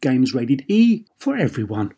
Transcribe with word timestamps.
Games 0.00 0.32
rated 0.32 0.64
E 0.68 1.06
for 1.16 1.36
everyone. 1.36 1.92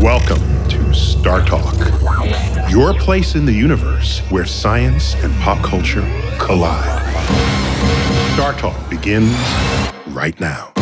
Welcome 0.00 0.42
to 0.68 0.78
StarTalk, 0.90 1.78
your 2.72 2.92
place 2.94 3.36
in 3.36 3.46
the 3.46 3.52
universe 3.52 4.18
where 4.30 4.44
science 4.44 5.14
and 5.22 5.32
pop 5.42 5.64
culture 5.64 6.02
collide. 6.40 7.02
StarTalk 8.34 8.90
begins 8.90 9.36
right 10.08 10.38
now. 10.40 10.72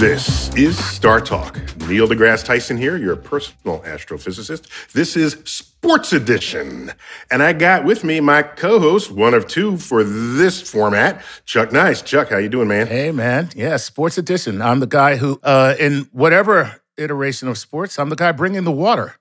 This 0.00 0.54
is 0.56 0.76
StarTalk. 0.76 1.88
Neil 1.88 2.08
deGrasse 2.08 2.44
Tyson 2.44 2.76
here, 2.76 2.96
your 2.96 3.14
personal 3.14 3.78
astrophysicist. 3.82 4.92
This 4.92 5.16
is 5.16 5.34
Sports 5.44 6.12
Edition. 6.12 6.92
And 7.30 7.42
I 7.42 7.52
got 7.52 7.84
with 7.84 8.02
me 8.02 8.20
my 8.20 8.42
co-host, 8.42 9.12
one 9.12 9.34
of 9.34 9.46
two 9.46 9.76
for 9.76 10.02
this 10.02 10.68
format, 10.68 11.22
Chuck 11.44 11.70
Nice. 11.72 12.02
Chuck, 12.02 12.30
how 12.30 12.38
you 12.38 12.48
doing, 12.48 12.66
man? 12.66 12.88
Hey, 12.88 13.12
man. 13.12 13.50
Yeah, 13.54 13.76
Sports 13.76 14.18
Edition. 14.18 14.60
I'm 14.60 14.80
the 14.80 14.86
guy 14.88 15.16
who, 15.16 15.38
uh, 15.44 15.76
in 15.78 16.08
whatever 16.10 16.80
iteration 16.98 17.46
of 17.46 17.56
sports, 17.56 17.98
I'm 17.98 18.08
the 18.08 18.16
guy 18.16 18.32
bringing 18.32 18.64
the 18.64 18.72
water. 18.72 19.14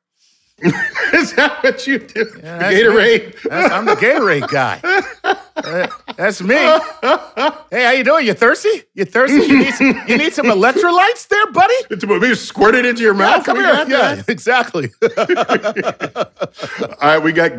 is 1.14 1.34
that 1.36 1.64
what 1.64 1.86
you 1.88 2.00
do? 2.00 2.26
Yeah, 2.44 2.58
the 2.58 2.59
that's 2.59 2.76
Gatorade? 2.76 3.42
That's- 3.44 3.72
I'm 3.72 3.86
the 3.86 3.96
Gatorade 3.96 4.48
guy. 4.50 4.82
Uh, 5.56 5.88
that's 6.18 6.42
me. 6.42 6.56
Hey, 6.56 7.84
how 7.86 7.92
you 7.92 8.04
doing? 8.04 8.26
You 8.26 8.34
thirsty? 8.34 8.82
You 8.95 9.06
thirsty? 9.06 9.36
You 9.36 9.60
need 9.60 9.73
some, 9.76 10.02
you 10.08 10.18
need 10.18 10.34
some 10.34 10.48
electrolytes 10.48 11.28
there, 11.28 11.52
buddy? 11.52 11.73
It's 11.92 12.04
about 12.04 12.22
me 12.22 12.34
squirt 12.34 12.73
it 12.73 12.86
into 12.88 13.04
your 13.04 13.14
Yeah, 13.14 13.20
mouth. 13.20 13.45
come 13.45 13.58
We 13.60 13.64
here. 13.64 13.73
Yeah, 13.88 14.16
that? 14.16 14.30
exactly. 14.30 14.90
All 15.06 16.98
right, 17.02 17.20
we 17.20 17.32
got 17.34 17.52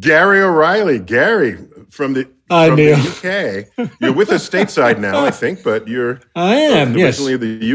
Gary 0.00 0.40
O'Reilly. 0.42 0.98
Gary 0.98 1.56
from 1.88 2.14
the 2.14 2.28
Hi, 2.50 2.66
from 2.66 2.76
Neil. 2.76 2.96
the 2.96 3.66
UK. 3.78 3.90
You're 4.00 4.12
with 4.12 4.30
us 4.32 4.48
stateside 4.48 4.98
now, 4.98 5.24
I 5.24 5.30
think, 5.30 5.62
but 5.62 5.86
you're 5.86 6.20
I 6.34 6.56
am, 6.56 6.98
yes. 6.98 7.18
originally 7.20 7.34
of 7.34 7.40
the 7.40 7.72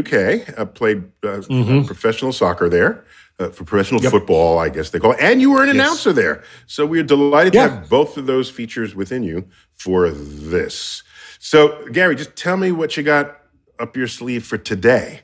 UK. 0.48 0.58
I 0.58 0.64
played 0.66 1.02
uh, 1.24 1.40
professional 1.86 2.32
soccer 2.32 2.68
there. 2.68 3.04
Uh, 3.38 3.48
for 3.48 3.64
professional 3.64 4.00
football, 4.00 4.58
I 4.58 4.68
guess 4.68 4.90
they 4.90 5.00
call 5.00 5.12
it. 5.12 5.18
And 5.20 5.40
you 5.40 5.50
were 5.50 5.62
an 5.64 5.70
announcer 5.70 6.12
there. 6.12 6.44
So 6.66 6.84
we're 6.86 7.02
delighted 7.02 7.54
Yeah. 7.54 7.66
to 7.66 7.74
have 7.74 7.88
both 7.88 8.16
of 8.16 8.26
those 8.26 8.50
features 8.50 8.94
within 8.94 9.22
you 9.24 9.48
for 9.74 10.10
this. 10.10 11.02
So, 11.40 11.84
Gary, 11.90 12.14
just 12.14 12.36
tell 12.36 12.56
me 12.56 12.70
what 12.72 12.96
you 12.96 13.02
got 13.02 13.38
up 13.80 13.96
your 13.96 14.06
sleeve 14.06 14.44
for 14.46 14.58
today. 14.58 15.22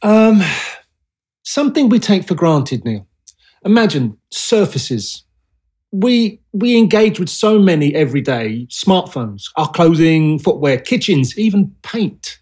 Um, 0.00 0.42
something 1.42 1.88
we 1.88 1.98
take 1.98 2.26
for 2.26 2.34
granted, 2.34 2.84
Neil. 2.84 3.06
Imagine 3.64 4.16
surfaces. 4.30 5.24
We 5.90 6.40
we 6.52 6.78
engage 6.78 7.18
with 7.18 7.28
so 7.28 7.58
many 7.58 7.94
every 7.94 8.20
day: 8.20 8.66
smartphones, 8.70 9.44
our 9.56 9.68
clothing, 9.70 10.38
footwear, 10.38 10.78
kitchens, 10.78 11.36
even 11.36 11.74
paint. 11.82 12.38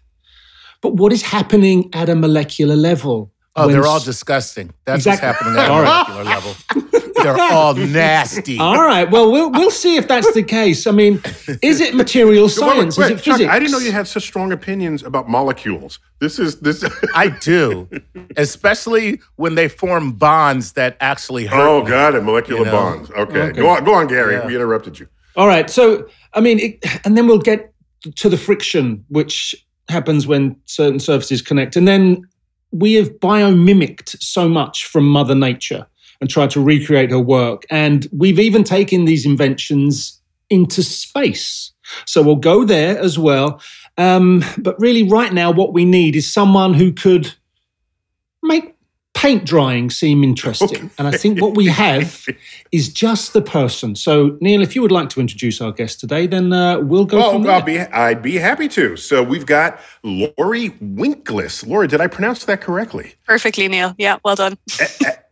But 0.81 0.93
what 0.95 1.11
is 1.11 1.23
happening 1.23 1.89
at 1.93 2.09
a 2.09 2.15
molecular 2.15 2.75
level? 2.75 3.33
Oh, 3.59 3.65
when 3.65 3.73
they're 3.75 3.87
all 3.87 3.99
disgusting. 3.99 4.71
That's 4.85 5.05
Exactly. 5.07 5.27
what's 5.27 5.39
happening 5.39 5.59
at 5.59 5.69
a 5.69 5.73
All 5.73 5.81
right. 5.81 6.07
molecular 6.07 6.23
level. 6.23 7.13
They're 7.23 7.41
all 7.51 7.73
nasty. 7.73 8.59
All 8.59 8.75
right. 8.77 9.09
Well, 9.09 9.31
we'll 9.31 9.49
we'll 9.51 9.71
see 9.71 9.95
if 9.97 10.07
that's 10.07 10.31
the 10.35 10.43
case. 10.43 10.85
I 10.85 10.91
mean, 10.91 11.19
is 11.63 11.81
it 11.81 11.95
material 11.95 12.47
science? 12.49 12.95
Wait, 12.97 13.05
is 13.05 13.11
it 13.19 13.23
Chuck, 13.23 13.37
physics? 13.37 13.51
I 13.51 13.57
didn't 13.57 13.71
know 13.71 13.79
you 13.79 13.91
had 13.91 14.07
such 14.07 14.23
strong 14.23 14.51
opinions 14.51 15.01
about 15.01 15.27
molecules. 15.27 15.97
This 16.19 16.37
is 16.37 16.59
this. 16.59 16.85
I 17.15 17.29
do, 17.41 17.89
especially 18.37 19.19
when 19.35 19.55
they 19.55 19.67
form 19.67 20.11
bonds 20.13 20.73
that 20.73 20.95
actually 21.01 21.47
hurt. 21.47 21.59
oh, 21.67 21.83
me. 21.83 21.89
got 21.89 22.15
it. 22.15 22.23
Molecular 22.23 22.59
You 22.59 22.65
know? 22.65 22.71
bonds. 22.71 23.09
Okay. 23.11 23.39
Okay. 23.41 23.59
go 23.61 23.69
on, 23.69 23.83
go 23.83 23.93
on, 23.95 24.07
Gary. 24.07 24.35
Yeah. 24.35 24.45
We 24.45 24.55
interrupted 24.55 24.99
you. 24.99 25.07
All 25.35 25.47
right. 25.47 25.69
So, 25.69 26.07
I 26.33 26.41
mean, 26.41 26.59
it, 26.59 26.85
and 27.05 27.17
then 27.17 27.27
we'll 27.27 27.39
get 27.39 27.73
to 28.15 28.29
the 28.29 28.37
friction, 28.37 29.03
which 29.09 29.55
happens 29.89 30.27
when 30.27 30.55
certain 30.65 30.99
surfaces 30.99 31.41
connect. 31.41 31.75
And 31.75 31.87
then 31.87 32.21
we 32.71 32.93
have 32.93 33.09
biomimicked 33.19 34.21
so 34.21 34.47
much 34.49 34.85
from 34.85 35.07
Mother 35.07 35.35
Nature 35.35 35.87
and 36.19 36.29
tried 36.29 36.49
to 36.51 36.61
recreate 36.61 37.11
her 37.11 37.19
work. 37.19 37.63
And 37.69 38.07
we've 38.11 38.39
even 38.39 38.63
taken 38.63 39.05
these 39.05 39.25
inventions 39.25 40.19
into 40.49 40.83
space. 40.83 41.71
So 42.05 42.21
we'll 42.21 42.35
go 42.35 42.63
there 42.63 42.97
as 42.99 43.17
well. 43.17 43.61
Um, 43.97 44.43
but 44.57 44.79
really, 44.79 45.03
right 45.03 45.33
now, 45.33 45.51
what 45.51 45.73
we 45.73 45.85
need 45.85 46.15
is 46.15 46.31
someone 46.31 46.73
who 46.73 46.91
could 46.91 47.33
paint 49.17 49.45
drying 49.45 49.89
seem 49.89 50.23
interesting. 50.23 50.91
And 50.99 51.07
I 51.07 51.11
think 51.11 51.41
what 51.41 51.55
we 51.55 51.65
have 51.65 52.25
is 52.71 52.87
just 52.93 53.33
the 53.33 53.41
person. 53.41 53.95
So, 53.95 54.37
Neil, 54.41 54.61
if 54.61 54.75
you 54.75 54.81
would 54.83 54.91
like 54.91 55.09
to 55.09 55.19
introduce 55.19 55.59
our 55.59 55.71
guest 55.71 55.99
today, 55.99 56.27
then 56.27 56.53
uh, 56.53 56.79
we'll 56.79 57.05
go 57.05 57.17
Oh, 57.23 57.31
from 57.33 57.43
there. 57.43 57.53
I'll 57.53 57.61
be, 57.63 57.79
I'd 57.79 58.21
be 58.21 58.35
happy 58.35 58.67
to. 58.69 58.95
So 58.95 59.23
we've 59.23 59.45
got 59.47 59.79
Laurie 60.03 60.69
Winkless. 60.81 61.65
Laurie, 61.65 61.87
did 61.87 61.99
I 61.99 62.05
pronounce 62.07 62.45
that 62.45 62.61
correctly? 62.61 63.15
Perfectly, 63.25 63.67
Neil. 63.67 63.95
Yeah, 63.97 64.19
well 64.23 64.35
done. 64.35 64.57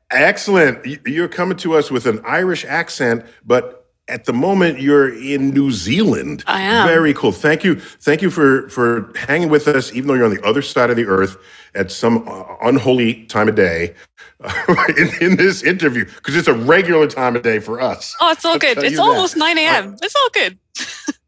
Excellent. 0.09 0.85
You're 1.05 1.27
coming 1.27 1.57
to 1.57 1.75
us 1.75 1.91
with 1.91 2.05
an 2.07 2.21
Irish 2.25 2.65
accent, 2.65 3.23
but 3.45 3.84
at 4.07 4.25
the 4.25 4.33
moment 4.33 4.79
you're 4.79 5.13
in 5.13 5.49
New 5.51 5.71
Zealand. 5.71 6.43
I 6.47 6.61
am. 6.61 6.87
Very 6.87 7.13
cool. 7.13 7.31
Thank 7.31 7.63
you. 7.63 7.75
Thank 7.75 8.21
you 8.21 8.29
for 8.29 8.69
for 8.69 9.11
hanging 9.15 9.49
with 9.49 9.67
us, 9.67 9.91
even 9.93 10.07
though 10.07 10.13
you're 10.13 10.25
on 10.25 10.35
the 10.35 10.45
other 10.45 10.61
side 10.61 10.89
of 10.89 10.95
the 10.95 11.05
earth 11.05 11.37
at 11.73 11.91
some 11.91 12.27
uh, 12.27 12.43
unholy 12.63 13.25
time 13.25 13.49
of 13.49 13.55
day 13.55 13.95
in, 14.97 15.09
in 15.21 15.35
this 15.37 15.63
interview, 15.63 16.05
because 16.05 16.35
it's 16.35 16.47
a 16.47 16.53
regular 16.53 17.07
time 17.07 17.35
of 17.35 17.41
day 17.41 17.59
for 17.59 17.81
us. 17.81 18.15
Oh, 18.21 18.31
it's 18.31 18.45
all 18.45 18.57
good. 18.57 18.77
It's 18.77 18.91
you 18.91 18.97
that. 18.97 19.03
almost 19.03 19.35
9 19.35 19.57
a.m. 19.57 19.95
It's 20.01 20.15
all 20.15 20.29
good. 20.33 20.57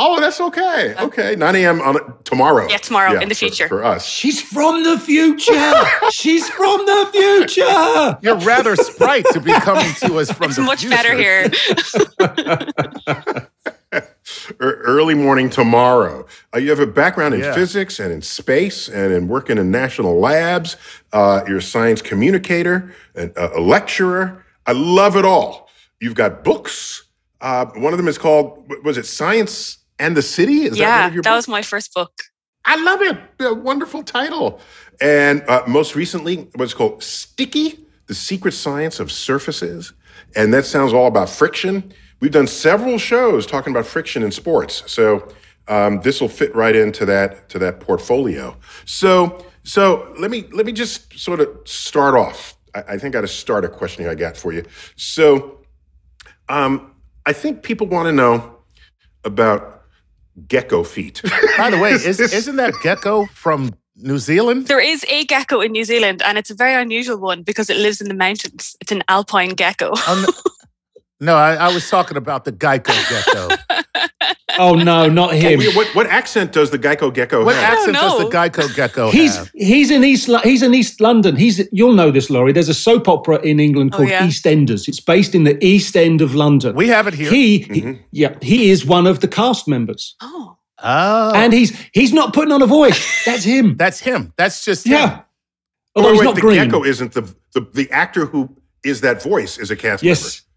Oh, 0.00 0.20
that's 0.20 0.40
okay. 0.40 0.94
Okay, 0.96 1.34
9 1.34 1.56
a.m. 1.56 1.80
on 1.80 1.98
tomorrow. 2.22 2.68
Yeah, 2.70 2.76
tomorrow, 2.76 3.18
in 3.20 3.28
the 3.28 3.34
for- 3.34 3.38
future. 3.40 3.66
for 3.68 3.82
us. 3.84 4.06
She's 4.06 4.40
from 4.40 4.84
the 4.84 4.96
future. 4.98 5.52
She's 6.12 6.48
from 6.48 6.86
the 6.86 7.08
future. 7.12 8.18
You're 8.22 8.38
rather 8.46 8.76
sprite 8.76 9.26
to 9.32 9.40
be 9.40 9.52
coming 9.52 9.92
to 9.94 10.18
us 10.18 10.30
from 10.30 10.50
the 10.52 10.54
future. 10.54 10.56
It's 10.56 10.56
the 10.56 10.62
much 10.62 10.80
future. 10.80 10.96
better 10.96 11.16
here. 11.16 11.50
Er- 14.60 14.82
early 14.84 15.14
morning 15.14 15.48
tomorrow. 15.48 16.26
Uh, 16.54 16.58
you 16.58 16.68
have 16.68 16.78
a 16.80 16.86
background 16.86 17.32
in 17.34 17.40
Yeah. 17.40 17.54
physics 17.54 17.98
and 17.98 18.12
in 18.12 18.20
space 18.20 18.86
and 18.88 19.12
in 19.12 19.26
working 19.28 19.56
in 19.56 19.70
national 19.70 20.20
labs. 20.20 20.76
Uh, 21.12 21.40
you're 21.48 21.58
a 21.58 21.62
science 21.62 22.02
communicator, 22.02 22.92
and 23.14 23.30
a, 23.36 23.56
a 23.58 23.60
lecturer. 23.60 24.44
I 24.66 24.72
love 24.72 25.16
it 25.16 25.24
all. 25.24 25.70
You've 26.00 26.14
got 26.14 26.44
books. 26.44 27.04
Uh, 27.40 27.66
one 27.76 27.94
of 27.94 27.96
them 27.96 28.08
is 28.08 28.18
called, 28.18 28.64
what 28.68 28.84
was 28.84 28.98
it 28.98 29.06
Science 29.06 29.77
and 29.98 30.16
the 30.16 30.22
City? 30.22 30.64
Is 30.64 30.72
that 30.72 30.78
yeah, 30.78 31.08
that 31.08 31.14
books? 31.14 31.26
was 31.28 31.48
my 31.48 31.62
first 31.62 31.94
book. 31.94 32.12
I 32.64 32.76
love 32.82 33.02
it. 33.02 33.18
A 33.40 33.54
wonderful 33.54 34.02
title. 34.02 34.60
And 35.00 35.42
uh, 35.48 35.62
most 35.66 35.94
recently, 35.94 36.48
what's 36.54 36.74
called 36.74 37.02
Sticky, 37.02 37.78
The 38.06 38.14
Secret 38.14 38.52
Science 38.52 39.00
of 39.00 39.10
Surfaces. 39.10 39.92
And 40.36 40.52
that 40.52 40.66
sounds 40.66 40.92
all 40.92 41.06
about 41.06 41.30
friction. 41.30 41.92
We've 42.20 42.32
done 42.32 42.46
several 42.46 42.98
shows 42.98 43.46
talking 43.46 43.72
about 43.72 43.86
friction 43.86 44.22
in 44.22 44.32
sports. 44.32 44.82
So 44.90 45.28
um, 45.68 46.00
this 46.00 46.20
will 46.20 46.28
fit 46.28 46.54
right 46.54 46.74
into 46.74 47.06
that 47.06 47.48
to 47.50 47.58
that 47.60 47.80
portfolio. 47.80 48.56
So 48.84 49.44
so 49.62 50.14
let 50.18 50.30
me 50.30 50.46
let 50.52 50.66
me 50.66 50.72
just 50.72 51.18
sort 51.18 51.40
of 51.40 51.48
start 51.64 52.14
off. 52.14 52.56
I, 52.74 52.94
I 52.94 52.98
think 52.98 53.14
I 53.14 53.20
to 53.20 53.28
start 53.28 53.64
a 53.64 53.68
question 53.68 54.02
here 54.02 54.10
I 54.10 54.14
got 54.14 54.36
for 54.36 54.52
you. 54.52 54.64
So 54.96 55.58
um, 56.48 56.94
I 57.26 57.32
think 57.32 57.62
people 57.62 57.86
want 57.86 58.06
to 58.06 58.12
know 58.12 58.56
about 59.24 59.77
gecko 60.46 60.84
feet. 60.84 61.22
By 61.58 61.70
the 61.70 61.78
way, 61.78 61.92
is, 61.92 62.20
isn't 62.20 62.56
that 62.56 62.74
gecko 62.82 63.26
from 63.26 63.74
New 63.96 64.18
Zealand? 64.18 64.66
There 64.66 64.80
is 64.80 65.04
a 65.08 65.24
gecko 65.24 65.60
in 65.60 65.72
New 65.72 65.84
Zealand, 65.84 66.22
and 66.22 66.38
it's 66.38 66.50
a 66.50 66.54
very 66.54 66.74
unusual 66.74 67.18
one 67.18 67.42
because 67.42 67.70
it 67.70 67.76
lives 67.76 68.00
in 68.00 68.08
the 68.08 68.14
mountains. 68.14 68.76
It's 68.80 68.92
an 68.92 69.02
alpine 69.08 69.50
gecko. 69.50 69.92
Oh, 71.20 71.24
no, 71.24 71.32
no 71.32 71.36
I, 71.38 71.54
I 71.54 71.74
was 71.74 71.88
talking 71.90 72.16
about 72.16 72.44
the 72.44 72.52
Geico 72.52 72.94
gecko. 73.08 73.56
Oh 74.60 74.74
no, 74.74 75.08
not 75.08 75.34
him. 75.34 75.60
Wait, 75.60 75.76
what, 75.76 75.86
what 75.94 76.06
accent 76.08 76.50
does 76.50 76.70
the 76.70 76.78
Geico 76.80 77.12
gecko 77.12 77.12
gecko 77.12 77.44
What 77.44 77.54
have? 77.54 77.74
accent 77.78 77.94
does 77.94 78.18
the. 78.18 78.24
Geico 78.24 78.74
gecko 78.74 79.08
He's 79.12 79.36
have? 79.36 79.48
he's 79.54 79.88
in 79.92 80.02
East 80.02 80.28
he's 80.42 80.62
in 80.64 80.74
East 80.74 81.00
London. 81.00 81.36
He's 81.36 81.68
you'll 81.70 81.92
know 81.92 82.10
this, 82.10 82.28
Laurie. 82.28 82.50
There's 82.50 82.68
a 82.68 82.74
soap 82.74 83.06
opera 83.06 83.36
in 83.42 83.60
England 83.60 83.90
Oh, 83.94 83.98
called 83.98 84.08
yeah? 84.08 84.26
EastEnders. 84.26 84.88
It's 84.88 84.98
based 84.98 85.36
in 85.36 85.44
the 85.44 85.64
East 85.64 85.96
End 85.96 86.20
of 86.22 86.34
London. 86.34 86.74
We 86.74 86.88
have 86.88 87.06
it 87.06 87.14
here. 87.14 87.30
he, 87.30 87.60
Mm-hmm. 87.66 87.92
he- 87.92 87.98
yeah, 88.10 88.36
he 88.42 88.70
is 88.70 88.84
one 88.84 89.06
of 89.06 89.20
the 89.20 89.28
cast 89.28 89.68
members, 89.68 90.16
oh, 90.22 90.56
oh, 90.82 91.32
and 91.36 91.52
he's 91.52 91.78
he's 91.92 92.12
not 92.12 92.32
putting 92.34 92.50
on 92.50 92.60
a 92.60 92.66
voice. 92.66 93.24
That's 93.24 93.44
him. 93.44 93.76
that's 93.82 94.00
him. 94.00 94.32
That's 94.36 94.64
just 94.64 94.86
him. 94.86 94.94
yeah. 94.94 95.20
Oh, 95.94 96.00
Although 96.02 96.08
wait, 96.10 96.16
he's 96.18 96.26
wait, 96.26 96.34
the 96.34 96.40
green. 96.40 96.64
gecko 96.64 96.82
isn't 96.84 97.12
the, 97.12 97.22
the 97.54 97.60
the 97.74 97.88
actor 97.92 98.26
who 98.26 98.48
is 98.84 99.02
that 99.02 99.22
voice 99.22 99.56
is 99.56 99.70
a 99.70 99.76
cast 99.76 100.02
Yes. 100.02 100.20
member. 100.22 100.47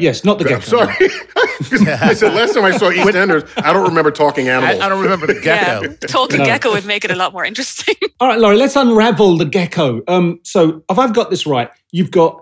Yes, 0.00 0.24
not 0.24 0.38
the 0.38 0.44
gecko. 0.44 0.60
sorry. 0.60 0.94
I 0.98 2.14
said 2.14 2.32
last 2.34 2.54
time 2.54 2.64
I 2.64 2.76
saw 2.76 2.90
EastEnders, 2.90 3.48
I 3.62 3.72
don't 3.72 3.86
remember 3.86 4.10
talking 4.10 4.48
animals. 4.48 4.80
I 4.80 4.88
don't 4.88 5.02
remember 5.02 5.26
the 5.26 5.34
yeah. 5.34 5.80
gecko. 5.80 6.06
Talking 6.06 6.38
No. 6.38 6.44
gecko 6.46 6.72
would 6.72 6.86
make 6.86 7.04
it 7.04 7.10
a 7.10 7.16
lot 7.16 7.32
more 7.32 7.44
interesting. 7.44 7.94
All 8.20 8.28
right, 8.28 8.38
Laurie, 8.38 8.56
let's 8.56 8.76
unravel 8.76 9.36
the 9.36 9.44
gecko. 9.44 10.02
Um, 10.08 10.40
so 10.42 10.82
if 10.90 10.98
I've 10.98 11.12
got 11.12 11.30
this 11.30 11.46
right, 11.46 11.70
you've 11.92 12.10
got 12.10 12.40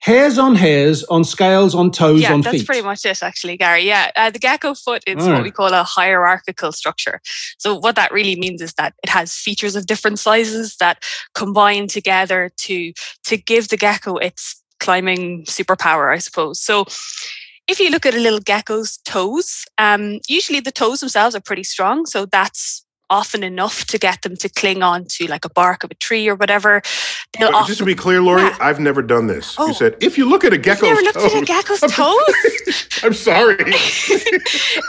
hairs 0.00 0.38
on 0.38 0.54
hairs, 0.54 1.04
on 1.04 1.24
scales, 1.24 1.74
on 1.74 1.90
toes, 1.90 2.22
yeah, 2.22 2.32
on 2.32 2.40
that's 2.40 2.58
feet. 2.58 2.66
pretty 2.66 2.82
much 2.82 3.04
it, 3.04 3.22
actually, 3.22 3.56
Gary. 3.56 3.82
Yeah, 3.82 4.10
uh, 4.16 4.30
the 4.30 4.38
gecko 4.38 4.74
foot 4.74 5.02
is 5.06 5.16
Alright. 5.16 5.34
what 5.34 5.42
we 5.42 5.50
call 5.50 5.72
a 5.74 5.82
hierarchical 5.82 6.72
structure. 6.72 7.20
So, 7.58 7.74
what 7.74 7.96
that 7.96 8.12
really 8.12 8.36
means 8.36 8.62
is 8.62 8.74
that 8.74 8.94
it 9.02 9.10
has 9.10 9.34
features 9.34 9.76
of 9.76 9.86
different 9.86 10.18
sizes 10.18 10.76
that 10.76 11.02
combine 11.34 11.88
together 11.88 12.50
to 12.58 12.92
to 13.24 13.36
give 13.36 13.68
the 13.68 13.76
gecko 13.76 14.16
its 14.16 14.57
climbing 14.78 15.44
superpower, 15.44 16.12
I 16.12 16.18
suppose. 16.18 16.60
So. 16.60 16.86
If 17.70 17.78
you 17.80 17.90
look 17.90 18.06
at 18.06 18.14
a 18.14 18.18
little 18.18 18.40
gecko's 18.40 18.96
toes, 19.04 19.66
um, 19.76 20.20
usually 20.26 20.58
the 20.58 20.72
toes 20.72 21.00
themselves 21.00 21.34
are 21.36 21.40
pretty 21.42 21.64
strong, 21.64 22.06
so 22.06 22.24
that's 22.24 22.82
often 23.10 23.42
enough 23.42 23.84
to 23.88 23.98
get 23.98 24.22
them 24.22 24.36
to 24.36 24.48
cling 24.48 24.82
on 24.82 25.04
to 25.10 25.26
like 25.26 25.44
a 25.44 25.50
bark 25.50 25.84
of 25.84 25.90
a 25.90 25.94
tree 25.96 26.26
or 26.28 26.34
whatever. 26.34 26.80
They'll 27.38 27.48
But 27.48 27.54
often, 27.56 27.66
just 27.66 27.78
to 27.80 27.84
be 27.84 27.94
clear, 27.94 28.22
Laurie, 28.22 28.44
Yeah. 28.44 28.56
I've 28.58 28.80
never 28.80 29.02
done 29.02 29.26
this. 29.26 29.54
Oh. 29.58 29.66
You 29.66 29.74
said 29.74 29.96
if 30.00 30.16
you 30.16 30.26
look 30.26 30.44
at 30.44 30.54
a 30.54 30.56
You've 30.56 30.64
gecko's 30.64 30.82
never 30.82 31.02
looked 31.02 31.18
toes, 31.18 31.34
at 31.34 31.42
a 31.42 31.44
gecko's 31.44 31.80
toes? 31.92 33.02
I'm 33.04 33.12
sorry. 33.12 33.56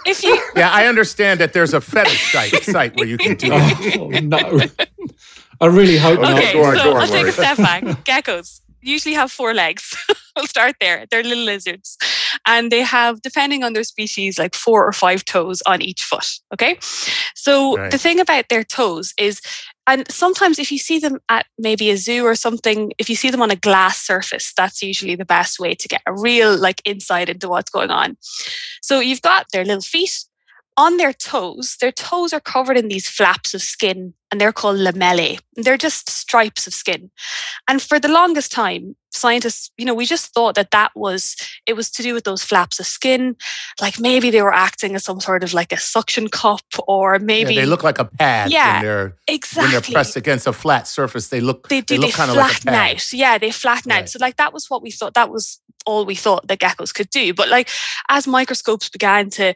if 0.05 0.23
you 0.23 0.41
Yeah, 0.55 0.69
I 0.71 0.87
understand 0.87 1.41
that 1.41 1.51
there's 1.51 1.73
a 1.73 1.81
fetish 1.81 2.31
site, 2.31 2.63
site 2.63 2.95
where 2.95 3.07
you 3.07 3.17
can 3.17 3.35
do 3.35 3.49
that. 3.49 3.95
Oh, 3.99 4.07
no. 4.07 4.61
I 5.59 5.65
really 5.65 5.97
hope 5.97 6.19
Okay. 6.19 6.29
not. 6.31 6.37
Okay, 6.37 6.53
go 6.53 6.63
on, 6.63 6.77
so 6.77 6.83
go 6.83 6.89
on, 6.95 7.01
I'll 7.01 7.07
take 7.09 7.27
a 7.27 7.31
step 7.33 7.57
back. 7.57 7.83
Geckos 8.05 8.61
usually 8.81 9.15
have 9.15 9.31
four 9.31 9.53
legs. 9.53 9.95
we'll 10.35 10.45
start 10.47 10.75
there. 10.79 11.05
They're 11.09 11.23
little 11.23 11.43
lizards. 11.43 11.97
And 12.45 12.71
they 12.71 12.81
have, 12.81 13.21
depending 13.21 13.63
on 13.63 13.73
their 13.73 13.83
species, 13.83 14.39
like 14.39 14.55
four 14.55 14.85
or 14.85 14.93
five 14.93 15.25
toes 15.25 15.61
on 15.65 15.81
each 15.81 16.01
foot. 16.03 16.27
Okay. 16.53 16.77
So 17.35 17.77
Right. 17.77 17.91
the 17.91 17.97
thing 17.97 18.19
about 18.19 18.49
their 18.49 18.63
toes 18.63 19.13
is, 19.17 19.41
and 19.87 20.09
sometimes 20.11 20.59
if 20.59 20.71
you 20.71 20.77
see 20.77 20.99
them 20.99 21.19
at 21.29 21.45
maybe 21.57 21.89
a 21.89 21.97
zoo 21.97 22.23
or 22.23 22.35
something, 22.35 22.91
if 22.99 23.09
you 23.09 23.15
see 23.15 23.29
them 23.31 23.41
on 23.41 23.51
a 23.51 23.55
glass 23.55 23.99
surface, 24.05 24.53
that's 24.55 24.81
usually 24.83 25.15
the 25.15 25.25
best 25.25 25.59
way 25.59 25.73
to 25.73 25.87
get 25.87 26.01
a 26.05 26.13
real 26.13 26.55
like 26.57 26.81
insight 26.85 27.27
into 27.29 27.49
what's 27.49 27.71
going 27.71 27.89
on. 27.89 28.15
So 28.81 28.99
you've 28.99 29.21
got 29.23 29.47
their 29.51 29.65
little 29.65 29.81
feet. 29.81 30.25
On 30.79 30.95
their 30.97 31.11
toes, 31.13 31.75
their 31.81 31.91
toes 31.91 32.31
are 32.31 32.39
covered 32.39 32.77
in 32.77 32.87
these 32.87 33.09
flaps 33.09 33.53
of 33.53 33.61
skin 33.61 34.13
and 34.31 34.39
they're 34.39 34.53
called 34.53 34.77
lamellae. 34.79 35.39
They're 35.55 35.77
just 35.87 36.09
stripes 36.09 36.67
of 36.67 36.73
skin. 36.73 37.11
And 37.67 37.81
for 37.81 37.99
the 37.99 38.07
longest 38.07 38.51
time, 38.51 38.95
scientists, 39.11 39.71
you 39.77 39.83
know, 39.85 39.93
we 39.93 40.05
just 40.05 40.33
thought 40.33 40.55
that 40.55 40.71
that 40.71 40.91
was, 40.95 41.35
it 41.65 41.73
was 41.75 41.89
to 41.91 42.03
do 42.03 42.13
with 42.13 42.23
those 42.23 42.43
flaps 42.43 42.79
of 42.79 42.85
skin. 42.85 43.35
Like 43.81 43.99
maybe 43.99 44.29
they 44.31 44.41
were 44.41 44.53
acting 44.53 44.95
as 44.95 45.03
some 45.03 45.19
sort 45.19 45.43
of 45.43 45.53
like 45.53 45.73
a 45.73 45.77
suction 45.77 46.29
cup 46.29 46.61
or 46.87 47.15
Yeah, 47.15 47.25
maybe. 47.25 47.55
they 47.55 47.65
look 47.65 47.83
like 47.83 47.99
a 47.99 48.05
pad 48.05 48.51
Yeah, 48.51 48.75
when 48.75 48.81
they're 48.85 49.15
when 49.55 49.71
they're 49.71 49.81
pressed 49.81 50.15
against 50.15 50.47
a 50.47 50.53
flat 50.53 50.87
surface. 50.87 51.27
They 51.27 51.41
look 51.41 51.67
they 51.67 51.81
do, 51.81 51.95
they 51.95 52.01
look 52.07 52.11
kind 52.13 52.31
of 52.31 52.37
like 52.37 52.51
a 52.51 52.61
flatten 52.61 52.71
pad. 52.73 52.95
out. 52.95 53.13
Yeah, 53.13 53.37
they 53.37 53.51
flatten 53.51 53.89
Right. 53.91 54.03
out. 54.03 54.09
So 54.09 54.19
like 54.21 54.37
that 54.37 54.53
was 54.53 54.69
what 54.69 54.81
we 54.81 54.91
thought, 54.91 55.15
that 55.15 55.29
was 55.29 55.59
all 55.85 56.05
we 56.05 56.15
thought 56.15 56.47
that 56.47 56.59
geckos 56.59 56.93
could 56.93 57.09
do. 57.09 57.33
But 57.33 57.49
like 57.49 57.69
as 58.09 58.27
microscopes 58.27 58.89
began 58.89 59.29
to 59.31 59.53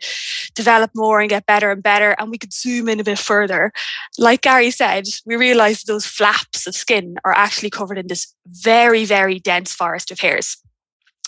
develop 0.55 0.91
more 0.95 1.19
and 1.19 1.29
get 1.29 1.45
better 1.45 1.71
and 1.71 1.83
better, 1.83 2.15
and 2.19 2.29
we 2.29 2.37
could 2.37 2.53
zoom 2.53 2.89
in 2.89 2.99
a 2.99 3.03
bit 3.03 3.19
further, 3.19 3.71
like 4.17 4.41
Gary 4.41 4.71
said, 4.71 5.05
we 5.25 5.35
realized 5.35 5.87
those 5.87 6.05
flaps 6.05 6.67
of 6.67 6.75
skin 6.75 7.15
are 7.25 7.33
actually 7.33 7.69
covered 7.69 7.97
in 7.97 8.07
this 8.07 8.33
very, 8.47 9.05
very 9.05 9.39
dense 9.39 9.73
forest 9.73 10.11
of 10.11 10.19
hairs. 10.19 10.57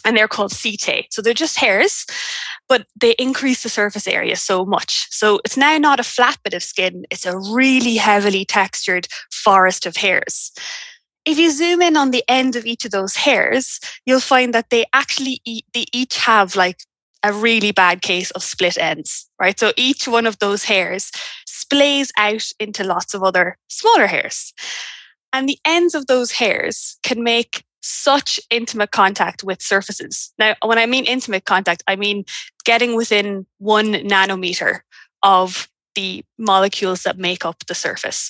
And 0.04 0.16
they're 0.16 0.28
called 0.28 0.52
setae. 0.52 1.08
So 1.10 1.24
they're 1.24 1.34
just 1.34 1.58
hairs, 1.58 2.06
but 2.70 2.86
they 3.00 3.14
increase 3.14 3.64
the 3.64 3.70
surface 3.70 4.08
area 4.08 4.36
so 4.36 4.64
much. 4.64 5.08
So 5.10 5.40
it's 5.44 5.58
now 5.58 5.80
not 5.80 6.00
a 6.00 6.04
flat 6.04 6.38
bit 6.44 6.54
of 6.54 6.62
skin, 6.62 7.06
it's 7.10 7.26
a 7.26 7.38
really 7.38 7.96
heavily 7.96 8.46
textured 8.46 9.08
forest 9.32 9.88
of 9.88 9.96
hairs. 9.96 10.52
If 11.26 11.40
you 11.40 11.52
zoom 11.52 11.82
in 11.82 11.98
on 11.98 12.12
the 12.12 12.24
end 12.28 12.56
of 12.56 12.66
each 12.66 12.86
of 12.86 12.92
those 12.92 13.16
hairs, 13.16 13.80
you'll 14.06 14.20
find 14.20 14.54
that 14.54 14.70
they 14.70 14.86
actually 14.94 15.42
eat, 15.44 15.66
they 15.74 15.86
each 15.92 16.18
have 16.18 16.56
like 16.56 16.80
a 17.24 17.34
really 17.34 17.72
bad 17.72 18.04
case 18.04 18.30
of 18.32 18.44
split 18.44 18.78
ends, 18.78 19.28
right? 19.40 19.60
So 19.60 19.74
each 19.76 20.08
one 20.08 20.28
of 20.28 20.38
those 20.38 20.64
hairs 20.64 21.12
splays 21.48 22.12
out 22.18 22.46
into 22.60 22.84
lots 22.84 23.16
of 23.16 23.24
other 23.24 23.58
smaller 23.68 24.06
hairs. 24.06 24.54
And 25.34 25.50
the 25.50 25.58
ends 25.66 25.96
of 25.96 26.06
those 26.06 26.32
hairs 26.32 26.98
can 27.02 27.24
make 27.24 27.64
such 27.82 28.40
intimate 28.50 28.92
contact 28.92 29.44
with 29.44 29.62
surfaces. 29.62 30.34
Now, 30.38 30.56
when 30.64 30.78
I 30.78 30.86
mean 30.86 31.06
intimate 31.06 31.46
contact, 31.46 31.84
I 31.88 31.96
mean 31.96 32.26
getting 32.64 32.96
within 32.96 33.46
one 33.58 33.94
nanometer 33.94 34.82
of 35.24 35.68
the 35.96 36.24
molecules 36.38 37.04
that 37.04 37.18
make 37.18 37.46
up 37.46 37.66
the 37.68 37.74
surface. 37.76 38.30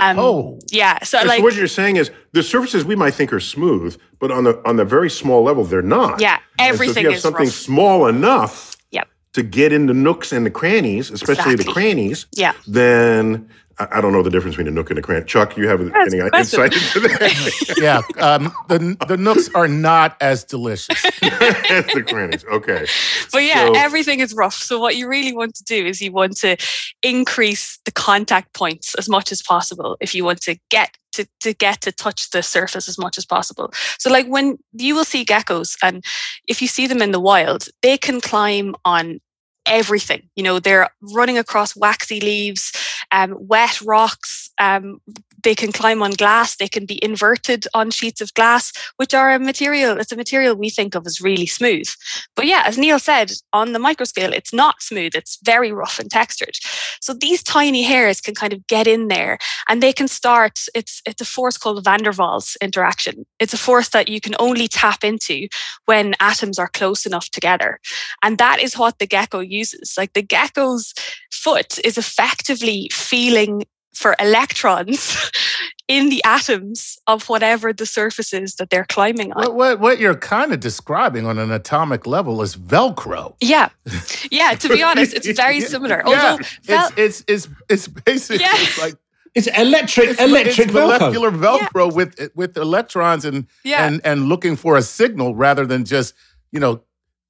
Um, 0.00 0.18
Oh, 0.18 0.58
yeah. 0.70 1.02
So, 1.04 1.18
so 1.20 1.26
like, 1.26 1.42
what 1.42 1.54
you're 1.54 1.66
saying 1.68 1.96
is 1.96 2.10
the 2.32 2.42
surfaces 2.42 2.84
we 2.84 2.96
might 2.96 3.14
think 3.14 3.32
are 3.32 3.40
smooth, 3.40 3.98
but 4.18 4.30
on 4.30 4.44
the 4.44 4.60
on 4.68 4.76
the 4.76 4.84
very 4.84 5.08
small 5.08 5.42
level, 5.42 5.64
they're 5.64 5.82
not. 5.82 6.20
yeah, 6.20 6.38
And 6.58 6.76
so 6.76 6.84
everything 6.84 6.96
if 6.98 7.02
you 7.04 7.08
have 7.10 7.16
is 7.16 7.22
something 7.22 7.46
rough. 7.46 7.54
small 7.54 8.06
enough 8.06 8.76
Yep. 8.90 9.08
to 9.34 9.42
get 9.42 9.72
in 9.72 9.86
the 9.86 9.94
nooks 9.94 10.32
and 10.32 10.44
the 10.44 10.50
crannies, 10.50 11.10
especially 11.10 11.54
the 11.54 11.64
crannies, 11.64 12.26
Yeah. 12.36 12.52
then 12.66 13.48
I, 13.78 13.98
I 13.98 14.00
don't 14.00 14.12
know 14.12 14.22
the 14.22 14.30
difference 14.30 14.56
between 14.56 14.68
a 14.68 14.74
nook 14.74 14.90
and 14.90 14.98
a 14.98 15.02
cranny. 15.02 15.24
Chuck, 15.24 15.56
you 15.56 15.68
have 15.68 15.84
That's 15.92 16.14
any 16.14 16.22
a 16.22 16.30
question. 16.30 16.62
insight 16.62 16.96
into 16.96 17.08
that? 17.08 17.74
yeah. 17.78 18.00
Um, 18.22 18.52
the 18.68 18.96
the 19.06 19.16
nooks 19.16 19.50
are 19.54 19.68
not 19.68 20.16
as 20.20 20.44
delicious. 20.44 21.04
As 21.22 21.84
the 21.86 22.04
crannies. 22.06 22.44
Okay. 22.44 22.86
But 23.32 23.42
yeah, 23.42 23.66
So- 23.66 23.74
everything 23.76 24.20
is 24.20 24.34
rough. 24.34 24.54
So 24.54 24.78
what 24.80 24.96
you 24.96 25.08
really 25.08 25.34
want 25.34 25.54
to 25.56 25.64
do 25.64 25.84
is 25.86 26.00
you 26.00 26.12
want 26.12 26.36
to 26.38 26.56
increase 27.02 27.78
the 27.84 27.92
contact 27.92 28.54
points 28.54 28.94
as 28.94 29.08
much 29.08 29.32
as 29.32 29.42
possible 29.42 29.96
if 30.00 30.14
you 30.14 30.24
want 30.24 30.40
to 30.42 30.56
get 30.70 30.96
to, 31.12 31.26
to 31.40 31.54
get 31.54 31.80
to 31.82 31.92
touch 31.92 32.30
the 32.30 32.42
surface 32.42 32.88
as 32.88 32.98
much 32.98 33.18
as 33.18 33.24
possible. 33.24 33.72
So 33.98 34.10
like 34.10 34.26
when 34.26 34.58
you 34.72 34.94
will 34.94 35.04
see 35.04 35.24
geckos 35.24 35.76
and 35.82 36.04
if 36.46 36.60
you 36.62 36.68
see 36.68 36.86
them 36.86 37.02
in 37.02 37.10
the 37.12 37.20
wild, 37.20 37.68
they 37.82 37.96
can 37.96 38.20
climb 38.20 38.74
on 38.84 39.20
everything. 39.66 40.28
You 40.36 40.42
know, 40.42 40.58
they're 40.58 40.88
running 41.00 41.38
across 41.38 41.76
waxy 41.76 42.20
leaves, 42.20 42.72
um, 43.12 43.36
wet 43.38 43.80
rocks. 43.82 44.50
Um, 44.58 45.00
they 45.42 45.54
can 45.54 45.72
climb 45.72 46.02
on 46.02 46.12
glass. 46.12 46.56
They 46.56 46.68
can 46.68 46.86
be 46.86 47.02
inverted 47.04 47.66
on 47.74 47.90
sheets 47.90 48.20
of 48.20 48.32
glass, 48.34 48.72
which 48.96 49.14
are 49.14 49.32
a 49.32 49.38
material. 49.38 49.98
It's 49.98 50.12
a 50.12 50.16
material 50.16 50.54
we 50.54 50.70
think 50.70 50.94
of 50.94 51.06
as 51.06 51.20
really 51.20 51.46
smooth. 51.46 51.88
But 52.34 52.46
yeah, 52.46 52.62
as 52.66 52.78
Neil 52.78 52.98
said, 52.98 53.32
on 53.52 53.72
the 53.72 53.78
microscale, 53.78 54.32
it's 54.32 54.52
not 54.52 54.82
smooth. 54.82 55.14
It's 55.14 55.38
very 55.44 55.72
rough 55.72 55.98
and 55.98 56.10
textured. 56.10 56.56
So 57.00 57.12
these 57.14 57.42
tiny 57.42 57.82
hairs 57.82 58.20
can 58.20 58.34
kind 58.34 58.52
of 58.52 58.66
get 58.66 58.86
in 58.86 59.08
there, 59.08 59.38
and 59.68 59.82
they 59.82 59.92
can 59.92 60.08
start. 60.08 60.60
It's 60.74 61.00
it's 61.06 61.20
a 61.20 61.24
force 61.24 61.56
called 61.56 61.84
van 61.84 62.02
der 62.02 62.12
Waals 62.12 62.56
interaction. 62.60 63.26
It's 63.38 63.54
a 63.54 63.58
force 63.58 63.90
that 63.90 64.08
you 64.08 64.20
can 64.20 64.34
only 64.38 64.68
tap 64.68 65.04
into 65.04 65.48
when 65.84 66.14
atoms 66.20 66.58
are 66.58 66.68
close 66.68 67.06
enough 67.06 67.28
together, 67.30 67.80
and 68.22 68.38
that 68.38 68.60
is 68.60 68.78
what 68.78 68.98
the 68.98 69.06
gecko 69.06 69.40
uses. 69.40 69.94
Like 69.96 70.12
the 70.12 70.22
gecko's 70.22 70.94
foot 71.30 71.78
is 71.84 71.98
effectively 71.98 72.88
feeling 72.92 73.64
for 73.96 74.14
electrons 74.20 75.30
in 75.88 76.08
the 76.10 76.22
atoms 76.24 76.98
of 77.06 77.28
whatever 77.28 77.72
the 77.72 77.86
surface 77.86 78.32
is 78.32 78.56
that 78.56 78.70
they're 78.70 78.84
climbing 78.84 79.32
on. 79.32 79.42
what, 79.42 79.54
what 79.54 79.80
what 79.80 79.98
you're 79.98 80.16
kind 80.16 80.52
of 80.52 80.60
describing 80.60 81.26
on 81.26 81.38
an 81.38 81.50
atomic 81.50 82.06
level 82.06 82.42
is 82.42 82.56
Velcro. 82.56 83.34
Yeah, 83.40 83.68
yeah. 84.30 84.54
To 84.54 84.68
be 84.68 84.82
honest, 84.82 85.14
it's 85.14 85.28
very 85.38 85.60
similar. 85.60 86.02
Yeah, 86.06 86.30
Although, 86.30 86.44
vel- 86.64 86.90
it's, 86.96 87.24
it's 87.26 87.46
it's 87.46 87.48
it's 87.68 87.88
basically 87.88 88.44
Yeah. 88.44 88.52
it's 88.54 88.78
like 88.78 88.94
It's 89.36 89.48
electric, 89.48 90.08
it's, 90.10 90.20
electric 90.20 90.58
it's 90.68 90.72
Velcro. 90.72 90.98
molecular 90.98 91.30
Velcro 91.30 91.92
with 91.94 92.30
with 92.34 92.56
electrons 92.56 93.24
and 93.24 93.46
yeah, 93.64 93.86
and 93.86 94.00
and 94.04 94.28
looking 94.28 94.56
for 94.56 94.76
a 94.76 94.82
signal 94.82 95.34
rather 95.34 95.66
than 95.66 95.84
just 95.84 96.14
you 96.52 96.60
know 96.60 96.80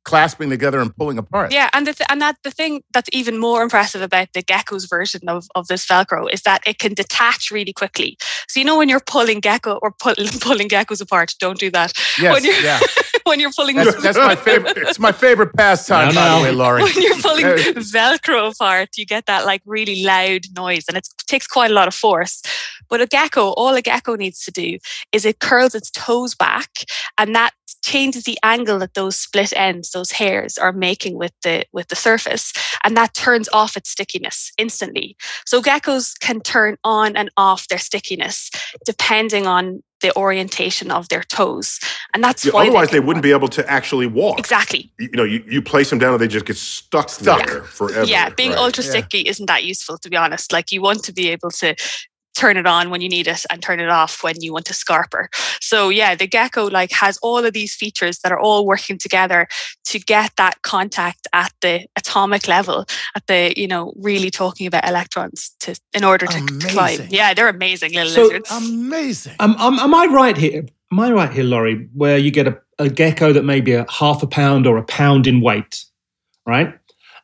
clasping 0.06 0.48
together 0.48 0.80
and 0.80 0.96
pulling 0.96 1.18
apart. 1.18 1.52
Yeah, 1.52 1.68
and 1.75 1.86
the 1.86 1.92
th- 1.92 2.06
and 2.08 2.22
that 2.22 2.36
the 2.44 2.50
thing 2.50 2.82
that's 2.94 3.10
even 3.12 3.38
more 3.38 3.62
impressive 3.62 4.00
about 4.02 4.28
the 4.32 4.40
gecko's 4.42 4.86
version 4.86 5.28
of, 5.28 5.46
of 5.56 5.66
this 5.66 5.84
Velcro 5.84 6.32
is 6.32 6.42
that 6.42 6.62
it 6.66 6.78
can 6.78 6.94
detach 6.94 7.50
really 7.50 7.72
quickly. 7.72 8.16
So 8.48 8.60
you 8.60 8.64
know 8.64 8.78
when 8.78 8.88
you're 8.88 9.00
pulling 9.00 9.40
gecko 9.40 9.78
or 9.82 9.90
pull, 9.90 10.14
pulling 10.40 10.68
geckos 10.68 11.00
apart, 11.02 11.34
don't 11.40 11.58
do 11.58 11.70
that. 11.72 11.92
Yes, 12.20 12.32
when 12.34 12.44
you're, 12.44 12.60
yeah. 12.60 12.80
when 13.25 13.40
you're 13.40 13.52
pulling 13.52 13.76
That's, 13.76 14.00
that's 14.02 14.16
my 14.18 14.36
favorite. 14.36 14.78
It's 14.88 15.00
my 15.00 15.12
favorite 15.12 15.52
pastime, 15.56 16.14
No, 16.14 16.20
by 16.20 16.28
no. 16.28 16.38
the 16.38 16.44
way, 16.44 16.52
Laurie. 16.52 16.82
when 16.84 17.02
you're 17.02 17.20
pulling 17.20 17.44
Uh, 17.46 17.56
Velcro 17.96 18.52
apart, 18.52 18.90
you 18.96 19.04
get 19.04 19.26
that 19.26 19.44
like 19.44 19.62
really 19.66 20.04
loud 20.04 20.42
noise 20.56 20.84
and 20.88 20.96
it 20.96 21.08
takes 21.26 21.46
quite 21.48 21.70
a 21.72 21.75
lot 21.75 21.88
of 21.88 21.94
force. 21.94 22.40
But 22.88 23.00
a 23.00 23.06
gecko, 23.06 23.48
all 23.58 23.75
a 23.75 23.82
gecko 23.82 24.14
needs 24.14 24.44
to 24.44 24.52
do 24.52 24.78
is 25.10 25.25
it 25.25 25.40
curls 25.40 25.75
its 25.75 25.90
toes 25.90 26.36
back 26.36 26.70
and 27.18 27.34
that 27.34 27.52
changes 27.85 28.25
the 28.25 28.38
angle 28.42 28.78
that 28.80 28.95
those 28.95 29.16
split 29.16 29.52
ends, 29.56 29.90
those 29.90 30.11
hairs 30.12 30.59
are 30.59 30.73
making 30.73 31.16
with 31.18 31.33
the 31.42 31.64
with 31.73 31.88
the 31.88 31.97
surface. 31.97 32.52
And 32.85 32.97
that 32.97 33.14
turns 33.14 33.49
off 33.52 33.76
its 33.76 33.90
stickiness 33.90 34.52
instantly. 34.59 35.16
So 35.45 35.61
geckos 35.62 36.18
can 36.18 36.40
turn 36.40 36.76
on 36.85 37.16
and 37.16 37.30
off 37.37 37.68
their 37.68 37.78
stickiness 37.78 38.50
depending 38.85 39.47
on 39.47 39.83
the 40.02 40.14
orientation 40.16 40.90
of 40.90 41.09
their 41.09 41.23
toes. 41.23 41.80
And 42.12 42.23
that's 42.23 42.45
Yeah, 42.45 42.52
why 42.52 42.64
otherwise, 42.64 42.90
they 42.90 42.99
can- 42.99 43.06
wouldn't 43.06 43.23
be 43.23 43.30
able 43.30 43.49
to 43.49 43.68
actually 43.71 44.06
walk. 44.06 44.38
Exactly. 44.38 44.92
You 44.99 45.09
know, 45.14 45.25
you, 45.25 45.42
you 45.49 45.62
place 45.62 45.88
them 45.88 45.99
down 45.99 46.12
and 46.12 46.21
they 46.21 46.28
just 46.28 46.45
get 46.45 46.56
stuck, 46.59 47.09
Stuck. 47.09 47.47
there 47.47 47.62
forever. 47.62 48.04
Yeah, 48.04 48.28
being 48.28 48.50
right? 48.50 48.59
ultra 48.59 48.85
Yeah. 48.85 48.90
sticky 48.90 49.21
isn't 49.23 49.47
that 49.47 49.64
useful 49.64 49.97
to 49.99 50.11
be 50.11 50.16
honest. 50.16 50.52
Like 50.52 50.71
you 50.71 50.83
want 50.83 51.02
to 51.04 51.12
be 51.14 51.30
able 51.30 51.50
to 51.52 51.75
turn 52.37 52.57
it 52.57 52.66
on 52.66 52.90
when 52.90 53.00
you 53.00 53.09
need 53.09 53.26
it 53.26 53.45
and 53.50 53.62
turn 53.62 53.81
it 53.81 53.88
off 53.88 54.23
when 54.23 54.35
you 54.40 54.52
want 54.52 54.66
to 54.66 54.75
scarper. 54.75 55.26
So 55.61 55.88
yeah, 55.88 56.14
the 56.14 56.26
gecko 56.26 56.66
like 56.66 56.93
has 56.93 57.16
all 57.23 57.45
of 57.45 57.52
these 57.52 57.75
features 57.75 58.19
that 58.21 58.31
are 58.31 58.38
all 58.38 58.66
working 58.66 58.99
together 58.99 59.49
to 59.87 59.99
get 59.99 60.31
that 60.37 60.62
contact 60.62 61.26
at 61.33 61.52
the 61.62 61.87
atomic 61.97 62.47
level, 62.47 62.85
at 63.14 63.26
the, 63.26 63.55
you 63.57 63.66
know, 63.66 63.93
really 63.97 64.31
talking 64.31 64.66
about 64.66 64.87
electrons 64.87 65.50
to 65.61 65.75
in 65.95 66.05
order 66.05 66.26
to 66.26 66.40
climb. 66.69 67.00
Yeah, 67.09 67.35
they're 67.35 67.49
amazing 67.49 67.93
little 67.95 68.11
So, 68.12 68.23
lizards. 68.23 68.50
Amazing. 68.50 69.37
Um, 69.40 69.57
um, 69.57 69.78
am 69.78 69.95
I 69.95 70.07
right 70.07 70.37
here? 70.37 70.66
Am 70.93 71.00
I 71.00 71.11
right 71.11 71.33
here, 71.33 71.45
Laurie, 71.45 71.88
where 71.95 72.19
you 72.19 72.31
get 72.31 72.47
a, 72.47 72.61
a 72.78 72.88
gecko 72.88 73.33
that 73.33 73.45
may 73.45 73.61
be 73.61 73.73
a 73.73 73.87
half 73.90 74.23
a 74.23 74.26
pound 74.26 74.66
or 74.66 74.76
a 74.76 74.85
pound 74.85 75.26
in 75.26 75.40
weight, 75.40 75.85
right? 76.47 76.78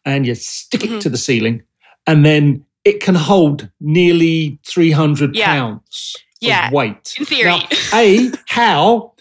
And 0.05 0.27
you 0.27 0.35
stick 0.35 0.83
it 0.85 0.91
Mhm. 0.91 1.01
to 1.01 1.09
the 1.11 1.19
ceiling, 1.19 1.63
and 2.07 2.25
then 2.25 2.65
it 2.85 3.01
can 3.01 3.15
hold 3.15 3.69
nearly 3.81 4.59
300 4.67 5.35
Yeah. 5.37 5.47
pounds 5.55 6.17
Yeah, 6.41 6.67
of 6.67 6.73
weight. 6.73 7.15
in 7.19 7.25
theory. 7.25 7.51
Now, 7.51 7.63
a, 7.95 8.31
how? 8.49 9.13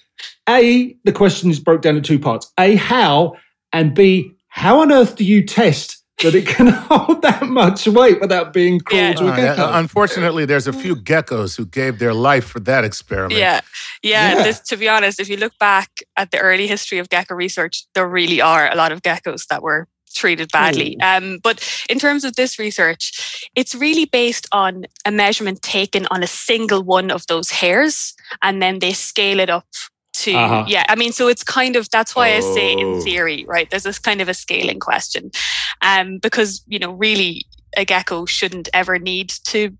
A, 0.50 0.96
the 1.04 1.12
question 1.12 1.50
is 1.52 1.60
broke 1.60 1.82
down 1.82 1.96
in 1.98 2.04
two 2.04 2.20
parts. 2.20 2.52
A, 2.60 2.76
how? 2.76 3.36
And 3.72 3.94
B, 3.94 4.34
how 4.48 4.82
on 4.82 4.92
earth 4.92 5.16
do 5.16 5.24
you 5.24 5.44
test 5.46 5.98
that 6.24 6.36
it 6.36 6.46
can 6.46 6.68
hold 6.90 7.22
that 7.24 7.44
much 7.44 7.88
weight 7.88 8.20
without 8.22 8.54
being 8.54 8.80
cruel 8.80 9.02
Yeah. 9.02 9.14
to 9.14 9.26
a 9.28 9.32
Uh, 9.66 9.80
unfortunately, 9.80 10.46
there's 10.46 10.68
a 10.68 10.74
few 10.74 10.96
geckos 10.96 11.56
who 11.58 11.66
gave 11.66 12.00
their 12.00 12.14
life 12.14 12.46
for 12.46 12.60
that 12.62 12.84
experiment. 12.84 13.40
Yeah, 13.40 13.62
yeah. 14.04 14.36
Yeah. 14.38 14.44
This, 14.44 14.60
to 14.62 14.78
be 14.78 14.88
honest, 14.90 15.20
if 15.20 15.30
you 15.30 15.38
look 15.38 15.54
back 15.60 15.90
at 16.18 16.32
the 16.32 16.40
early 16.40 16.68
history 16.68 16.98
of 17.00 17.10
gecko 17.10 17.34
research, 17.36 17.86
there 17.96 18.08
really 18.08 18.42
are 18.42 18.70
a 18.72 18.76
lot 18.76 18.92
of 18.92 19.02
geckos 19.02 19.48
that 19.48 19.62
were 19.64 19.88
treated 20.14 20.52
badly. 20.52 21.00
Um, 21.02 21.40
but 21.44 21.64
in 21.90 22.00
terms 22.00 22.24
of 22.24 22.36
this 22.36 22.58
research, 22.60 23.50
it's 23.56 23.74
really 23.76 24.06
based 24.06 24.48
on 24.52 24.86
a 25.06 25.12
measurement 25.12 25.62
taken 25.62 26.06
on 26.12 26.24
a 26.24 26.28
single 26.28 26.84
one 26.84 27.12
of 27.12 27.26
those 27.28 27.50
hairs, 27.52 28.14
and 28.42 28.62
then 28.62 28.80
they 28.80 28.94
scale 28.94 29.40
it 29.40 29.50
up. 29.50 29.66
To 30.14 30.34
Uh-huh. 30.34 30.66
yeah, 30.68 30.84
I 30.90 30.96
mean, 30.96 31.14
so 31.14 31.30
it's 31.30 31.42
kind 31.44 31.78
of 31.78 31.90
that's 31.90 32.16
why 32.18 32.36
I 32.36 32.42
say 32.42 32.74
in 32.74 32.96
Oh. 32.98 33.02
theory, 33.02 33.46
right? 33.48 33.70
There's 33.70 33.84
this 33.84 33.98
kind 34.00 34.20
of 34.20 34.28
a 34.28 34.34
scaling 34.34 34.80
question, 34.80 35.32
um, 35.82 36.18
because 36.18 36.62
you 36.68 36.80
know, 36.80 36.92
really, 36.92 37.46
a 37.78 37.86
gecko 37.86 38.26
shouldn't 38.26 38.68
ever 38.74 39.00
need 39.00 39.30
to 39.46 39.72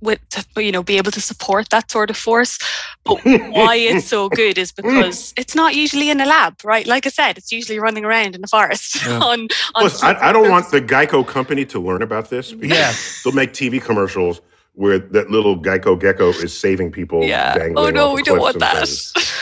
with 0.00 0.20
to, 0.28 0.44
you 0.62 0.72
know 0.72 0.82
be 0.82 0.98
able 0.98 1.10
to 1.10 1.20
support 1.20 1.68
that 1.70 1.90
sort 1.90 2.10
of 2.10 2.16
force 2.16 2.58
but 3.04 3.18
why 3.24 3.76
it's 3.76 4.06
so 4.06 4.28
good 4.28 4.58
is 4.58 4.72
because 4.72 5.32
it's 5.36 5.54
not 5.54 5.74
usually 5.74 6.10
in 6.10 6.20
a 6.20 6.26
lab 6.26 6.54
right 6.64 6.86
like 6.86 7.06
i 7.06 7.10
said 7.10 7.38
it's 7.38 7.50
usually 7.50 7.78
running 7.78 8.04
around 8.04 8.34
in 8.34 8.40
the 8.40 8.48
forest 8.48 8.96
Yeah. 9.06 9.18
on, 9.18 9.40
on 9.40 9.48
Plus, 9.74 10.02
I, 10.02 10.28
I 10.28 10.32
don't 10.32 10.50
want 10.50 10.70
the 10.70 10.80
Geico 10.80 11.26
company 11.26 11.64
to 11.66 11.80
learn 11.80 12.02
about 12.02 12.30
this. 12.30 12.52
Yeah. 12.52 12.92
They'll 13.22 13.32
make 13.32 13.52
TV 13.52 13.82
commercials 13.82 14.40
where 14.72 14.98
that 14.98 15.30
little 15.30 15.58
Geico 15.58 15.98
gecko 15.98 16.30
is 16.30 16.56
saving 16.56 16.92
people. 16.92 17.24
yeah 17.24 17.52
oh, 17.54 17.58
Dangling 17.58 17.86
oh 17.86 17.90
no 17.90 18.08
off 18.10 18.16
we 18.16 18.22
don't 18.22 18.38
want 18.38 18.58
that. 18.58 18.88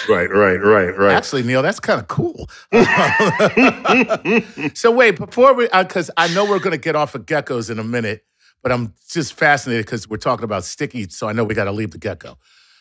Right, 0.09 0.31
right, 0.31 0.57
right, 0.57 0.97
right. 0.97 1.15
Actually, 1.15 1.43
Neil, 1.45 1.63
that's 1.63 1.81
kind 1.81 2.01
of 2.01 2.09
cool. 2.09 2.49
so 4.75 4.91
wait, 4.91 5.17
before 5.17 5.55
we, 5.55 5.69
uh, 5.71 5.83
because 5.83 6.11
I 6.17 6.33
know 6.35 6.45
we're 6.45 6.59
going 6.59 6.73
to 6.73 6.79
get 6.79 6.95
off 6.95 7.15
of 7.15 7.27
geckos 7.27 7.71
in 7.71 7.79
a 7.79 7.85
minute, 7.85 8.25
but 8.65 8.73
I'm 8.73 8.95
just 9.11 9.35
fascinated 9.35 9.85
because 9.85 10.09
we're 10.09 10.17
talking 10.17 10.43
about 10.45 10.65
sticky, 10.65 11.07
so 11.11 11.29
I 11.29 11.33
know 11.35 11.45
we 11.45 11.55
got 11.55 11.65
to 11.65 11.73
leave 11.73 11.91
the 11.93 11.99
gecko. 11.99 12.39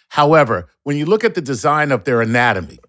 However, 0.09 0.69
when 0.83 0.95
you 0.95 1.05
look 1.05 1.23
at 1.25 1.35
the 1.35 1.41
design 1.41 1.91
of 1.91 2.05
their 2.05 2.21
anatomy, 2.21 2.79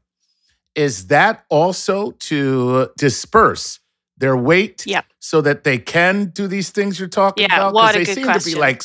is 0.77 1.09
that 1.09 1.45
also 1.51 2.13
to 2.13 2.89
disperse 2.97 3.81
their 4.17 4.37
weight 4.37 4.85
Yep. 4.87 5.07
so 5.19 5.41
that 5.41 5.65
they 5.65 5.77
can 5.77 6.27
do 6.27 6.47
these 6.47 6.71
things 6.71 7.01
you're 7.01 7.09
talking 7.09 7.49
Yeah, 7.51 7.69
about? 7.69 7.75
a 7.97 7.99
they 7.99 8.05
good 8.05 8.15
seem 8.15 8.25
to 8.25 8.29
be 8.31 8.33
question. 8.55 8.59
like 8.61 8.83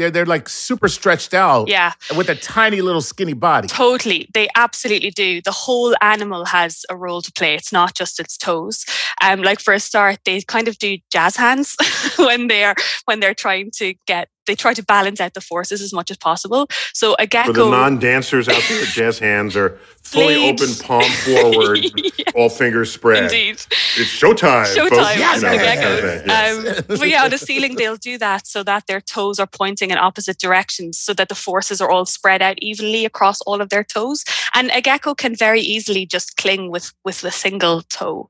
they're 0.00 0.10
they're 0.10 0.26
like 0.26 0.48
super 0.48 0.88
stretched 0.88 1.34
out 1.34 1.68
yeah 1.68 1.92
with 2.16 2.28
a 2.28 2.34
tiny 2.34 2.80
little 2.80 3.00
skinny 3.00 3.34
body. 3.34 3.68
Totally. 3.68 4.28
They 4.32 4.48
absolutely 4.56 5.10
do. 5.10 5.40
The 5.42 5.50
whole 5.50 5.94
animal 6.00 6.44
has 6.46 6.84
a 6.88 6.96
role 6.96 7.22
to 7.22 7.32
play. 7.32 7.54
It's 7.54 7.72
not 7.72 7.94
just 7.94 8.20
its 8.20 8.36
toes. 8.36 8.84
Um, 9.22 9.42
like 9.42 9.60
for 9.60 9.74
a 9.74 9.80
start, 9.80 10.18
they 10.24 10.40
kind 10.40 10.68
of 10.68 10.78
do 10.78 10.98
jazz 11.10 11.36
hands 11.36 11.76
when 12.16 12.48
they're 12.48 12.74
when 13.04 13.20
they're 13.20 13.34
trying 13.34 13.70
to 13.76 13.94
get 14.06 14.28
they 14.50 14.56
try 14.56 14.74
to 14.74 14.82
balance 14.82 15.20
out 15.20 15.34
the 15.34 15.40
forces 15.40 15.80
as 15.80 15.92
much 15.92 16.10
as 16.10 16.16
possible. 16.16 16.66
So 16.92 17.14
a 17.20 17.26
gecko 17.26 17.52
For 17.52 17.58
the 17.60 17.70
non-dancers 17.70 18.48
out 18.48 18.62
there, 18.68 18.84
jazz 18.86 19.18
hands 19.20 19.54
are 19.56 19.78
fully 20.02 20.34
Blade. 20.34 20.60
open, 20.60 20.74
palm 20.84 21.10
forward, 21.24 21.78
Yeah, 22.18 22.24
all 22.34 22.48
fingers 22.48 22.92
spread. 22.92 23.24
Indeed. 23.24 23.54
It's 24.00 24.10
showtime. 24.20 24.66
Showtime 24.74 24.88
folks. 24.88 25.16
yes, 25.24 25.40
the 25.40 25.46
that 25.46 25.78
kind 25.78 25.84
of 25.84 26.24
geckos. 26.24 26.26
yes. 26.26 26.78
Um, 26.90 26.98
but 26.98 27.08
yeah, 27.08 27.22
on 27.24 27.30
the 27.30 27.38
ceiling 27.48 27.76
they'll 27.76 27.96
do 27.96 28.18
that 28.18 28.46
so 28.46 28.62
that 28.64 28.86
their 28.88 29.00
toes 29.00 29.38
are 29.38 29.46
pointing 29.46 29.90
in 29.92 29.98
opposite 29.98 30.38
directions, 30.38 30.98
so 30.98 31.14
that 31.14 31.28
the 31.28 31.34
forces 31.36 31.80
are 31.80 31.90
all 31.90 32.06
spread 32.06 32.42
out 32.42 32.56
evenly 32.60 33.04
across 33.04 33.40
all 33.42 33.60
of 33.60 33.68
their 33.68 33.84
toes. 33.84 34.24
And 34.54 34.70
a 34.72 34.80
gecko 34.80 35.14
can 35.14 35.36
very 35.36 35.60
easily 35.60 36.06
just 36.06 36.36
cling 36.36 36.70
with 36.72 36.92
with 37.04 37.22
a 37.24 37.30
single 37.30 37.82
toe. 37.82 38.28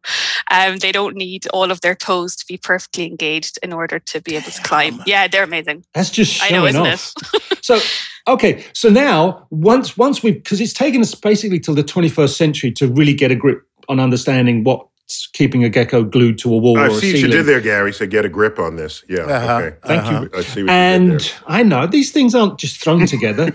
Um, 0.50 0.78
they 0.78 0.92
don't 0.92 1.16
need 1.16 1.46
all 1.54 1.70
of 1.70 1.80
their 1.80 1.94
toes 1.94 2.36
to 2.36 2.44
be 2.46 2.58
perfectly 2.58 3.06
engaged 3.06 3.58
in 3.62 3.72
order 3.72 3.98
to 3.98 4.20
be 4.20 4.36
able 4.36 4.50
to 4.50 4.62
climb. 4.62 5.00
Yeah, 5.06 5.28
they're 5.28 5.44
amazing. 5.44 5.84
That's 5.94 6.09
just 6.10 6.42
I 6.42 6.48
showing 6.48 6.74
know, 6.74 6.84
isn't 6.86 7.14
off. 7.24 7.58
so 7.62 7.80
okay, 8.28 8.64
so 8.74 8.88
now 8.88 9.46
once 9.50 9.96
once 9.96 10.22
we 10.22 10.32
because 10.32 10.60
it's 10.60 10.72
taken 10.72 11.00
us 11.00 11.14
basically 11.14 11.60
till 11.60 11.74
the 11.74 11.84
21st 11.84 12.36
century 12.36 12.70
to 12.72 12.88
really 12.88 13.14
get 13.14 13.30
a 13.30 13.34
grip 13.36 13.62
on 13.88 13.98
understanding 14.00 14.62
what's 14.64 15.28
keeping 15.32 15.64
a 15.64 15.68
gecko 15.68 16.04
glued 16.04 16.38
to 16.38 16.54
a 16.54 16.56
wall 16.56 16.78
I 16.78 16.86
or 16.86 16.90
a 16.90 16.94
see 16.94 17.12
what 17.12 17.20
you 17.22 17.28
did 17.28 17.46
there, 17.46 17.60
Gary. 17.60 17.92
So 17.92 18.06
get 18.06 18.24
a 18.24 18.28
grip 18.28 18.58
on 18.60 18.76
this. 18.76 19.02
Yeah. 19.08 19.20
Uh-huh. 19.22 19.52
Okay. 19.54 19.76
Thank 19.84 20.02
Uh-huh. 20.04 20.20
you. 20.22 20.30
I 20.38 20.42
see 20.42 20.62
what 20.62 20.70
And 20.70 21.12
you 21.12 21.18
did 21.18 21.32
I 21.46 21.62
know 21.64 21.86
these 21.86 22.12
things 22.12 22.34
aren't 22.34 22.58
just 22.58 22.80
thrown 22.82 23.06
together. 23.06 23.52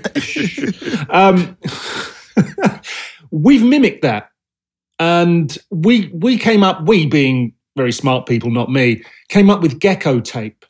um, 1.09 1.57
we've 3.31 3.63
mimicked 3.63 4.01
that, 4.01 4.29
and 4.99 5.57
we 5.71 6.09
we 6.13 6.37
came 6.37 6.63
up. 6.63 6.85
We 6.87 7.05
being 7.05 7.53
very 7.77 7.91
smart 7.91 8.25
people, 8.25 8.51
not 8.51 8.71
me, 8.71 9.03
came 9.29 9.49
up 9.49 9.61
with 9.61 9.79
gecko 9.79 10.19
tape, 10.21 10.65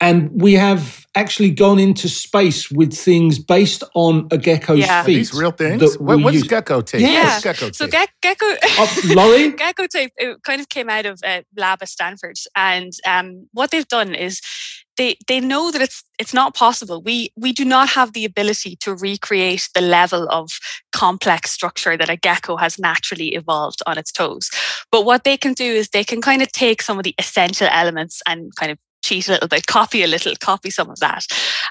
and 0.00 0.30
we 0.40 0.54
have 0.54 1.06
actually 1.14 1.50
gone 1.50 1.78
into 1.78 2.08
space 2.08 2.70
with 2.70 2.92
things 2.94 3.38
based 3.38 3.82
on 3.94 4.26
a 4.30 4.38
gecko's 4.38 4.78
Yeah. 4.78 5.00
Are 5.00 5.04
feet. 5.04 5.16
these 5.16 5.34
real 5.34 5.50
things? 5.50 5.80
that 5.80 6.00
What, 6.00 6.20
what's 6.22 6.36
use. 6.36 6.46
gecko 6.46 6.80
tape? 6.80 7.00
Yes. 7.00 7.44
What's 7.44 7.60
gecko 7.60 7.72
So 7.72 7.86
tape? 7.86 8.08
ge- 8.08 8.22
gecko. 8.22 8.46
Oh, 8.78 9.00
Laurie? 9.14 9.50
Gecko 9.56 9.86
tape 9.86 10.12
it 10.16 10.42
kind 10.44 10.60
of 10.60 10.68
came 10.68 10.88
out 10.88 11.06
of 11.06 11.20
a 11.24 11.44
lab 11.56 11.78
at 11.82 11.88
Stanford, 11.88 12.36
and 12.56 12.92
um, 13.06 13.46
what 13.52 13.70
they've 13.70 13.88
done 13.88 14.14
is 14.14 14.40
they 14.96 15.16
they 15.28 15.40
know 15.40 15.70
that 15.70 15.82
it's 15.82 16.02
it's 16.18 16.32
not 16.34 16.54
possible. 16.54 17.02
We 17.02 17.30
we 17.36 17.52
do 17.52 17.64
not 17.64 17.88
have 17.90 18.12
the 18.12 18.24
ability 18.24 18.76
to 18.76 18.94
recreate 18.94 19.68
the 19.74 19.80
level 19.80 20.28
of 20.30 20.50
complex 20.92 21.50
structure 21.50 21.96
that 21.96 22.08
a 22.10 22.16
gecko 22.16 22.56
has 22.56 22.78
naturally 22.78 23.34
evolved 23.34 23.80
on 23.86 23.98
its 23.98 24.12
toes. 24.12 24.48
But 24.92 25.04
what 25.04 25.24
they 25.24 25.36
can 25.36 25.52
do 25.54 25.64
is 25.64 25.88
they 25.88 26.04
can 26.04 26.20
kind 26.20 26.42
of 26.42 26.50
take 26.52 26.82
some 26.82 26.98
of 26.98 27.04
the 27.04 27.14
essential 27.18 27.68
elements 27.70 28.22
and 28.26 28.54
kind 28.56 28.72
of 28.72 28.78
cheat 29.02 29.28
a 29.28 29.32
little 29.32 29.48
bit, 29.48 29.66
copy 29.66 30.02
a 30.02 30.06
little, 30.06 30.34
copy 30.40 30.70
some 30.70 30.90
of 30.90 30.98
that. 31.00 31.26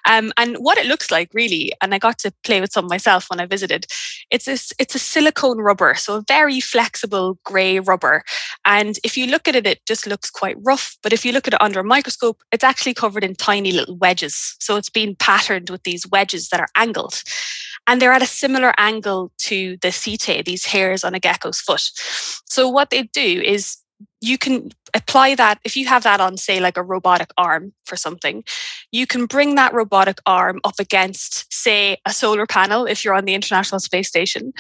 Um, 0.05 0.31
and 0.37 0.55
what 0.57 0.77
it 0.77 0.85
looks 0.85 1.11
like 1.11 1.29
really, 1.33 1.71
and 1.81 1.93
I 1.93 1.99
got 1.99 2.17
to 2.19 2.33
play 2.43 2.61
with 2.61 2.71
some 2.71 2.87
myself 2.87 3.29
when 3.29 3.39
I 3.39 3.45
visited, 3.45 3.85
it's 4.31 4.47
a, 4.47 4.57
it's 4.79 4.95
a 4.95 4.99
silicone 4.99 5.59
rubber, 5.59 5.95
so 5.95 6.15
a 6.15 6.23
very 6.27 6.59
flexible 6.59 7.37
grey 7.43 7.79
rubber. 7.79 8.23
And 8.65 8.97
if 9.03 9.17
you 9.17 9.27
look 9.27 9.47
at 9.47 9.55
it, 9.55 9.67
it 9.67 9.85
just 9.85 10.07
looks 10.07 10.29
quite 10.29 10.57
rough. 10.59 10.97
But 11.03 11.13
if 11.13 11.25
you 11.25 11.31
look 11.31 11.47
at 11.47 11.53
it 11.53 11.61
under 11.61 11.79
a 11.79 11.83
microscope, 11.83 12.41
it's 12.51 12.63
actually 12.63 12.93
covered 12.93 13.23
in 13.23 13.35
tiny 13.35 13.71
little 13.71 13.97
wedges. 13.97 14.55
So 14.59 14.75
it's 14.75 14.89
been 14.89 15.15
patterned 15.15 15.69
with 15.69 15.83
these 15.83 16.07
wedges 16.07 16.49
that 16.49 16.59
are 16.59 16.69
angled. 16.75 17.21
And 17.87 18.01
they're 18.01 18.13
at 18.13 18.21
a 18.21 18.27
similar 18.27 18.73
angle 18.77 19.31
to 19.39 19.77
the 19.81 19.87
setae, 19.87 20.45
these 20.45 20.65
hairs 20.65 21.03
on 21.03 21.15
a 21.15 21.19
gecko's 21.19 21.59
foot. 21.59 21.89
So 22.49 22.69
what 22.69 22.89
they 22.91 23.03
do 23.03 23.41
is 23.41 23.77
you 24.21 24.37
can 24.37 24.69
apply 24.93 25.35
that 25.35 25.59
if 25.63 25.77
you 25.77 25.87
have 25.87 26.03
that 26.03 26.19
on 26.19 26.35
say 26.37 26.59
like 26.59 26.77
a 26.77 26.83
robotic 26.83 27.29
arm 27.37 27.73
for 27.85 27.95
something 27.95 28.43
you 28.91 29.05
can 29.05 29.25
bring 29.25 29.55
that 29.55 29.73
robotic 29.73 30.19
arm 30.25 30.59
up 30.63 30.75
against 30.79 31.51
say 31.53 31.97
a 32.05 32.11
solar 32.11 32.45
panel 32.45 32.85
if 32.85 33.05
you're 33.05 33.13
on 33.13 33.25
the 33.25 33.35
international 33.35 33.79
space 33.79 34.07
station 34.07 34.51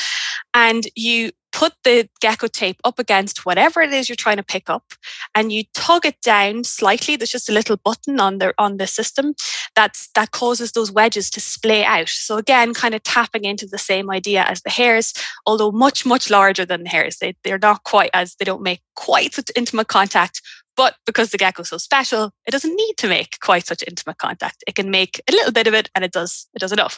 and 0.53 0.87
you 0.95 1.31
put 1.51 1.73
the 1.83 2.07
gecko 2.21 2.47
tape 2.47 2.79
up 2.83 2.99
against 2.99 3.45
whatever 3.45 3.81
it 3.81 3.91
is 3.91 4.07
you're 4.07 4.15
trying 4.15 4.37
to 4.37 4.43
pick 4.43 4.69
up 4.69 4.93
and 5.35 5.51
you 5.51 5.63
tug 5.73 6.05
it 6.05 6.19
down 6.21 6.63
slightly 6.63 7.15
there's 7.15 7.31
just 7.31 7.49
a 7.49 7.53
little 7.53 7.77
button 7.77 8.19
on 8.19 8.37
the 8.37 8.53
on 8.57 8.77
the 8.77 8.87
system 8.87 9.33
that's 9.75 10.09
that 10.15 10.31
causes 10.31 10.71
those 10.71 10.91
wedges 10.91 11.29
to 11.29 11.39
splay 11.39 11.83
out 11.83 12.09
so 12.09 12.37
again 12.37 12.73
kind 12.73 12.93
of 12.93 13.03
tapping 13.03 13.45
into 13.45 13.65
the 13.65 13.77
same 13.77 14.09
idea 14.09 14.43
as 14.43 14.61
the 14.61 14.69
hairs 14.69 15.13
although 15.45 15.71
much 15.71 16.05
much 16.05 16.29
larger 16.29 16.65
than 16.65 16.83
the 16.83 16.89
hairs 16.89 17.17
they, 17.17 17.35
they're 17.43 17.59
not 17.59 17.83
quite 17.83 18.09
as 18.13 18.35
they 18.35 18.45
don't 18.45 18.61
make 18.61 18.81
quite 18.95 19.33
such 19.33 19.51
intimate 19.55 19.87
contact 19.87 20.41
but 20.79 20.95
because 21.05 21.31
the 21.31 21.37
gecko 21.37 21.63
is 21.63 21.67
so 21.67 21.77
special, 21.77 22.31
it 22.47 22.51
doesn't 22.51 22.73
need 22.73 22.93
to 22.99 23.09
make 23.09 23.37
quite 23.41 23.67
such 23.67 23.83
intimate 23.85 24.17
contact. 24.17 24.63
It 24.65 24.75
can 24.75 24.89
make 24.89 25.21
a 25.27 25.33
little 25.33 25.51
bit 25.51 25.67
of 25.67 25.73
it 25.73 25.89
and 25.93 26.05
it 26.05 26.13
does 26.13 26.47
it 26.55 26.59
does 26.59 26.71
enough. 26.71 26.97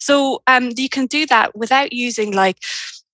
So 0.00 0.42
um, 0.46 0.70
you 0.78 0.88
can 0.88 1.04
do 1.04 1.26
that 1.26 1.54
without 1.54 1.92
using 1.92 2.32
like 2.32 2.56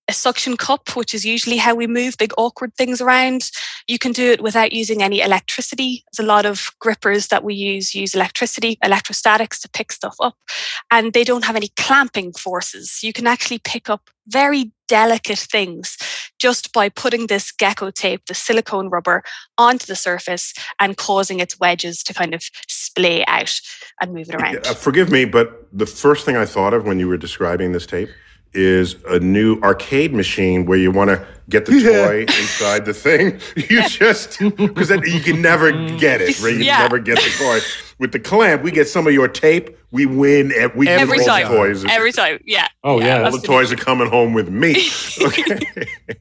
a 0.08 0.12
suction 0.12 0.56
cup, 0.56 0.96
which 0.96 1.14
is 1.14 1.24
usually 1.24 1.56
how 1.56 1.74
we 1.74 1.86
move 1.86 2.16
big 2.18 2.32
awkward 2.36 2.74
things 2.74 3.00
around. 3.00 3.50
You 3.88 3.98
can 3.98 4.12
do 4.12 4.30
it 4.30 4.42
without 4.42 4.72
using 4.72 5.02
any 5.02 5.20
electricity. 5.20 6.04
There's 6.12 6.24
a 6.24 6.28
lot 6.28 6.44
of 6.44 6.70
grippers 6.78 7.28
that 7.28 7.42
we 7.42 7.54
use 7.54 7.94
use 7.94 8.14
electricity, 8.14 8.78
electrostatics 8.82 9.60
to 9.60 9.68
pick 9.68 9.92
stuff 9.92 10.16
up, 10.20 10.36
and 10.90 11.12
they 11.12 11.24
don't 11.24 11.44
have 11.44 11.56
any 11.56 11.70
clamping 11.76 12.32
forces. 12.32 13.00
You 13.02 13.12
can 13.12 13.26
actually 13.26 13.60
pick 13.60 13.88
up 13.88 14.10
very 14.26 14.72
delicate 14.88 15.38
things 15.38 15.96
just 16.38 16.72
by 16.72 16.88
putting 16.88 17.26
this 17.26 17.50
gecko 17.50 17.90
tape, 17.90 18.26
the 18.26 18.34
silicone 18.34 18.88
rubber, 18.88 19.22
onto 19.56 19.86
the 19.86 19.96
surface 19.96 20.52
and 20.80 20.96
causing 20.96 21.40
its 21.40 21.58
wedges 21.58 22.02
to 22.02 22.12
kind 22.12 22.34
of 22.34 22.42
splay 22.68 23.24
out 23.26 23.54
and 24.00 24.12
move 24.12 24.28
it 24.28 24.34
around. 24.34 24.66
Uh, 24.66 24.74
forgive 24.74 25.10
me, 25.10 25.24
but 25.24 25.66
the 25.72 25.86
first 25.86 26.26
thing 26.26 26.36
I 26.36 26.44
thought 26.44 26.74
of 26.74 26.86
when 26.86 26.98
you 26.98 27.08
were 27.08 27.16
describing 27.16 27.72
this 27.72 27.86
tape 27.86 28.10
is 28.54 28.96
a 29.08 29.18
new 29.20 29.58
arcade 29.60 30.14
machine 30.14 30.64
where 30.66 30.78
you 30.78 30.90
want 30.90 31.10
to 31.10 31.26
get 31.48 31.66
the 31.66 31.72
toy 31.82 32.20
inside 32.22 32.84
the 32.86 32.94
thing. 32.94 33.38
You 33.70 33.88
just 33.88 34.38
because 34.38 34.90
you 34.90 35.20
can 35.20 35.42
never 35.42 35.72
get 35.98 36.20
it, 36.20 36.40
right? 36.40 36.54
You 36.54 36.60
Yeah. 36.64 36.78
never 36.80 36.98
get 36.98 37.16
the 37.18 37.30
toy. 37.38 37.60
With 37.98 38.12
the 38.12 38.18
clamp, 38.18 38.62
we 38.62 38.70
get 38.72 38.88
some 38.88 39.06
of 39.06 39.12
your 39.12 39.28
tape. 39.28 39.76
We 39.92 40.06
win. 40.06 40.50
ev- 40.52 40.74
We 40.74 40.88
Every 40.88 41.18
win 41.18 41.28
all 41.30 41.38
time. 41.40 41.50
the 41.50 41.56
toys. 41.56 41.84
Every 41.88 42.10
time, 42.12 42.38
yeah. 42.44 42.66
Oh, 42.82 43.00
yeah. 43.00 43.22
all 43.22 43.30
the 43.30 43.38
toys 43.46 43.70
are 43.72 43.76
coming 43.76 44.08
home 44.08 44.32
with 44.34 44.48
me. 44.48 44.74
Okay, 45.22 45.60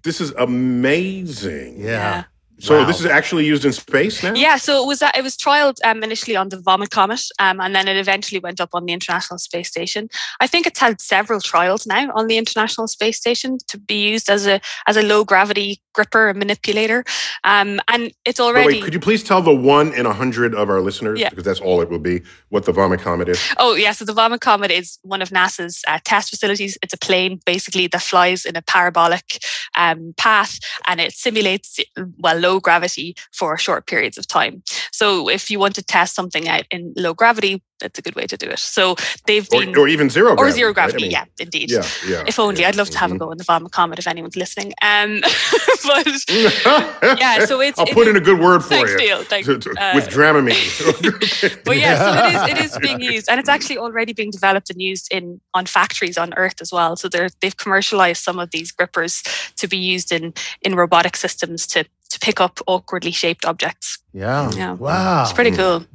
this 0.03 0.21
is 0.21 0.31
amazing. 0.37 1.79
Yeah. 1.79 2.23
So 2.63 2.79
Wow. 2.79 2.85
this 2.85 3.01
is 3.01 3.05
actually 3.05 3.45
used 3.45 3.65
in 3.65 3.73
space 3.73 4.23
now. 4.23 4.33
Yeah, 4.33 4.55
so 4.55 4.81
it 4.81 4.87
was 4.87 5.01
it 5.01 5.21
was 5.21 5.35
trialed 5.35 5.79
um, 5.83 6.01
initially 6.01 6.37
on 6.37 6.47
the 6.47 6.61
Vomit 6.61 6.91
Comet, 6.91 7.21
um, 7.37 7.59
and 7.59 7.75
then 7.75 7.89
it 7.89 7.97
eventually 7.97 8.39
went 8.39 8.61
up 8.61 8.69
on 8.71 8.85
the 8.85 8.93
International 8.93 9.37
Space 9.37 9.67
Station. 9.67 10.07
I 10.39 10.47
think 10.47 10.65
it's 10.65 10.79
had 10.79 11.01
several 11.01 11.41
trials 11.41 11.85
now 11.85 12.09
on 12.15 12.27
the 12.27 12.37
International 12.37 12.87
Space 12.87 13.17
Station 13.17 13.57
to 13.67 13.77
be 13.77 14.11
used 14.11 14.29
as 14.29 14.47
a 14.47 14.61
as 14.87 14.95
a 14.95 15.01
low 15.01 15.25
gravity 15.25 15.81
gripper 15.93 16.29
and 16.29 16.39
manipulator, 16.39 17.03
um, 17.43 17.79
and 17.87 18.11
it's 18.25 18.39
already. 18.39 18.67
wait, 18.75 18.83
could 18.83 18.93
you 18.93 18.99
please 18.99 19.23
tell 19.23 19.41
the 19.41 19.53
one 19.53 19.93
in 19.93 20.05
a 20.05 20.13
hundred 20.13 20.53
of 20.55 20.69
our 20.69 20.81
listeners, 20.81 21.19
Yeah. 21.19 21.29
because 21.29 21.43
that's 21.45 21.59
all 21.59 21.81
it 21.81 21.89
will 21.89 21.99
be, 21.99 22.21
what 22.49 22.65
the 22.65 22.71
Vomit 22.71 22.99
Comet 23.01 23.29
is? 23.29 23.39
Oh, 23.57 23.75
yeah. 23.75 23.91
So 23.91 24.05
the 24.05 24.13
Vomit 24.13 24.41
Comet 24.41 24.71
is 24.71 24.99
one 25.03 25.21
of 25.21 25.29
NASA's 25.29 25.83
uh, 25.87 25.99
test 26.03 26.29
facilities. 26.29 26.77
It's 26.81 26.93
a 26.93 26.97
plane 26.97 27.39
basically 27.45 27.87
that 27.87 28.01
flies 28.01 28.45
in 28.45 28.55
a 28.55 28.61
parabolic 28.61 29.39
um, 29.75 30.13
path 30.17 30.59
and 30.87 30.99
it 30.99 31.13
simulates, 31.13 31.79
well, 32.19 32.37
low 32.37 32.59
gravity 32.59 33.15
for 33.31 33.57
short 33.57 33.87
periods 33.87 34.17
of 34.17 34.27
time. 34.27 34.63
So 34.91 35.29
if 35.29 35.49
you 35.49 35.59
want 35.59 35.75
to 35.75 35.83
test 35.83 36.15
something 36.15 36.47
out 36.47 36.65
in 36.71 36.93
low 36.97 37.13
gravity, 37.13 37.61
that's 37.79 37.99
a 37.99 38.01
good 38.01 38.15
way 38.15 38.25
to 38.27 38.37
do 38.37 38.47
it. 38.49 38.59
So 38.59 38.95
they've 39.27 39.47
been. 39.49 39.75
or 39.77 39.87
even 39.87 40.09
zero 40.09 40.31
or 40.31 40.35
gravity. 40.37 40.55
zero 40.55 40.67
right? 40.69 40.71
I 40.71 40.73
gravity, 40.85 41.03
mean, 41.03 41.11
yeah, 41.11 41.25
indeed. 41.39 41.71
Yeah, 41.71 41.83
yeah. 42.07 42.23
If 42.27 42.39
only, 42.39 42.61
yeah. 42.61 42.69
I'd 42.69 42.75
love 42.75 42.89
to 42.91 42.97
have 42.97 43.11
a 43.11 43.15
Mhm. 43.15 43.19
go 43.19 43.31
in 43.31 43.37
the 43.37 43.43
Vomit 43.43 43.71
Comet 43.71 43.99
if 43.99 44.07
anyone's 44.07 44.35
listening. 44.35 44.73
Um, 44.81 45.21
but 45.85 46.07
yeah, 47.19 47.45
so 47.45 47.59
it's. 47.61 47.77
I'll 47.79 47.85
it 47.87 47.93
put 47.93 48.07
in 48.07 48.15
a 48.15 48.19
good 48.21 48.39
word 48.39 48.61
for 48.63 48.69
Thanks, 48.69 48.91
you. 48.91 48.97
Neil. 48.97 49.23
Thank- 49.23 49.45
To- 49.45 49.59
to- 49.59 49.71
uh, 49.81 49.91
with 49.95 50.07
Dramamine. 50.09 50.53
But 51.65 51.77
yeah, 51.77 51.97
so 51.97 52.25
it 52.27 52.33
is, 52.35 52.57
it 52.57 52.65
is 52.65 52.77
being 52.79 53.01
used, 53.01 53.27
and 53.29 53.39
it's 53.39 53.49
actually 53.49 53.77
already 53.77 54.13
being 54.13 54.31
developed 54.31 54.69
and 54.69 54.81
used 54.81 55.11
in 55.11 55.39
on 55.53 55.65
factories 55.65 56.17
on 56.17 56.33
Earth 56.35 56.61
as 56.61 56.71
well. 56.71 56.95
So 56.95 57.07
they're 57.09 57.29
they've 57.41 57.55
commercialized 57.57 58.23
some 58.23 58.39
of 58.39 58.51
these 58.51 58.71
grippers 58.71 59.23
to 59.57 59.67
be 59.67 59.77
used 59.77 60.11
in 60.11 60.33
in 60.61 60.75
robotic 60.75 61.15
systems 61.17 61.67
to 61.67 61.83
to 62.09 62.19
pick 62.19 62.39
up 62.39 62.59
awkwardly 62.67 63.11
shaped 63.11 63.43
objects. 63.45 63.97
Yeah. 64.13 64.51
Yeah. 64.55 64.73
Wow. 64.73 65.23
It's 65.23 65.33
pretty 65.33 65.51
cool. 65.51 65.85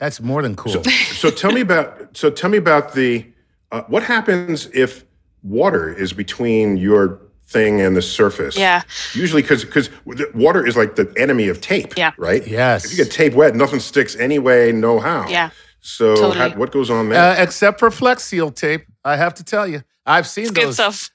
That's 0.00 0.20
more 0.20 0.42
than 0.42 0.56
cool. 0.56 0.72
so, 0.72 0.82
so 0.82 1.30
tell 1.30 1.52
me 1.52 1.60
about 1.60 2.16
so 2.16 2.30
tell 2.30 2.50
me 2.50 2.58
about 2.58 2.94
the 2.94 3.30
uh, 3.70 3.82
what 3.82 4.02
happens 4.02 4.66
if 4.72 5.04
water 5.42 5.92
is 5.92 6.12
between 6.12 6.78
your 6.78 7.20
thing 7.44 7.80
and 7.82 7.94
the 7.94 8.02
surface. 8.02 8.56
Yeah. 8.56 8.82
Usually, 9.12 9.42
because 9.42 9.64
because 9.64 9.90
water 10.34 10.66
is 10.66 10.76
like 10.76 10.96
the 10.96 11.12
enemy 11.18 11.48
of 11.48 11.60
tape. 11.60 11.96
Yeah. 11.96 12.12
Right. 12.16 12.46
Yes. 12.46 12.86
If 12.86 12.92
you 12.92 13.04
get 13.04 13.12
tape 13.12 13.34
wet, 13.34 13.54
nothing 13.54 13.78
sticks 13.80 14.16
anyway. 14.16 14.72
No 14.72 15.00
how. 15.00 15.28
Yeah. 15.28 15.50
So 15.80 16.14
Totally. 16.16 16.50
how, 16.50 16.56
what 16.56 16.72
goes 16.72 16.90
on 16.90 17.10
there? 17.10 17.32
Uh, 17.32 17.42
except 17.42 17.78
for 17.78 17.90
Flex 17.90 18.24
Seal 18.24 18.50
tape, 18.50 18.86
I 19.04 19.16
have 19.16 19.34
to 19.34 19.44
tell 19.44 19.66
you, 19.66 19.82
I've 20.06 20.26
seen 20.26 20.44
It's 20.44 20.52
good 20.52 20.74
stuff. 20.74 21.10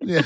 Yeah. 0.00 0.22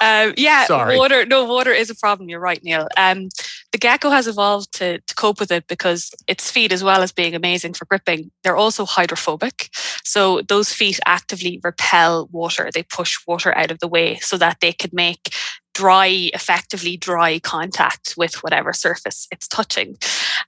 Um, 0.00 0.34
yeah, 0.38 0.66
Sorry. 0.66 0.96
water. 0.96 1.24
No, 1.26 1.44
water 1.44 1.70
is 1.70 1.90
a 1.90 1.94
problem. 1.94 2.28
You're 2.28 2.40
right, 2.40 2.62
Neil. 2.64 2.88
Um, 2.96 3.28
the 3.72 3.78
gecko 3.78 4.10
has 4.10 4.28
evolved 4.28 4.72
to, 4.74 5.00
to 5.00 5.14
cope 5.14 5.40
with 5.40 5.50
it 5.50 5.66
because 5.66 6.12
its 6.28 6.50
feet, 6.50 6.72
as 6.72 6.84
well 6.84 7.02
as 7.02 7.10
being 7.10 7.34
amazing 7.34 7.72
for 7.72 7.86
gripping, 7.86 8.30
they're 8.44 8.56
also 8.56 8.84
hydrophobic. 8.84 9.70
So 10.04 10.42
those 10.42 10.72
feet 10.72 11.00
actively 11.06 11.58
repel 11.64 12.28
water. 12.30 12.70
They 12.72 12.82
push 12.82 13.18
water 13.26 13.56
out 13.56 13.70
of 13.70 13.78
the 13.78 13.88
way 13.88 14.16
so 14.16 14.36
that 14.36 14.58
they 14.60 14.72
could 14.72 14.92
make 14.92 15.34
dry, 15.74 16.30
effectively 16.34 16.98
dry 16.98 17.38
contact 17.38 18.14
with 18.18 18.42
whatever 18.42 18.74
surface 18.74 19.26
it's 19.30 19.48
touching. 19.48 19.96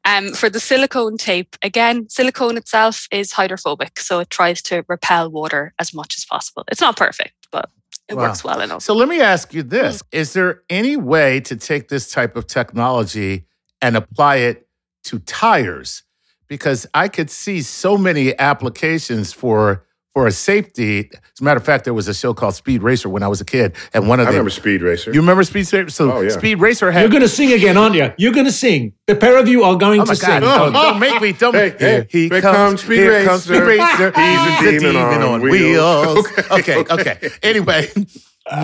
Um, 0.04 0.34
for 0.34 0.50
the 0.50 0.60
silicone 0.60 1.16
tape, 1.16 1.56
again, 1.62 2.08
silicone 2.10 2.58
itself 2.58 3.06
is 3.10 3.32
hydrophobic, 3.32 4.00
so 4.00 4.20
it 4.20 4.28
tries 4.28 4.60
to 4.62 4.84
repel 4.86 5.30
water 5.30 5.72
as 5.78 5.94
much 5.94 6.14
as 6.18 6.26
possible. 6.26 6.64
It's 6.70 6.82
not 6.82 6.98
perfect, 6.98 7.48
but 7.50 7.70
it 8.08 8.16
Wow. 8.16 8.24
works 8.24 8.44
well 8.44 8.60
enough. 8.60 8.82
So 8.82 8.94
let 8.94 9.08
me 9.08 9.20
ask 9.20 9.54
you 9.54 9.64
mm. 9.64 9.70
this 9.70 10.02
Is 10.12 10.32
there 10.32 10.62
any 10.68 10.96
way 10.96 11.40
to 11.40 11.56
take 11.56 11.88
this 11.88 12.10
type 12.10 12.36
of 12.36 12.46
technology 12.46 13.46
and 13.80 13.96
apply 13.96 14.36
it 14.36 14.68
to 15.04 15.18
tires? 15.20 16.02
Because 16.48 16.86
I 16.92 17.08
could 17.08 17.30
see 17.30 17.62
so 17.62 17.96
many 17.96 18.38
applications 18.38 19.32
for 19.32 19.86
for 20.14 20.26
a 20.26 20.32
safety. 20.32 21.10
As 21.12 21.40
a 21.40 21.44
matter 21.44 21.58
of 21.58 21.64
fact, 21.66 21.84
there 21.84 21.92
was 21.92 22.06
a 22.08 22.14
show 22.14 22.32
called 22.32 22.54
Speed 22.54 22.82
Racer 22.82 23.08
when 23.08 23.22
I 23.22 23.28
was 23.28 23.40
a 23.40 23.44
kid, 23.44 23.74
and 23.92 24.08
one 24.08 24.20
of 24.20 24.26
them. 24.26 24.28
I 24.28 24.32
them. 24.32 24.38
remember 24.38 24.50
Speed 24.50 24.80
Racer. 24.82 25.12
You 25.12 25.20
remember 25.20 25.42
Speed 25.44 25.70
Racer? 25.72 25.90
So 25.90 26.12
Oh, 26.12 26.20
yeah. 26.20 26.30
Speed 26.30 26.60
Racer 26.60 26.90
had. 26.92 27.00
You're 27.00 27.10
going 27.10 27.22
to 27.22 27.28
sing 27.28 27.52
again, 27.52 27.76
aren't 27.76 27.96
you? 27.96 28.12
You're 28.16 28.32
going 28.32 28.46
to 28.46 28.52
sing. 28.52 28.92
The 29.08 29.16
pair 29.16 29.36
of 29.38 29.48
you 29.48 29.64
are 29.64 29.76
going 29.76 30.00
Oh 30.00 30.04
my 30.06 30.14
to 30.14 30.20
God! 30.20 30.30
sing. 30.42 30.48
No, 30.48 30.70
don't 30.72 30.98
make 31.00 31.20
me. 31.20 31.32
Don't 31.32 31.54
Hey, 31.54 31.74
hey, 31.78 32.06
he 32.08 32.28
here 32.28 32.40
comes. 32.40 32.56
comes 32.56 32.82
Speed 32.84 32.96
here 32.98 33.24
comes 33.24 33.42
Speed 33.44 33.58
Racer. 33.60 34.10
Racer. 34.10 34.60
He's 34.62 34.74
a 34.74 34.78
demon 34.80 35.22
on 35.22 35.40
wheels. 35.42 36.26
Okay. 36.50 36.76
okay, 36.78 36.94
okay. 36.94 37.30
Anyway, 37.42 37.90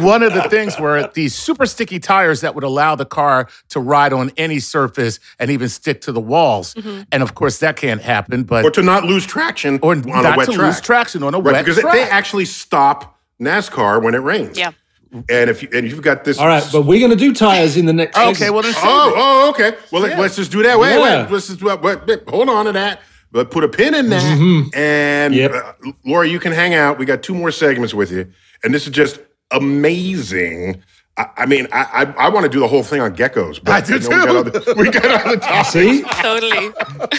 one 0.02 0.22
of 0.22 0.34
the 0.34 0.42
things 0.50 0.78
were 0.78 1.10
these 1.14 1.34
super 1.34 1.64
sticky 1.66 1.98
tires 2.00 2.42
that 2.42 2.54
would 2.54 2.64
allow 2.64 2.94
the 2.94 3.06
car 3.06 3.48
to 3.70 3.80
ride 3.80 4.12
on 4.12 4.30
any 4.36 4.58
surface 4.58 5.18
and 5.38 5.50
even 5.50 5.68
stick 5.68 6.02
to 6.02 6.12
the 6.12 6.20
walls. 6.20 6.74
Mm-hmm. 6.74 7.02
And 7.12 7.22
of 7.22 7.34
course, 7.34 7.58
that 7.60 7.76
can't 7.76 8.02
happen. 8.02 8.42
But 8.44 8.64
or 8.64 8.70
to 8.72 8.82
not 8.82 9.04
lose 9.04 9.24
traction 9.24 9.78
or 9.82 9.92
on 9.92 10.02
not 10.02 10.34
a 10.34 10.36
wet 10.36 10.46
to 10.48 10.52
track. 10.54 10.66
lose 10.66 10.80
traction 10.80 11.22
on 11.22 11.34
a 11.34 11.38
Right, 11.40 11.52
wet 11.52 11.64
because 11.64 11.80
track. 11.80 11.94
they 11.94 12.02
actually 12.02 12.44
stop 12.44 13.18
NASCAR 13.40 14.02
when 14.02 14.14
it 14.14 14.18
rains. 14.18 14.58
Yeah. 14.58 14.72
And 15.28 15.50
if 15.50 15.62
you, 15.62 15.68
and 15.72 15.90
you've 15.90 16.02
got 16.02 16.22
this. 16.24 16.38
All 16.38 16.46
right, 16.46 16.62
but 16.70 16.82
we're 16.82 17.00
going 17.00 17.10
to 17.10 17.16
do 17.16 17.34
tires 17.34 17.76
in 17.76 17.86
the 17.86 17.92
next. 17.92 18.16
okay, 18.16 18.50
well 18.50 18.62
then 18.62 18.74
save 18.74 18.82
Oh, 18.84 19.12
oh, 19.16 19.50
okay. 19.50 19.76
Well, 19.90 20.02
let, 20.02 20.16
us 20.18 20.36
just 20.36 20.52
do 20.52 20.62
that. 20.62 20.78
Wait, 20.78 20.90
Yeah. 20.96 21.22
wait. 21.24 21.32
Let's 21.32 21.48
just 21.48 21.62
wait, 21.62 21.80
wait, 21.80 22.06
wait, 22.06 22.28
hold 22.28 22.48
on 22.48 22.66
to 22.66 22.72
that. 22.72 23.00
But 23.32 23.50
put 23.50 23.64
a 23.64 23.68
pin 23.68 23.94
in 23.94 24.08
that. 24.10 24.70
And 24.74 25.34
Yep. 25.34 25.52
uh, 25.52 25.72
Laura, 26.04 26.28
you 26.28 26.38
can 26.38 26.52
hang 26.52 26.74
out. 26.74 26.98
We 26.98 27.06
got 27.06 27.22
two 27.22 27.34
more 27.34 27.50
segments 27.50 27.92
with 27.94 28.12
you, 28.12 28.30
and 28.62 28.72
this 28.74 28.86
is 28.86 28.92
just 28.92 29.18
amazing. 29.50 30.82
I, 31.16 31.26
I 31.38 31.46
mean, 31.46 31.66
I 31.72 32.04
I, 32.18 32.26
I 32.26 32.28
want 32.28 32.44
to 32.44 32.48
do 32.48 32.60
the 32.60 32.68
whole 32.68 32.82
thing 32.84 33.00
on 33.00 33.14
geckos, 33.16 33.62
but 33.62 33.72
I 33.72 33.80
do 33.80 33.98
you 33.98 34.08
know, 34.08 34.42
We 34.42 34.50
got 34.50 34.54
other, 34.56 34.74
we 34.76 34.90
got 34.90 35.26
other 35.26 35.36
topics. 35.38 35.68
See? 35.70 36.02
Totally. 36.22 36.70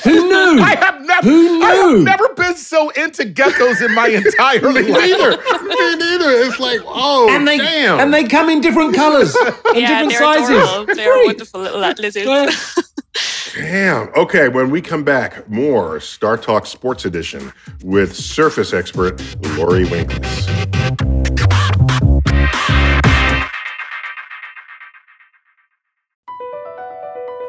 Who 0.03 0.27
knew? 0.29 0.61
I 0.63 0.75
have 0.79 1.05
never, 1.05 1.27
Who 1.29 1.61
I 1.63 1.71
have 1.75 1.91
knew? 1.91 2.03
never 2.03 2.33
been 2.35 2.55
so 2.55 2.89
into 2.91 3.23
geckos 3.25 3.85
in 3.85 3.93
my 3.93 4.07
entire 4.07 4.61
Me 4.71 4.81
life. 4.81 5.01
neither. 5.01 5.31
Me 5.67 5.95
neither. 5.97 6.29
It's 6.45 6.59
like, 6.59 6.79
oh, 6.85 7.27
and 7.31 7.47
they 7.47 7.57
damn. 7.57 7.99
and 7.99 8.13
they 8.13 8.23
come 8.23 8.49
in 8.49 8.61
different 8.61 8.95
colours 8.95 9.35
and 9.35 9.55
yeah, 9.75 9.87
different 10.03 10.09
they're 10.09 10.19
sizes. 10.19 10.49
adorable. 10.49 10.95
They're 10.95 11.13
Great. 11.13 11.25
wonderful 11.27 11.61
little 11.61 11.79
lizards. 11.99 12.77
Damn. 13.55 14.07
Okay, 14.15 14.47
when 14.47 14.69
we 14.71 14.81
come 14.81 15.03
back, 15.03 15.47
more 15.49 15.97
StarTalk 15.97 16.65
Sports 16.65 17.03
Edition 17.05 17.51
with 17.83 18.15
surface 18.15 18.71
expert 18.73 19.19
Laurie 19.57 19.83
Winkless. 19.85 20.47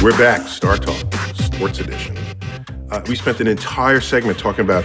We're 0.00 0.16
back, 0.16 0.42
StarTalk, 0.42 1.34
Sports 1.34 1.80
Edition. 1.80 2.16
Uh, 2.88 3.02
we 3.08 3.16
spent 3.16 3.40
an 3.40 3.48
entire 3.48 4.00
segment 4.00 4.38
talking 4.38 4.64
about 4.64 4.84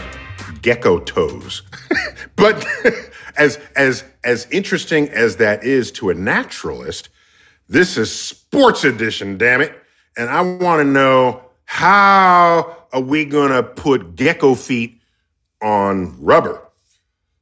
gecko 0.64 0.98
toes, 1.02 1.62
but 2.36 2.66
as 3.38 3.60
as 3.76 4.04
as 4.24 4.48
interesting 4.50 5.10
as 5.10 5.36
that 5.36 5.64
is 5.64 5.92
to 5.92 6.10
a 6.10 6.16
naturalist, 6.16 7.10
this 7.70 7.96
is 7.96 8.12
Sports 8.12 8.86
Edition. 8.86 9.38
Damn 9.38 9.62
it! 9.62 9.80
And 10.18 10.32
I 10.32 10.42
want 10.42 10.80
to 10.80 10.84
know 10.84 11.44
how 11.66 12.76
are 12.92 13.02
we 13.02 13.24
gonna 13.24 13.62
put 13.62 14.16
gecko 14.16 14.56
feet 14.56 15.00
on 15.62 16.20
rubber 16.20 16.60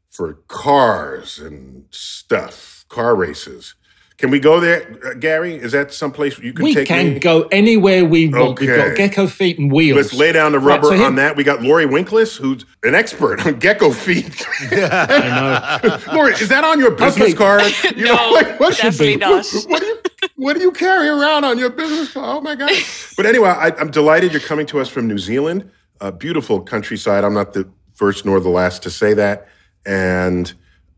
for 0.09 0.33
cars 0.49 1.39
and 1.39 1.85
stuff, 1.89 2.83
car 2.89 3.15
races? 3.15 3.75
Can 4.21 4.29
we 4.29 4.39
go 4.39 4.59
there, 4.59 4.85
uh, 5.03 5.15
Gary? 5.15 5.55
Is 5.55 5.71
that 5.71 5.91
someplace 5.91 6.37
you 6.37 6.53
can 6.53 6.63
we 6.63 6.75
take 6.75 6.83
We 6.83 6.85
can 6.85 7.13
me? 7.15 7.19
go 7.19 7.47
anywhere 7.51 8.05
we 8.05 8.27
want. 8.29 8.59
We've 8.59 8.69
got 8.69 8.95
gecko 8.95 9.25
feet 9.25 9.57
and 9.57 9.71
wheels. 9.71 9.97
Let's 9.97 10.13
lay 10.13 10.31
down 10.31 10.51
the 10.51 10.59
Right, 10.59 10.75
rubber 10.75 10.89
so 10.89 10.93
here- 10.93 11.07
on 11.07 11.15
that. 11.15 11.35
We 11.35 11.43
got 11.43 11.63
Laurie 11.63 11.87
Winkless, 11.87 12.37
who's 12.37 12.63
an 12.83 12.93
expert 12.93 13.43
on 13.47 13.57
gecko 13.57 13.89
feet. 13.91 14.45
I 14.71 15.99
know. 16.07 16.13
Laurie, 16.13 16.33
is 16.33 16.49
that 16.49 16.63
on 16.63 16.79
your 16.79 16.91
business 16.91 17.29
Okay. 17.29 17.33
card? 17.33 17.63
You 17.97 18.05
no, 18.05 18.15
what 18.57 18.75
should 18.75 18.83
definitely 18.91 19.15
be? 19.15 19.19
not. 19.21 19.45
What 19.67 19.79
do 19.79 19.85
you 19.87 19.97
what 20.35 20.53
do 20.55 20.61
you 20.61 20.71
carry 20.71 21.09
around 21.09 21.43
on 21.43 21.57
your 21.57 21.71
business 21.71 22.13
card? 22.13 22.25
Oh 22.37 22.41
my 22.41 22.53
god! 22.55 22.71
But 23.17 23.25
anyway, 23.25 23.49
I, 23.49 23.71
I'm 23.79 23.89
delighted 23.89 24.33
you're 24.33 24.39
coming 24.41 24.67
to 24.67 24.79
us 24.79 24.87
from 24.87 25.07
New 25.07 25.17
Zealand, 25.17 25.67
a 25.99 26.11
beautiful 26.11 26.61
countryside. 26.61 27.23
I'm 27.23 27.33
not 27.33 27.53
the 27.53 27.67
first 27.95 28.23
nor 28.23 28.39
the 28.39 28.49
last 28.49 28.83
to 28.83 28.91
say 28.91 29.15
that, 29.15 29.47
and. 29.83 30.53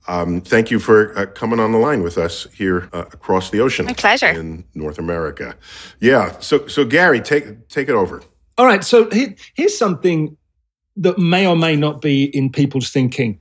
Um, 0.07 0.41
thank 0.41 0.69
you 0.69 0.79
for 0.79 1.17
uh, 1.17 1.25
coming 1.27 1.59
on 1.59 1.71
the 1.71 1.77
line 1.77 2.03
with 2.03 2.17
us 2.17 2.45
here 2.53 2.89
uh, 2.93 3.05
across 3.11 3.49
the 3.49 3.59
ocean. 3.61 3.85
My 3.85 3.93
pleasure. 3.93 4.27
In 4.27 4.65
North 4.73 4.99
America, 4.99 5.55
yeah. 5.99 6.37
So, 6.39 6.67
so 6.67 6.83
Gary, 6.83 7.21
take 7.21 7.67
take 7.69 7.87
it 7.89 7.95
over. 7.95 8.21
All 8.57 8.65
right, 8.65 8.83
so 8.83 9.09
here, 9.09 9.33
here's 9.55 9.77
something 9.77 10.37
that 10.97 11.17
may 11.17 11.47
or 11.47 11.55
may 11.55 11.75
not 11.75 12.01
be 12.01 12.25
in 12.25 12.51
people's 12.51 12.89
thinking, 12.89 13.39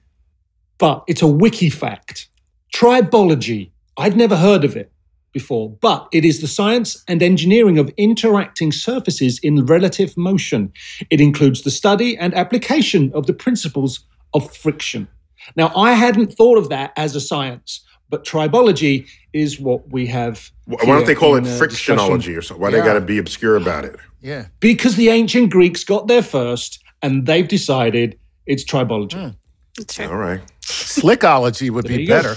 but 0.79 1.05
it's 1.07 1.23
a 1.23 1.27
wiki 1.27 1.69
fact. 1.69 2.29
Tribology. 2.75 3.71
I'd 3.99 4.17
never 4.17 4.37
heard 4.37 4.65
of 4.65 4.75
it 4.75 4.91
before, 5.33 5.71
but 5.71 6.09
it 6.13 6.25
is 6.25 6.41
the 6.41 6.47
science 6.47 7.03
and 7.09 7.23
engineering 7.23 7.79
of 7.79 7.93
interacting 7.97 8.73
surfaces 8.73 9.39
in 9.41 9.67
relative 9.67 10.17
motion. 10.17 10.73
It 11.11 11.21
includes 11.21 11.63
the 11.63 11.71
study 11.71 12.17
and 12.17 12.35
application 12.35 13.13
of 13.15 13.27
the 13.27 13.35
principles 13.35 14.01
of 14.33 14.55
friction. 14.57 15.09
Now, 15.57 15.73
I 15.77 15.93
hadn't 15.93 16.33
thought 16.33 16.59
of 16.59 16.69
that 16.69 16.93
as 16.97 17.15
a 17.17 17.21
science, 17.21 17.85
but 18.09 18.25
tribology 18.25 19.09
is 19.33 19.59
what 19.59 19.89
we 19.91 20.07
have. 20.07 20.51
Why 20.67 20.85
don't 20.85 21.07
they 21.07 21.15
call 21.15 21.35
it 21.35 21.39
in, 21.39 21.45
uh, 21.47 21.59
discussion. 21.59 21.97
frictionology 21.97 22.37
or 22.37 22.43
something? 22.43 22.63
Why 22.63 22.71
they 22.71 22.79
got 22.79 22.95
to 22.95 23.01
be 23.01 23.19
obscure 23.19 23.57
about 23.57 23.85
it? 23.85 23.97
Yeah. 24.21 24.47
Because 24.61 24.97
the 24.97 25.09
ancient 25.09 25.51
Greeks 25.51 25.85
got 25.85 26.07
there 26.07 26.23
first 26.23 26.83
and 27.03 27.27
they've 27.27 27.49
decided 27.49 28.19
it's 28.47 28.65
tribology. 28.65 29.35
That's 29.77 29.95
true. 29.95 30.07
All 30.07 30.17
right. 30.17 30.41
Slickology 30.63 31.71
would 31.71 31.87
be 31.87 32.03
you 32.03 32.07
go. 32.07 32.23
better. 32.23 32.37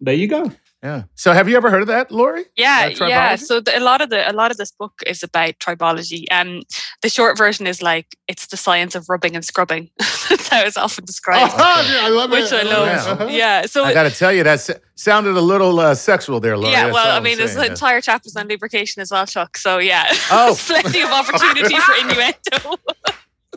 There 0.00 0.14
you 0.14 0.28
go. 0.28 0.50
Yeah. 0.84 1.04
So 1.14 1.32
have 1.32 1.48
you 1.48 1.56
ever 1.56 1.70
heard 1.70 1.80
of 1.80 1.88
that, 1.88 2.10
Laurie? 2.12 2.44
Yeah, 2.56 2.90
Uh, 3.00 3.06
yeah. 3.06 3.36
So 3.36 3.58
the, 3.58 3.78
a 3.78 3.80
lot 3.80 4.02
of 4.02 4.10
the 4.10 4.30
a 4.30 4.34
lot 4.34 4.50
of 4.50 4.58
this 4.58 4.70
book 4.70 4.92
is 5.06 5.22
about 5.22 5.54
tribology. 5.58 6.26
Um, 6.30 6.60
the 7.00 7.08
short 7.08 7.38
version 7.38 7.66
is 7.66 7.80
like 7.80 8.14
it's 8.28 8.48
the 8.48 8.58
science 8.58 8.94
of 8.94 9.08
rubbing 9.08 9.34
and 9.34 9.42
scrubbing. 9.42 9.88
That's 10.28 10.48
how 10.48 10.60
it's 10.60 10.76
often 10.76 11.06
described. 11.06 11.54
yeah, 11.58 12.04
I 12.04 12.10
love 12.10 12.30
Which 12.30 12.52
I 12.52 12.62
love. 12.64 12.86
Yeah. 12.86 13.12
Uh-huh. 13.12 13.26
Yeah. 13.30 13.62
So 13.66 13.82
I 13.84 13.94
got 13.94 14.02
to 14.02 14.10
tell 14.10 14.30
you, 14.30 14.42
that 14.44 14.60
sounded 14.94 15.36
a 15.38 15.40
little 15.40 15.80
uh, 15.80 15.94
sexual 15.94 16.38
there, 16.38 16.58
Laurie. 16.58 16.72
yeah, 16.72 16.84
That's 16.84 16.94
well, 16.94 17.16
I 17.16 17.20
mean, 17.20 17.38
there's 17.38 17.52
saying, 17.54 17.66
an 17.66 17.72
entire 17.72 18.02
chapters 18.02 18.36
on 18.36 18.46
lubrication 18.48 19.00
as 19.00 19.10
well, 19.10 19.24
Chuck. 19.26 19.56
So 19.56 19.78
yeah, 19.78 20.04
Oh. 20.30 20.54
plenty 20.66 21.00
of 21.00 21.08
opportunity 21.10 21.76
for 21.76 21.94
innuendo. 21.94 22.76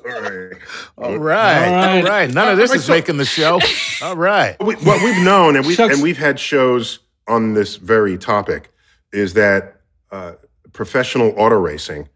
All 0.05 0.21
right. 0.21 0.53
All. 0.97 1.11
All 1.11 1.17
right. 1.17 2.03
right. 2.05 2.33
None 2.33 2.47
of 2.47 2.57
this 2.57 2.73
is 2.73 2.87
making 2.87 3.17
the 3.17 3.25
show. 3.25 3.59
All 4.01 4.15
right. 4.15 4.55
We, 4.63 4.75
what 4.75 5.03
we've 5.03 5.21
known, 5.25 5.57
and 5.57 5.65
we've 5.67 5.77
and 5.77 6.01
we've 6.01 6.17
had 6.17 6.39
shows 6.39 6.99
on 7.27 7.53
this 7.53 7.75
very 7.75 8.17
topic, 8.17 8.71
is 9.11 9.33
that 9.33 9.81
uh, 10.11 10.33
professional 10.73 11.33
auto 11.37 11.59
racing 11.59 12.07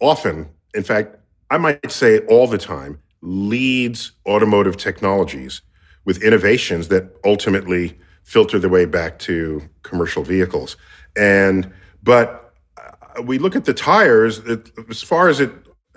often, 0.00 0.48
in 0.74 0.82
fact, 0.82 1.16
I 1.50 1.58
might 1.58 1.90
say 1.90 2.20
all 2.26 2.46
the 2.46 2.58
time, 2.58 3.00
leads 3.22 4.12
automotive 4.26 4.76
technologies 4.76 5.62
with 6.04 6.22
innovations 6.22 6.88
that 6.88 7.04
ultimately 7.24 7.98
filter 8.24 8.58
their 8.58 8.70
way 8.70 8.84
back 8.84 9.18
to 9.20 9.62
commercial 9.82 10.22
vehicles. 10.22 10.76
And 11.16 11.72
but 12.02 12.54
uh, 12.76 13.22
we 13.22 13.38
look 13.38 13.54
at 13.54 13.64
the 13.64 13.74
tires 13.74 14.38
it, 14.38 14.70
as 14.90 15.02
far 15.02 15.28
as 15.28 15.40
it 15.40 15.52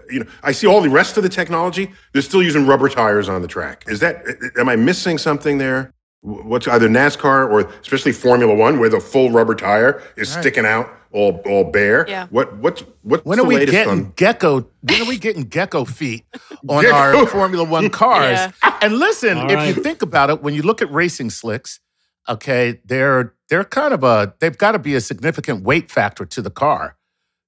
you 0.09 0.19
know 0.19 0.25
i 0.43 0.51
see 0.51 0.67
all 0.67 0.81
the 0.81 0.89
rest 0.89 1.17
of 1.17 1.23
the 1.23 1.29
technology 1.29 1.91
they're 2.13 2.21
still 2.21 2.43
using 2.43 2.67
rubber 2.67 2.87
tires 2.87 3.27
on 3.27 3.41
the 3.41 3.47
track 3.47 3.83
is 3.87 3.99
that 3.99 4.23
am 4.55 4.69
i 4.69 4.75
missing 4.75 5.17
something 5.17 5.57
there 5.57 5.91
what's 6.25 6.67
either 6.67 6.89
nascar 6.89 7.49
or 7.49 7.61
especially 7.81 8.11
formula 8.11 8.53
one 8.55 8.79
where 8.79 8.89
the 8.89 8.99
full 8.99 9.29
rubber 9.31 9.53
tire 9.55 10.01
is 10.17 10.27
sticking 10.31 10.65
out 10.65 10.89
all 11.11 11.41
all 11.45 11.63
bare 11.63 12.05
Yeah. 12.09 12.27
what 12.31 12.57
what's 12.57 12.81
what's 13.03 13.23
When 13.25 13.37
the 13.37 13.43
are 13.43 13.47
we 13.47 13.65
getting 13.65 13.87
on 13.89 14.11
gecko? 14.15 14.67
When 14.81 15.01
are 15.01 15.05
we 15.07 15.17
getting 15.17 15.43
gecko 15.43 15.85
feet 15.85 16.25
on 16.67 16.83
Gecko. 16.83 16.95
our 17.19 17.27
Formula 17.27 17.63
One 17.63 17.89
cars? 17.89 18.39
Yeah. 18.63 18.77
And 18.81 18.97
listen, 18.97 19.37
All 19.37 19.49
if 19.49 19.55
right. 19.55 19.67
you 19.75 19.81
think 19.83 20.01
about 20.01 20.29
it, 20.31 20.41
when 20.41 20.53
you 20.55 20.61
look 20.63 20.81
at 20.81 20.91
racing 20.91 21.29
slicks, 21.29 21.79
okay, 22.27 22.81
they're 22.85 23.33
they're 23.49 23.63
kind 23.63 23.93
of 23.93 24.03
a 24.03 24.33
they've 24.39 24.57
got 24.57 24.71
to 24.73 24.79
be 24.79 24.95
a 24.95 25.01
significant 25.01 25.63
weight 25.63 25.89
factor 25.91 26.25
to 26.25 26.41
the 26.41 26.49
car, 26.51 26.97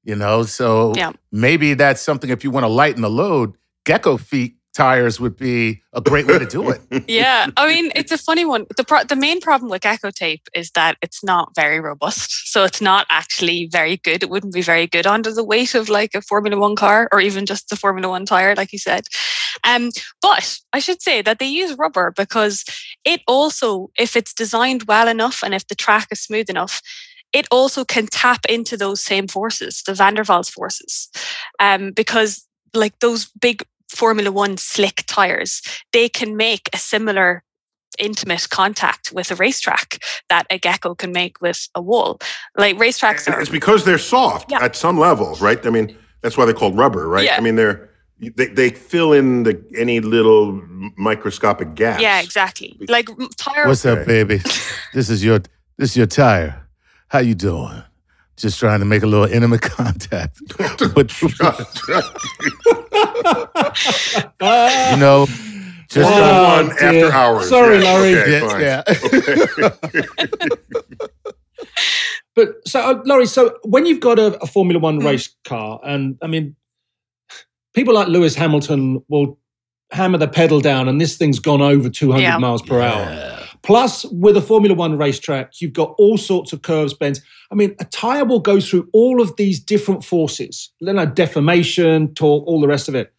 you 0.04 0.16
know. 0.16 0.44
So 0.44 0.94
Yeah. 0.96 1.12
maybe 1.32 1.74
that's 1.74 2.00
something 2.02 2.30
if 2.30 2.44
you 2.44 2.52
want 2.52 2.64
to 2.64 2.70
lighten 2.70 3.02
the 3.02 3.10
load, 3.10 3.56
gecko 3.86 4.18
feet 4.18 4.56
tires 4.78 5.20
would 5.20 5.36
be 5.36 5.82
a 5.94 6.02
great 6.02 6.28
way 6.28 6.38
to 6.38 6.46
do 6.46 6.70
it. 6.70 6.80
yeah, 7.08 7.48
I 7.58 7.68
mean, 7.68 7.92
it's 7.96 8.12
a 8.12 8.18
funny 8.18 8.46
one. 8.46 8.68
The 8.78 8.84
pro- 8.84 9.04
the 9.04 9.16
main 9.16 9.42
problem 9.42 9.72
with 9.72 9.82
Gecko 9.82 10.12
tape 10.12 10.48
is 10.54 10.70
that 10.72 10.98
it's 11.02 11.24
not 11.24 11.56
very 11.56 11.80
robust, 11.80 12.52
so 12.52 12.64
it's 12.64 12.80
not 12.80 13.08
actually 13.10 13.68
very 13.72 13.98
good. 13.98 14.22
It 14.22 14.30
wouldn't 14.30 14.54
be 14.54 14.62
very 14.62 14.86
good 14.86 15.08
under 15.08 15.34
the 15.34 15.44
weight 15.44 15.74
of 15.74 15.90
like 15.90 16.14
a 16.14 16.22
Formula 16.22 16.62
One 16.62 16.76
car 16.76 17.10
or 17.12 17.20
even 17.20 17.48
just 17.48 17.70
the 17.70 17.76
Formula 17.76 18.08
One 18.08 18.28
tire, 18.28 18.54
like 18.56 18.72
you 18.72 18.78
said. 18.78 19.06
Um, 19.64 19.90
but 20.22 20.60
I 20.72 20.80
should 20.80 21.02
say 21.02 21.24
that 21.24 21.40
they 21.40 21.48
use 21.48 21.78
rubber 21.78 22.14
because 22.16 22.64
it 23.04 23.22
also, 23.28 23.90
if 23.98 24.16
it's 24.16 24.34
designed 24.34 24.84
well 24.84 25.08
enough 25.08 25.44
and 25.44 25.56
if 25.56 25.68
the 25.68 25.76
track 25.76 26.08
is 26.12 26.22
smooth 26.22 26.50
enough. 26.50 26.82
It 27.34 27.46
also 27.52 27.84
can 27.84 28.08
tap 28.08 28.46
into 28.48 28.78
those 28.78 29.02
same 29.04 29.28
forces, 29.28 29.84
the 29.86 29.94
Van 29.94 30.14
der 30.14 30.24
Waals 30.24 30.50
forces, 30.50 31.10
um, 31.60 31.92
because 31.92 32.48
like 32.74 32.98
those 33.00 33.26
big 33.42 33.64
Formula 33.90 34.32
One 34.32 34.58
slick 34.58 35.04
tires, 35.08 35.62
they 35.94 36.10
can 36.10 36.36
make 36.36 36.70
a 36.74 36.78
similar 36.78 37.44
intimate 38.00 38.48
contact 38.50 39.12
with 39.12 39.32
a 39.32 39.36
racetrack 39.36 39.98
that 40.30 40.46
a 40.52 40.60
gecko 40.60 40.94
can 40.94 41.12
make 41.12 41.42
with 41.42 41.68
a 41.74 41.82
wall. 41.82 42.20
Like 42.56 42.78
racetracks 42.78 43.32
are 43.32 43.40
it's 43.42 43.50
because 43.50 43.86
they're 43.86 43.98
soft 43.98 44.52
Yeah. 44.52 44.64
at 44.64 44.76
some 44.76 45.00
levels 45.00 45.42
right 45.42 45.66
i 45.66 45.70
mean 45.72 45.96
that's 46.22 46.38
why 46.38 46.46
they're 46.46 46.54
called 46.54 46.78
rubber 46.78 47.08
right 47.08 47.26
Yeah. 47.26 47.38
i 47.38 47.40
mean 47.40 47.56
they're 47.56 47.90
they, 48.20 48.48
they 48.48 48.70
fill 48.70 49.14
in 49.14 49.44
the 49.44 49.64
any 49.78 50.00
little 50.00 50.62
microscopic 50.98 51.74
gaps 51.76 52.02
yeah, 52.02 52.22
exactly. 52.22 52.76
Like 52.88 53.10
tire 53.38 53.68
What's 53.68 53.86
up, 53.86 54.06
baby? 54.06 54.42
This 54.94 55.10
is 55.10 55.24
your 55.24 55.40
this 55.78 55.92
is 55.92 55.98
your 55.98 56.08
tire. 56.08 56.68
How 57.10 57.20
you 57.20 57.36
doing? 57.36 57.84
Just 58.38 58.60
trying 58.60 58.80
to 58.80 58.86
make 58.86 59.04
a 59.04 59.08
little 59.08 59.26
intimate 59.26 59.62
contact. 59.64 60.40
but 60.58 61.22
you 61.22 61.30
know, 64.98 65.26
just 65.90 66.10
Formula 66.10 66.32
Oh, 66.32 66.66
One 66.68 66.76
dear. 66.78 67.06
after 67.06 67.12
hours. 67.12 67.50
Sorry, 67.50 67.78
yeah, 67.80 67.84
Larry. 67.84 68.16
Okay, 68.20 68.32
Yeah, 68.32 68.50
fine. 68.50 68.62
yeah. 68.62 68.84
Okay. 69.04 69.36
But 72.36 72.50
so, 72.68 72.80
uh, 72.80 73.02
Laurie, 73.06 73.26
so 73.26 73.58
when 73.64 73.88
you've 73.88 74.00
got 74.00 74.20
a, 74.20 74.38
a 74.44 74.46
Formula. 74.46 74.80
One 74.80 75.00
race 75.00 75.36
car, 75.44 75.80
and 75.84 76.20
I 76.22 76.28
mean, 76.28 76.56
people 77.74 77.96
like 77.96 78.10
Lewis 78.10 78.36
Hamilton 78.36 79.04
will 79.10 79.40
hammer 79.92 80.20
the 80.20 80.28
pedal 80.28 80.62
down, 80.62 80.88
and 80.88 81.02
this 81.02 81.18
thing's 81.18 81.40
gone 81.40 81.64
over 81.64 81.90
200 81.90 82.22
Yeah. 82.22 82.38
miles 82.38 82.62
per 82.62 82.80
hour. 82.80 83.27
Plus, 83.64 84.06
with 84.06 84.38
a 84.38 84.42
Formula 84.42 84.76
One 84.76 84.98
racetrack, 84.98 85.62
you've 85.62 85.74
got 85.74 85.94
all 85.98 86.18
sorts 86.18 86.54
of 86.54 86.62
curves, 86.62 86.94
bends. 86.94 87.22
I 87.52 87.56
mean, 87.56 87.76
a 87.80 87.86
tire 87.86 88.26
will 88.26 88.40
go 88.40 88.60
through 88.60 88.90
all 88.94 89.22
of 89.22 89.36
these 89.36 89.60
different 89.60 90.04
forces, 90.04 90.72
you 90.80 90.92
know, 90.94 91.06
deformation, 91.06 92.14
torque, 92.14 92.46
all 92.48 92.62
the 92.62 92.68
rest 92.68 92.88
of 92.88 92.96
it. 92.96 93.14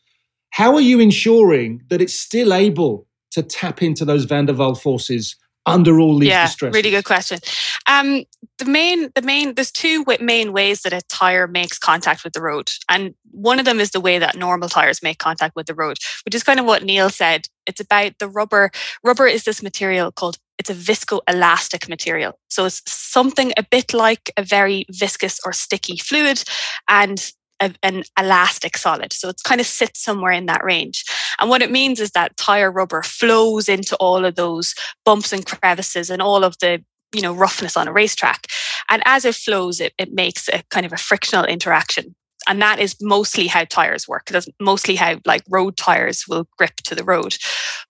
How 0.51 0.74
are 0.74 0.81
you 0.81 1.01
ensuring 1.01 1.83
that 1.90 2.01
it's 2.01 2.18
still 2.18 2.55
able 2.55 3.07
to 3.33 3.42
tap 3.42 3.83
into 3.83 4.05
those 4.05 4.24
Van 4.24 4.46
der 4.46 4.55
Waal 4.55 4.74
forces 4.74 5.37
under 5.68 6.00
all 6.00 6.18
these 6.18 6.28
yeah, 6.28 6.46
distresses? 6.46 6.74
really 6.74 6.90
good 6.90 7.04
question. 7.04 7.38
Um, 7.87 8.24
the 8.59 8.64
main, 8.64 9.11
the 9.14 9.22
main, 9.22 9.54
there's 9.54 9.70
two 9.70 10.04
main 10.20 10.52
ways 10.52 10.83
that 10.83 10.92
a 10.92 11.00
tire 11.09 11.46
makes 11.46 11.78
contact 11.78 12.24
with 12.24 12.33
the 12.33 12.42
road, 12.42 12.70
and 12.88 13.14
one 13.31 13.59
of 13.59 13.64
them 13.64 13.81
is 13.81 13.90
the 13.90 14.00
way 14.00 14.18
that 14.18 14.37
normal 14.37 14.68
tires 14.68 15.02
make 15.02 15.18
contact 15.18 15.54
with 15.54 15.66
the 15.66 15.74
road, 15.74 15.98
which 16.24 16.35
is 16.35 16.42
kind 16.42 16.61
of 16.61 16.66
what 16.66 16.85
Neil 16.85 17.11
said. 17.11 17.46
It's 17.66 17.81
about 17.81 18.18
the 18.18 18.28
rubber. 18.28 18.70
Rubber 19.04 19.26
is 19.26 19.44
this 19.44 19.62
material 19.62 20.11
called 20.12 20.38
it's 20.59 20.70
a 20.70 20.74
viscoelastic 20.74 21.88
material, 21.88 22.38
so 22.48 22.64
it's 22.64 22.83
something 22.90 23.52
a 23.57 23.62
bit 23.62 23.94
like 23.94 24.33
a 24.37 24.42
very 24.42 24.87
viscous 24.90 25.38
or 25.44 25.52
sticky 25.52 25.98
fluid, 25.98 26.42
and 26.88 27.33
a, 27.61 27.73
an 27.83 28.05
elastic 28.18 28.77
solid. 28.77 29.12
So 29.12 29.29
it 29.29 29.40
kind 29.44 29.61
of 29.61 29.66
sits 29.66 30.03
somewhere 30.03 30.33
in 30.33 30.47
that 30.47 30.64
range. 30.64 31.05
And 31.38 31.51
what 31.51 31.62
it 31.62 31.71
means 31.71 32.01
is 32.01 32.12
that 32.12 32.37
tire 32.37 32.71
rubber 32.71 33.03
flows 33.03 33.68
into 33.68 33.97
all 33.97 34.25
of 34.25 34.35
those 34.35 34.75
bumps 35.05 35.33
and 35.33 35.44
crevices 35.44 36.11
and 36.11 36.23
all 36.23 36.44
of 36.44 36.59
the 36.61 36.83
you 37.12 37.23
know 37.23 37.33
roughness 37.33 37.77
on 37.77 37.88
a 37.88 37.92
racetrack. 37.92 38.47
And 38.88 39.03
as 39.05 39.25
it 39.25 39.35
flows, 39.35 39.81
it, 39.81 39.92
it 39.99 40.12
makes 40.12 40.49
a 40.49 40.62
kind 40.71 40.87
of 40.87 40.92
a 40.92 40.99
frictional 40.99 41.44
interaction. 41.44 42.14
And 42.49 42.61
that 42.63 42.81
is 42.81 42.97
mostly 43.01 43.47
how 43.47 43.65
tires 43.65 44.09
work. 44.09 44.27
That's 44.27 44.49
mostly 44.59 44.97
how 44.97 45.21
like 45.27 45.43
road 45.49 45.77
tires 45.77 46.25
will 46.27 46.49
grip 46.57 46.77
to 46.85 46.95
the 46.95 47.05
road. 47.05 47.37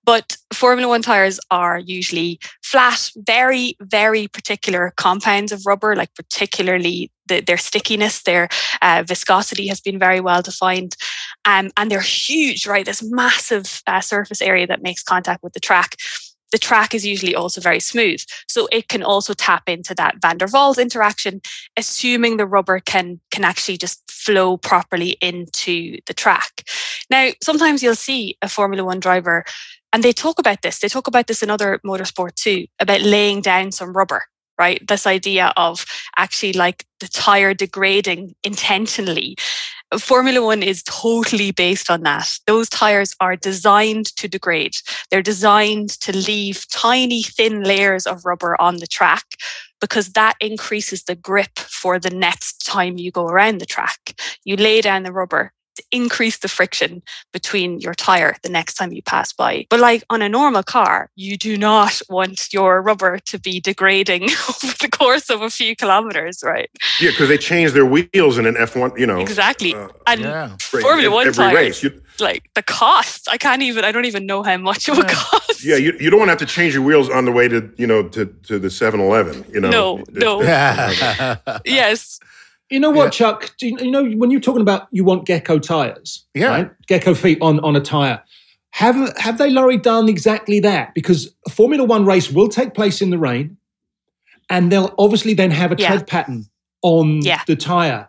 But 0.04 0.36
Formula 0.52 0.88
One 0.88 1.02
tires 1.02 1.38
are 1.50 1.78
usually 1.78 2.40
flat, 2.62 3.10
very, 3.16 3.76
very 3.80 4.28
particular 4.28 4.92
compounds 4.96 5.52
of 5.52 5.64
rubber, 5.64 5.94
like 5.94 6.14
particularly 6.14 7.10
the, 7.28 7.40
their 7.40 7.56
stickiness, 7.58 8.22
their 8.22 8.48
uh, 8.82 9.04
viscosity 9.06 9.68
has 9.68 9.80
been 9.80 9.98
very 9.98 10.20
well 10.20 10.42
defined. 10.42 10.96
Um, 11.44 11.70
and 11.76 11.90
they're 11.90 12.00
huge, 12.00 12.66
right? 12.66 12.84
This 12.84 13.02
massive 13.02 13.82
uh, 13.86 14.00
surface 14.00 14.42
area 14.42 14.66
that 14.66 14.82
makes 14.82 15.02
contact 15.02 15.42
with 15.42 15.52
the 15.52 15.60
track. 15.60 15.96
The 16.52 16.58
track 16.58 16.94
is 16.94 17.06
usually 17.06 17.34
also 17.34 17.60
very 17.60 17.80
smooth. 17.80 18.22
So 18.48 18.68
it 18.72 18.88
can 18.88 19.02
also 19.02 19.34
tap 19.34 19.68
into 19.68 19.94
that 19.94 20.16
Van 20.22 20.38
der 20.38 20.46
Waals 20.46 20.80
interaction, 20.80 21.40
assuming 21.76 22.36
the 22.36 22.46
rubber 22.46 22.80
can, 22.80 23.20
can 23.30 23.44
actually 23.44 23.76
just 23.76 24.10
flow 24.10 24.56
properly 24.56 25.16
into 25.20 25.98
the 26.06 26.14
track. 26.14 26.62
Now, 27.10 27.30
sometimes 27.42 27.82
you'll 27.82 27.94
see 27.94 28.36
a 28.42 28.48
Formula 28.48 28.84
One 28.84 29.00
driver, 29.00 29.44
and 29.92 30.02
they 30.02 30.12
talk 30.12 30.38
about 30.38 30.62
this. 30.62 30.80
They 30.80 30.88
talk 30.88 31.06
about 31.06 31.26
this 31.26 31.42
in 31.42 31.50
other 31.50 31.80
motorsport 31.84 32.34
too, 32.34 32.66
about 32.78 33.02
laying 33.02 33.40
down 33.40 33.72
some 33.72 33.92
rubber 33.92 34.24
right? 34.58 34.86
This 34.86 35.06
idea 35.06 35.52
of 35.56 35.86
actually 36.16 36.52
like 36.52 36.84
the 37.00 37.08
tire 37.08 37.54
degrading 37.54 38.34
intentionally. 38.44 39.36
Formula 39.98 40.44
One 40.44 40.62
is 40.62 40.82
totally 40.82 41.50
based 41.50 41.90
on 41.90 42.02
that. 42.02 42.28
Those 42.46 42.68
tires 42.68 43.14
are 43.20 43.36
designed 43.36 44.14
to 44.16 44.28
degrade. 44.28 44.74
They're 45.10 45.22
designed 45.22 45.90
to 46.00 46.14
leave 46.14 46.66
tiny, 46.70 47.22
thin 47.22 47.62
layers 47.62 48.06
of 48.06 48.26
rubber 48.26 48.60
on 48.60 48.76
the 48.76 48.86
track 48.86 49.24
because 49.80 50.10
that 50.10 50.34
increases 50.40 51.04
the 51.04 51.14
grip 51.14 51.58
for 51.58 51.98
the 51.98 52.10
next 52.10 52.66
time 52.66 52.98
you 52.98 53.10
go 53.10 53.26
around 53.26 53.60
the 53.60 53.66
track. 53.66 54.20
You 54.44 54.56
lay 54.56 54.80
down 54.82 55.04
the 55.04 55.12
rubber 55.12 55.52
to 55.78 55.84
increase 55.90 56.38
the 56.38 56.48
friction 56.48 57.02
between 57.32 57.80
your 57.80 57.94
tire 57.94 58.36
the 58.42 58.48
next 58.48 58.74
time 58.74 58.92
you 58.92 59.02
pass 59.02 59.32
by. 59.32 59.66
But 59.70 59.80
like 59.80 60.04
on 60.10 60.22
a 60.22 60.28
normal 60.28 60.62
car, 60.62 61.10
you 61.16 61.36
do 61.36 61.56
not 61.56 62.00
want 62.08 62.52
your 62.52 62.82
rubber 62.82 63.18
to 63.30 63.38
be 63.38 63.60
degrading 63.60 64.24
over 64.48 64.74
the 64.80 64.88
course 64.90 65.30
of 65.30 65.40
a 65.42 65.50
few 65.50 65.74
kilometers, 65.76 66.42
right? 66.44 66.68
Yeah, 67.00 67.10
because 67.10 67.28
they 67.28 67.38
change 67.38 67.72
their 67.72 67.86
wheels 67.86 68.38
in 68.38 68.46
an 68.46 68.54
F1, 68.56 68.98
you 68.98 69.06
know. 69.06 69.20
Exactly. 69.20 69.74
uh, 69.74 69.88
and 70.06 70.20
Yeah. 70.20 70.56
Formula 70.60 71.14
One 71.14 71.26
every 71.28 71.44
tires, 71.44 71.54
race. 71.54 71.82
You, 71.82 72.02
like 72.20 72.50
the 72.54 72.62
cost, 72.62 73.28
I 73.30 73.38
can't 73.38 73.62
even, 73.62 73.84
I 73.84 73.92
don't 73.92 74.04
even 74.06 74.26
know 74.26 74.42
how 74.42 74.56
much 74.56 74.88
it 74.88 74.96
would 74.96 75.08
Yeah. 75.08 75.14
cost. 75.14 75.64
yeah, 75.64 75.76
you, 75.76 75.92
you 76.00 76.10
don't 76.10 76.18
want 76.18 76.28
to 76.28 76.32
have 76.32 76.38
to 76.40 76.46
change 76.46 76.74
your 76.74 76.82
wheels 76.82 77.08
on 77.08 77.24
the 77.24 77.32
way 77.32 77.46
to, 77.48 77.70
you 77.76 77.86
know, 77.86 78.08
to, 78.08 78.26
to 78.26 78.58
the 78.58 78.68
7-Eleven, 78.68 79.44
you 79.52 79.60
know. 79.60 79.70
No, 79.70 80.04
no. 80.10 80.40
yes. 81.64 82.18
You 82.70 82.80
know 82.80 82.90
what, 82.90 83.04
Yeah. 83.04 83.10
Chuck? 83.10 83.54
Do 83.58 83.66
you, 83.68 83.78
you 83.80 83.90
know 83.90 84.04
when 84.10 84.30
you're 84.30 84.40
talking 84.40 84.60
about 84.62 84.88
you 84.90 85.04
want 85.04 85.24
gecko 85.26 85.58
tires, 85.58 86.24
Yeah. 86.34 86.46
right? 86.48 86.70
Gecko 86.86 87.14
feet 87.14 87.38
on 87.40 87.60
on 87.60 87.76
a 87.76 87.80
tire. 87.80 88.22
Have 88.72 89.16
have 89.16 89.38
they, 89.38 89.50
Laurie, 89.50 89.78
done 89.78 90.08
exactly 90.08 90.60
that? 90.60 90.94
Because 90.94 91.34
a 91.46 91.50
Formula 91.50 91.84
One 91.84 92.04
race 92.04 92.30
will 92.30 92.48
take 92.48 92.74
place 92.74 93.00
in 93.00 93.10
the 93.10 93.18
rain, 93.18 93.56
and 94.50 94.70
they'll 94.70 94.94
obviously 94.98 95.34
then 95.34 95.50
have 95.50 95.72
a 95.72 95.76
Yeah. 95.78 95.88
tread 95.88 96.06
pattern 96.06 96.46
on 96.82 97.22
Yeah. 97.22 97.40
the 97.46 97.56
tire, 97.56 98.08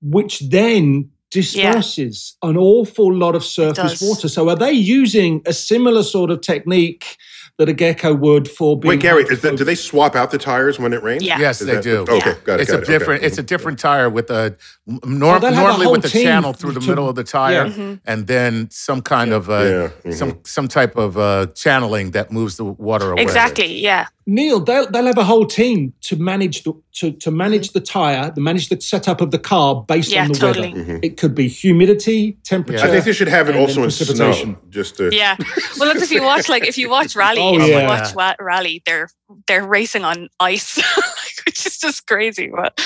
which 0.00 0.40
then 0.40 1.10
disperses 1.30 2.36
an 2.42 2.56
awful 2.56 3.14
lot 3.14 3.34
of 3.34 3.44
surface 3.44 4.00
water. 4.00 4.28
So 4.28 4.48
are 4.48 4.56
they 4.56 4.72
using 4.72 5.42
a 5.44 5.52
similar 5.52 6.02
sort 6.02 6.30
of 6.30 6.40
technique 6.40 7.16
that 7.58 7.68
a 7.68 7.72
gecko 7.72 8.14
would 8.14 8.48
for 8.48 8.78
being 8.78 8.90
Wait, 8.90 9.00
Gary, 9.00 9.24
is 9.24 9.40
that, 9.42 9.56
do 9.56 9.64
they 9.64 9.74
swap 9.74 10.14
out 10.14 10.30
the 10.30 10.38
tires 10.38 10.78
when 10.78 10.92
it 10.92 11.02
rains? 11.02 11.24
Yeah. 11.24 11.40
Yes, 11.40 11.60
Is 11.60 11.66
they 11.66 11.74
that- 11.74 11.82
do. 11.82 11.98
Okay, 12.08 12.16
Yeah. 12.18 12.34
got 12.44 12.54
it. 12.54 12.62
It's 12.62 12.70
got 12.70 12.78
a 12.78 12.82
it, 12.82 12.86
different. 12.86 13.18
okay. 13.20 13.26
It's 13.26 13.38
a 13.38 13.42
different 13.42 13.78
tire 13.80 14.08
with 14.08 14.30
a 14.30 14.56
nor- 14.86 15.36
Oh, 15.36 15.38
they'll 15.40 15.52
a 15.52 15.56
normally 15.56 15.88
with 15.88 16.02
the 16.02 16.08
channel 16.08 16.52
through 16.52 16.72
the 16.72 16.80
to- 16.80 16.86
middle 16.88 17.08
of 17.08 17.16
the 17.16 17.24
tire, 17.24 17.66
Yeah. 17.66 17.96
and 18.06 18.26
then 18.28 18.68
some 18.70 19.02
kind 19.02 19.32
of 19.32 19.50
uh, 19.50 19.90
Yeah, 20.04 20.12
some 20.12 20.38
some 20.44 20.68
type 20.68 20.96
of 20.96 21.18
uh, 21.18 21.46
channeling 21.54 22.12
that 22.12 22.30
moves 22.30 22.56
the 22.58 22.64
water 22.64 23.10
away. 23.10 23.22
Exactly. 23.22 23.80
Yeah. 23.80 24.06
Neil, 24.30 24.60
they'll, 24.60 24.86
they'll 24.90 25.06
have 25.06 25.16
a 25.16 25.24
whole 25.24 25.46
team 25.46 25.94
to 26.02 26.14
manage 26.16 26.62
the 26.64 26.74
to, 26.96 27.12
to 27.12 27.30
manage 27.30 27.70
the 27.72 27.80
tire, 27.80 28.30
to 28.30 28.40
manage 28.42 28.68
the 28.68 28.78
setup 28.78 29.22
of 29.22 29.30
the 29.30 29.38
car 29.38 29.82
based 29.88 30.10
Yeah, 30.12 30.22
on 30.24 30.28
the 30.28 30.34
totally. 30.34 30.74
weather. 30.74 31.00
It 31.02 31.16
could 31.16 31.34
be 31.34 31.48
humidity, 31.48 32.36
temperature. 32.44 32.84
I 32.84 32.90
think 32.90 33.04
they 33.06 33.12
should 33.12 33.28
have 33.28 33.48
it 33.48 33.56
also 33.56 33.80
in 33.80 33.84
precipitation. 33.86 34.56
snow, 34.56 34.58
just 34.68 34.96
to. 34.98 35.08
Yeah. 35.16 35.36
Well, 35.78 35.88
look, 35.88 36.02
if 36.02 36.10
you 36.12 36.22
watch, 36.22 36.48
like, 36.50 36.66
if 36.66 36.76
you 36.76 36.90
watch 36.90 37.16
Rally, 37.22 37.40
Oh, 37.40 37.58
if 37.58 37.68
yeah. 37.68 37.80
you 37.80 37.86
watch 37.86 38.14
wa- 38.14 38.34
Rally, 38.38 38.82
they're 38.84 39.08
they're 39.46 39.66
racing 39.66 40.04
on 40.04 40.28
ice, 40.38 40.76
which 41.46 41.64
is 41.66 41.78
just 41.78 42.06
crazy. 42.06 42.48
But 42.54 42.78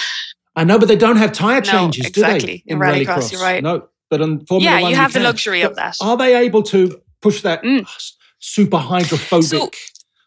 I 0.55 0.63
know, 0.63 0.79
but 0.79 0.87
they 0.87 0.97
don't 0.97 1.17
have 1.17 1.33
tire 1.33 1.61
No, 1.61 1.65
changes, 1.65 2.05
do 2.13 2.21
exactly. 2.21 2.63
they? 2.67 2.73
In 2.73 2.79
Rallycross, 2.79 3.33
you're 3.33 3.41
right. 3.43 3.63
No, 3.65 3.89
but 4.11 4.21
on 4.23 4.47
Formula 4.47 4.77
Yeah, 4.77 4.83
One, 4.83 4.91
you 4.93 4.97
have 4.97 5.13
the 5.13 5.19
can. 5.19 5.25
luxury 5.25 5.63
of 5.63 5.75
that. 5.75 5.97
Are 6.01 6.17
they 6.17 6.37
able 6.37 6.63
to 6.65 7.01
push 7.21 7.43
that 7.43 7.63
Mm. 7.65 7.85
super 8.39 8.77
hydrophobic 8.79 9.45
So, 9.49 9.71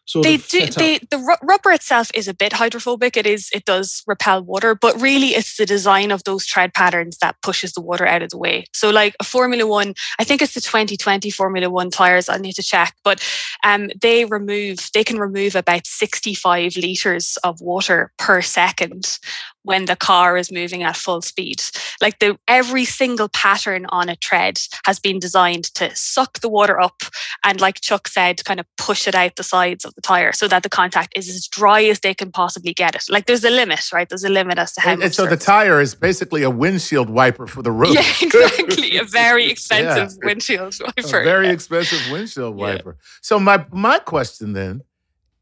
sort 0.06 0.24
they 0.24 0.34
of 0.36 0.48
do 0.48 0.66
they, 0.66 0.98
the 1.10 1.36
rubber 1.42 1.72
itself 1.72 2.10
is 2.14 2.28
a 2.28 2.34
bit 2.34 2.52
hydrophobic. 2.52 3.16
It 3.16 3.26
is 3.26 3.50
it 3.52 3.64
does 3.64 4.02
repel 4.06 4.42
water 4.42 4.74
but 4.74 5.00
really 5.00 5.28
it's 5.28 5.56
the 5.56 5.66
design 5.66 6.10
of 6.10 6.24
those 6.24 6.46
tread 6.46 6.74
patterns 6.74 7.18
that 7.18 7.36
pushes 7.42 7.72
the 7.72 7.80
water 7.80 8.06
out 8.06 8.22
of 8.22 8.30
the 8.30 8.38
way. 8.38 8.64
So 8.72 8.90
like 8.90 9.14
a 9.20 9.24
formula 9.24 9.66
one 9.66 9.94
i 10.18 10.24
think 10.24 10.42
it's 10.42 10.54
the 10.54 10.60
2020 10.60 11.30
formula 11.30 11.70
one 11.70 11.90
tires 11.90 12.28
i 12.28 12.36
need 12.36 12.54
to 12.54 12.62
check 12.62 12.94
but 13.04 13.22
um, 13.64 13.88
they 14.00 14.24
remove 14.24 14.90
they 14.94 15.04
can 15.04 15.18
remove 15.18 15.54
about 15.54 15.86
65 15.86 16.76
liters 16.76 17.36
of 17.44 17.60
water 17.60 18.12
per 18.18 18.42
second 18.42 19.18
when 19.66 19.84
the 19.84 19.96
car 19.96 20.36
is 20.38 20.50
moving 20.50 20.82
at 20.82 20.96
full 20.96 21.20
speed. 21.20 21.60
Like 22.00 22.18
the 22.20 22.38
every 22.48 22.84
single 22.84 23.28
pattern 23.28 23.84
on 23.90 24.08
a 24.08 24.16
tread 24.16 24.58
has 24.86 24.98
been 24.98 25.18
designed 25.18 25.64
to 25.74 25.94
suck 25.94 26.40
the 26.40 26.48
water 26.48 26.80
up 26.80 27.02
and 27.44 27.60
like 27.60 27.80
chuck 27.80 28.08
said 28.08 28.44
kind 28.44 28.60
of 28.60 28.66
push 28.78 29.06
it 29.08 29.14
out 29.14 29.36
the 29.36 29.42
sides 29.42 29.84
of 29.84 29.94
the 29.94 30.00
tire 30.00 30.32
so 30.32 30.46
that 30.48 30.62
the 30.62 30.68
contact 30.68 31.12
is 31.16 31.28
as 31.28 31.46
dry 31.48 31.82
as 31.84 32.00
they 32.00 32.14
can 32.14 32.30
possibly 32.30 32.72
get 32.72 32.94
it. 32.94 33.04
Like 33.10 33.26
there's 33.26 33.44
a 33.44 33.50
limit 33.50 33.80
right? 33.92 34.08
There's 34.08 34.24
a 34.24 34.28
limit 34.30 34.58
as 34.58 34.72
to 34.74 34.80
how 34.80 34.90
And, 34.92 35.02
and 35.02 35.08
much 35.10 35.14
so 35.14 35.26
the 35.26 35.36
tire 35.36 35.80
is 35.80 35.94
basically 35.94 36.42
a 36.44 36.50
windshield 36.50 37.10
wiper 37.10 37.46
for 37.46 37.62
the 37.62 37.72
road. 37.72 37.94
yeah 37.94 38.04
exactly. 38.22 38.96
A 38.98 39.04
very 39.04 39.50
expensive 39.54 40.16
windshield 40.22 40.74
a 40.80 40.92
wiper. 40.96 41.24
very 41.24 41.48
expensive 41.48 42.00
windshield 42.10 42.56
Yeah. 42.58 42.64
wiper. 42.76 42.96
So 43.20 43.38
my 43.40 43.64
my 43.72 43.98
question 43.98 44.52
then 44.52 44.82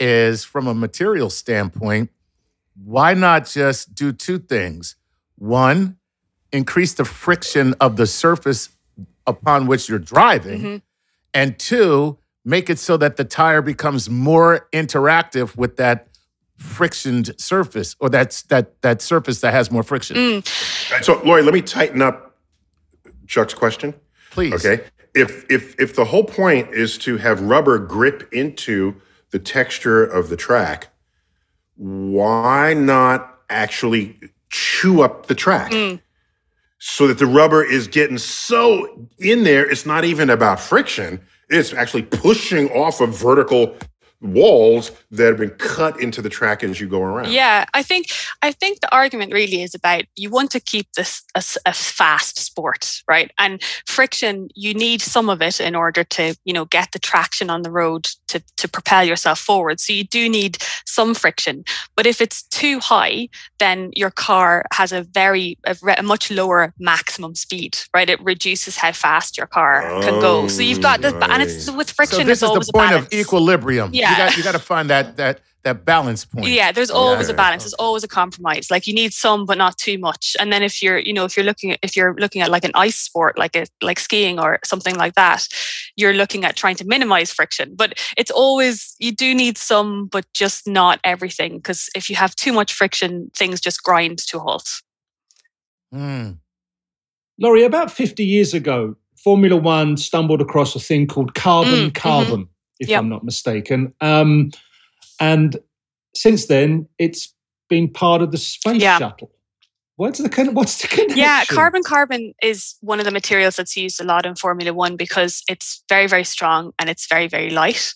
is 0.01 0.45
from 0.45 0.67
a 0.67 0.75
material 0.75 1.31
standpoint, 1.31 2.11
why 2.83 3.15
not 3.15 3.47
just 3.47 3.95
do 3.95 4.13
two 4.13 4.39
things? 4.39 4.97
One, 5.37 5.97
increase 6.53 6.95
the 6.95 7.05
friction 7.05 7.75
of 7.81 7.97
the 7.97 8.07
surface 8.07 8.71
upon 9.27 9.67
which 9.67 9.89
you're 9.89 9.99
driving, 9.99 10.61
Mhm. 10.63 10.83
and 11.33 11.59
two, 11.59 12.19
make 12.45 12.69
it 12.69 12.79
so 12.79 12.97
that 12.99 13.17
the 13.17 13.25
tire 13.25 13.63
becomes 13.63 14.11
more 14.11 14.69
interactive 14.73 15.57
with 15.57 15.77
that 15.77 16.09
frictioned 16.57 17.33
surface 17.39 17.97
or 17.99 18.09
that's 18.09 18.43
that 18.43 18.81
that 18.83 19.03
surface 19.03 19.41
that 19.41 19.53
has 19.53 19.71
more 19.71 19.83
friction. 19.83 20.17
Mm. 20.17 21.03
So, 21.05 21.21
Laurie, 21.25 21.43
let 21.43 21.53
me 21.55 21.61
tighten 21.63 22.01
up 22.01 22.37
Chuck's 23.27 23.55
question. 23.55 23.95
Please. 24.31 24.53
Okay. 24.55 24.85
If 25.15 25.45
if 25.51 25.75
if 25.81 25.95
the 25.97 26.05
whole 26.05 26.25
point 26.25 26.73
is 26.73 26.97
to 26.99 27.17
have 27.17 27.41
rubber 27.41 27.79
grip 27.79 28.29
into 28.33 28.95
the 29.31 29.39
texture 29.39 30.05
of 30.05 30.29
the 30.29 30.37
track, 30.37 30.89
why 31.77 32.75
not 32.75 33.39
actually 33.51 34.19
chew 34.51 35.03
up 35.03 35.27
the 35.27 35.35
track? 35.35 35.73
Mm. 35.73 36.01
So 36.79 37.07
that 37.07 37.19
the 37.19 37.27
rubber 37.27 37.65
is 37.65 37.89
getting 37.89 38.19
so 38.19 39.09
in 39.19 39.45
there, 39.45 39.69
it's 39.69 39.87
not 39.87 40.05
even 40.05 40.29
about 40.29 40.61
friction. 40.61 41.21
It's 41.49 41.73
actually 41.73 42.03
pushing 42.03 42.69
off 42.71 43.01
a 43.01 43.07
vertical 43.07 43.77
walls 44.25 44.91
that 45.11 45.27
have 45.27 45.37
been 45.37 45.51
cut 45.51 46.01
into 46.01 46.23
the 46.23 46.29
track 46.29 46.65
as 46.65 46.81
you 46.81 46.89
go 46.89 47.03
around. 47.03 47.31
Yeah, 47.31 47.67
I 47.75 47.83
think 47.83 48.09
I 48.43 48.53
think 48.53 48.81
the 48.81 48.93
argument 48.93 49.33
really 49.33 49.63
is 49.63 49.75
about 49.75 50.05
you 50.17 50.31
want 50.31 50.51
to 50.53 50.61
keep 50.61 50.93
this 50.95 51.23
a 51.35 51.73
fast 51.73 52.39
sport, 52.39 53.03
right? 53.07 53.31
And 53.39 53.63
friction, 53.87 54.49
you 54.55 54.73
need 54.75 55.03
some 55.03 55.29
of 55.29 55.43
it 55.43 55.61
in 55.61 55.75
order 55.75 56.05
to, 56.05 56.35
you 56.45 56.53
know, 56.53 56.65
get 56.65 56.93
the 56.93 56.99
traction 56.99 57.51
on 57.51 57.63
the 57.63 57.71
road 57.71 58.09
to 58.29 58.43
to 58.57 58.69
propel 58.69 59.05
yourself 59.05 59.39
forward. 59.39 59.79
So 59.79 59.93
you 59.93 60.05
do 60.05 60.29
need 60.29 60.59
some 60.87 61.15
friction. 61.15 61.65
But 61.97 62.07
if 62.07 62.21
it's 62.21 62.43
too 62.45 62.81
high, 62.81 63.29
then 63.59 63.91
your 63.95 64.11
car 64.11 64.65
has 64.73 64.93
a 64.93 65.03
very 65.03 65.59
a, 65.65 65.77
a 65.99 66.03
much 66.03 66.31
lower 66.31 66.73
maximum 66.79 67.35
speed, 67.35 67.79
right? 67.95 68.09
It 68.09 68.21
reduces 68.23 68.77
how 68.77 68.93
fast 68.93 69.37
your 69.37 69.47
car 69.47 69.83
can 70.01 70.21
go. 70.21 70.49
So 70.49 70.63
you've 70.63 70.81
got 70.81 71.03
this, 71.03 71.13
and 71.13 71.43
it's 71.43 71.69
oh, 71.69 71.77
with 71.77 71.91
friction. 71.91 72.21
So 72.21 72.25
this 72.25 72.43
it's 72.43 72.43
is 72.43 72.49
always 72.49 72.67
the 72.69 72.73
point 72.73 72.93
of 72.93 73.13
equilibrium. 73.13 73.91
Yeah. 73.93 74.13
You 74.18 74.24
got 74.24 74.37
you 74.38 74.42
got 74.42 74.53
to 74.53 74.59
find 74.74 74.88
that 74.90 75.16
that 75.16 75.40
that 75.64 75.85
balance 75.87 76.27
point. 76.27 76.46
Yeah, 76.48 76.72
there's 76.72 76.90
always 76.90 77.29
Yeah. 77.29 77.33
a 77.35 77.37
balance. 77.37 77.62
There's 77.62 77.72
always 77.74 78.05
a 78.05 78.09
compromise. 78.09 78.70
Like 78.70 78.87
you 78.87 78.92
need 78.92 79.14
some, 79.14 79.46
but 79.46 79.57
not 79.57 79.79
too 79.79 79.96
much. 79.98 80.37
And 80.38 80.53
then 80.53 80.62
if 80.62 80.83
you're, 80.83 80.98
you 80.98 81.14
know, 81.14 81.24
if 81.24 81.37
you're 81.38 81.46
looking 81.46 81.70
at 81.72 81.79
if 81.83 81.96
you're 81.96 82.14
looking 82.16 82.42
at 82.42 82.50
like 82.50 82.64
an 82.64 82.70
ice 82.74 82.96
sport, 82.98 83.38
like 83.38 83.57
a 83.57 83.64
like 83.81 83.98
skiing 83.98 84.38
or 84.38 84.59
something 84.64 84.94
like 84.96 85.14
that, 85.14 85.48
you're 85.96 86.12
looking 86.12 86.44
at 86.44 86.55
trying 86.55 86.77
to 86.77 86.85
minimize 86.87 87.33
friction. 87.33 87.74
But 87.74 87.94
it's 88.18 88.31
always 88.31 88.94
you 88.98 89.11
do 89.11 89.35
need 89.35 89.57
some, 89.57 90.07
but 90.09 90.27
just 90.35 90.66
not 90.68 91.00
everything. 91.03 91.57
Because 91.57 91.88
if 91.96 92.11
you 92.11 92.16
have 92.16 92.35
too 92.37 92.53
much 92.53 92.74
friction, 92.74 93.31
things 93.35 93.59
just 93.61 93.83
grind 93.83 94.18
to 94.29 94.37
a 94.37 94.40
halt. 94.40 94.68
Hmm. 95.92 96.31
Laurie, 97.38 97.64
about 97.64 97.90
50 97.90 98.24
years 98.24 98.55
ago, 98.55 98.96
Formula 99.16 99.57
One 99.57 99.96
stumbled 99.96 100.40
across 100.40 100.74
a 100.77 100.81
thing 100.81 101.07
called 101.07 101.35
carbon 101.35 101.72
Mm, 101.72 101.90
mhm. 101.90 101.94
carbon, 101.94 102.48
if 102.81 102.89
Yep. 102.89 102.99
I'm 102.99 103.09
not 103.09 103.25
mistaken. 103.25 103.95
Um, 104.01 104.51
and 105.21 105.57
since 106.15 106.47
then, 106.47 106.89
it's 106.99 107.35
been 107.69 107.89
part 107.89 108.23
of 108.23 108.31
the 108.31 108.39
space 108.39 108.81
Yeah. 108.81 108.99
shuttle. 108.99 109.31
What's 109.97 110.19
the 110.19 110.29
con- 110.29 110.55
what's 110.55 110.83
the 110.83 110.89
connection? 110.89 111.19
Yeah, 111.19 111.45
carbon 111.45 111.85
carbon 111.85 112.35
is 112.43 112.75
one 112.81 112.99
of 112.99 113.05
the 113.05 113.13
materials 113.13 113.55
that's 113.55 113.77
used 113.77 114.01
a 114.01 114.05
lot 114.05 114.27
in 114.27 114.35
Formula 114.35 114.73
One 114.73 114.97
because 114.97 115.43
it's 115.49 115.85
very 115.89 116.09
very 116.09 116.25
strong 116.25 116.73
and 116.81 116.91
it's 116.91 117.07
very 117.07 117.29
very 117.29 117.51
light. 117.51 117.95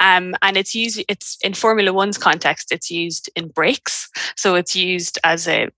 Um, 0.00 0.34
and 0.42 0.56
it's 0.56 0.74
used 0.74 1.04
it's 1.08 1.38
in 1.42 1.54
Formula 1.54 1.92
One's 1.92 2.18
context 2.18 2.72
it's 2.72 2.90
used 2.90 3.30
in 3.36 3.48
brakes, 3.48 4.08
so 4.36 4.56
it's 4.56 4.74
used 4.74 5.20
as 5.22 5.46
a 5.46 5.68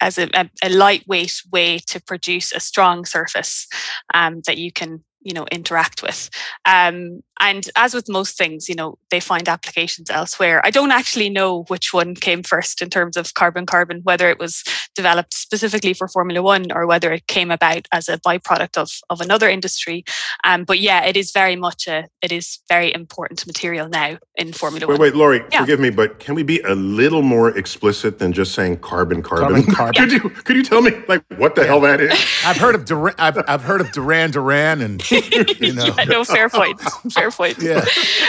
as 0.00 0.16
a, 0.16 0.28
a, 0.34 0.48
a 0.62 0.68
lightweight 0.68 1.42
way 1.50 1.78
to 1.78 2.00
produce 2.00 2.52
a 2.52 2.60
strong 2.60 3.04
surface 3.04 3.66
um, 4.14 4.42
that 4.46 4.58
you 4.58 4.70
can 4.70 5.02
you 5.26 5.34
know 5.34 5.44
interact 5.50 6.02
with 6.02 6.30
um, 6.66 7.20
and 7.40 7.68
as 7.76 7.92
with 7.94 8.08
most 8.08 8.38
things 8.38 8.68
you 8.68 8.74
know 8.74 8.96
they 9.10 9.20
find 9.20 9.48
applications 9.48 10.08
elsewhere 10.08 10.60
i 10.64 10.70
don't 10.70 10.92
actually 10.92 11.28
know 11.28 11.64
which 11.64 11.92
one 11.92 12.14
came 12.14 12.42
first 12.42 12.80
in 12.80 12.88
terms 12.88 13.16
of 13.16 13.34
carbon 13.34 13.66
carbon 13.66 14.00
whether 14.04 14.28
it 14.30 14.38
was 14.38 14.62
developed 14.94 15.34
specifically 15.34 15.92
for 15.92 16.06
formula 16.08 16.40
one 16.42 16.70
or 16.72 16.86
whether 16.86 17.12
it 17.12 17.26
came 17.26 17.50
about 17.50 17.86
as 17.92 18.08
a 18.08 18.18
byproduct 18.20 18.76
of, 18.78 18.90
of 19.10 19.20
another 19.20 19.48
industry 19.48 20.04
um, 20.44 20.64
but 20.64 20.78
yeah 20.78 21.04
it 21.04 21.16
is 21.16 21.32
very 21.32 21.56
much 21.56 21.88
a 21.88 22.04
it 22.22 22.30
is 22.32 22.60
very 22.68 22.94
important 22.94 23.44
material 23.46 23.88
now 23.88 24.16
in 24.36 24.52
formula 24.52 24.86
Wait, 24.86 24.98
one 24.98 25.00
wait, 25.00 25.14
Laurie, 25.16 25.42
Yeah. 25.52 25.60
forgive 25.60 25.80
me, 25.80 25.90
but 25.90 26.18
can 26.20 26.34
we 26.34 26.42
be 26.42 26.60
a 26.60 26.74
little 26.74 27.22
more 27.22 27.56
explicit 27.56 28.18
than 28.18 28.32
just 28.32 28.54
saying 28.54 28.78
carbon, 28.78 29.22
carbon? 29.22 29.64
Carbon, 29.64 29.74
carbon. 29.74 29.94
could 30.02 30.12
you 30.12 30.30
could 30.44 30.56
you 30.56 30.62
tell 30.62 30.82
me 30.82 30.92
like 31.08 31.24
what 31.38 31.54
the 31.54 31.66
hell 31.66 31.80
that 31.80 32.00
is? 32.00 32.12
I've 32.44 32.58
heard 32.58 32.74
of 32.74 32.84
Duran, 32.84 33.14
I've, 33.18 33.38
I've 33.48 33.62
heard 33.62 33.80
of 33.80 33.90
Duran 33.92 34.30
Duran 34.30 34.80
and 34.82 35.02
you 35.60 35.72
know 35.72 35.84
yeah, 35.96 36.04
no 36.08 36.24
fair 36.24 36.48
point 36.48 36.80
fair 37.12 37.30
point 37.30 37.56
yeah 37.60 37.84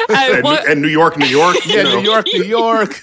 Uh, 0.10 0.42
and, 0.44 0.46
and 0.70 0.82
New 0.82 0.88
York, 0.88 1.18
New 1.18 1.26
York. 1.28 1.56
yeah 1.66 1.84
know. 1.84 1.98
New 2.00 2.04
York 2.12 2.26
New 2.34 2.44
York 2.44 2.90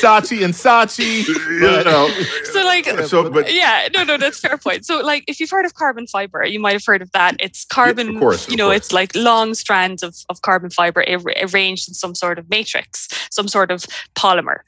Saatchi 0.00 0.44
and 0.44 0.54
Saatchi 0.54 1.26
You 1.26 1.84
know. 1.84 2.08
so 2.52 2.64
like 2.64 2.86
So, 3.06 3.30
but 3.30 3.52
yeah 3.52 3.88
no 3.94 4.04
no 4.04 4.16
that's 4.16 4.40
fair 4.40 4.56
point 4.58 4.84
so 4.84 5.00
like 5.00 5.24
if 5.28 5.40
you've 5.40 5.50
heard 5.50 5.64
of 5.66 5.74
carbon 5.74 6.06
fiber 6.06 6.44
you 6.44 6.58
might 6.60 6.72
have 6.72 6.84
heard 6.84 7.02
of 7.02 7.10
that 7.12 7.36
it's 7.40 7.64
carbon 7.66 8.18
course, 8.18 8.46
of 8.46 8.50
you 8.50 8.56
know 8.56 8.66
course. 8.68 8.76
it's 8.78 8.92
like 8.92 9.14
long 9.14 9.54
strands 9.54 10.02
of, 10.02 10.14
of 10.28 10.42
carbon 10.42 10.70
fiber 10.70 11.04
arranged 11.42 11.88
in 11.88 11.94
some 11.94 12.14
sort 12.14 12.38
of 12.38 12.48
matrix 12.50 13.08
some 13.30 13.48
sort 13.48 13.70
of 13.70 13.84
polymer 14.14 14.58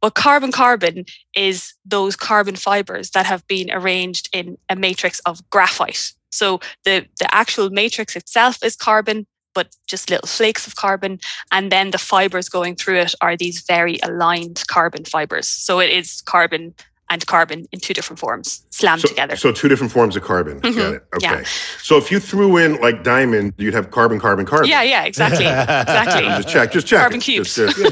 but 0.00 0.14
carbon 0.14 0.52
carbon 0.52 1.04
is 1.34 1.74
those 1.84 2.16
carbon 2.16 2.56
fibers 2.56 3.10
that 3.10 3.26
have 3.26 3.46
been 3.48 3.70
arranged 3.72 4.28
in 4.32 4.56
a 4.68 4.76
matrix 4.76 5.18
of 5.20 5.38
graphite 5.50 6.12
so 6.32 6.58
the 6.84 7.06
the 7.20 7.32
actual 7.34 7.70
matrix 7.70 8.16
itself 8.16 8.56
is 8.64 8.74
carbon 8.76 9.26
but 9.54 9.68
just 9.86 10.08
little 10.10 10.26
flakes 10.26 10.66
of 10.66 10.74
carbon 10.76 11.18
and 11.52 11.70
then 11.70 11.90
the 11.90 11.98
fibers 11.98 12.48
going 12.48 12.74
through 12.74 12.98
it 12.98 13.14
are 13.20 13.36
these 13.36 13.62
very 13.68 13.98
aligned 14.02 14.62
carbon 14.66 15.04
fibers 15.04 15.46
so 15.48 15.78
it 15.78 15.90
is 15.90 16.22
carbon 16.22 16.74
and 17.10 17.26
carbon 17.26 17.66
in 17.72 17.78
two 17.78 17.92
different 17.92 18.18
forms, 18.18 18.64
slammed 18.70 19.02
So, 19.02 19.08
together. 19.08 19.36
so 19.36 19.52
two 19.52 19.68
different 19.68 19.92
forms 19.92 20.16
of 20.16 20.22
carbon. 20.22 20.60
Got 20.60 20.94
it. 20.94 21.04
Okay. 21.16 21.26
yeah. 21.26 21.42
So 21.82 21.98
if 21.98 22.10
you 22.10 22.18
threw 22.18 22.56
in 22.56 22.80
like 22.80 23.04
diamond, 23.04 23.52
you'd 23.58 23.74
have 23.74 23.90
carbon, 23.90 24.18
carbon, 24.18 24.46
carbon. 24.46 24.70
yeah, 24.70 24.80
yeah, 24.82 25.04
exactly, 25.04 25.44
exactly. 25.44 26.22
Just 26.42 26.48
check. 26.48 26.72
Just 26.72 26.86
check. 26.86 27.00
Carbon 27.00 27.18
it. 27.18 27.24
cubes. 27.24 27.54
Just, 27.54 27.78
uh, 27.78 27.90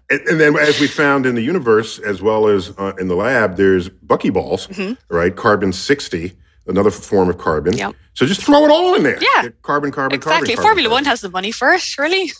and, 0.10 0.20
and 0.28 0.38
then, 0.40 0.58
as 0.58 0.78
we 0.78 0.86
found 0.86 1.24
in 1.24 1.34
the 1.36 1.42
universe, 1.42 1.98
as 2.00 2.20
well 2.20 2.46
as 2.46 2.70
uh, 2.76 2.92
in 2.98 3.08
the 3.08 3.16
lab, 3.16 3.56
there's 3.56 3.88
buckyballs, 3.88 4.98
right? 5.08 5.34
Carbon 5.34 5.72
sixty, 5.72 6.34
another 6.66 6.90
form 6.90 7.28
of 7.28 7.38
carbon. 7.38 7.76
Yep. 7.76 7.94
So 8.14 8.26
just 8.26 8.42
throw 8.42 8.64
it 8.64 8.70
all 8.70 8.94
in 8.94 9.02
there. 9.02 9.18
Yeah. 9.20 9.42
Get 9.42 9.62
Carbon, 9.62 9.90
carbon, 9.90 10.16
exactly. 10.16 10.54
carbon. 10.54 10.62
Formula 10.62 10.88
carbon, 10.88 10.92
One 10.92 11.04
has 11.04 11.20
the 11.20 11.30
money 11.30 11.50
for 11.52 11.72
it, 11.72 11.80
surely. 11.80 12.30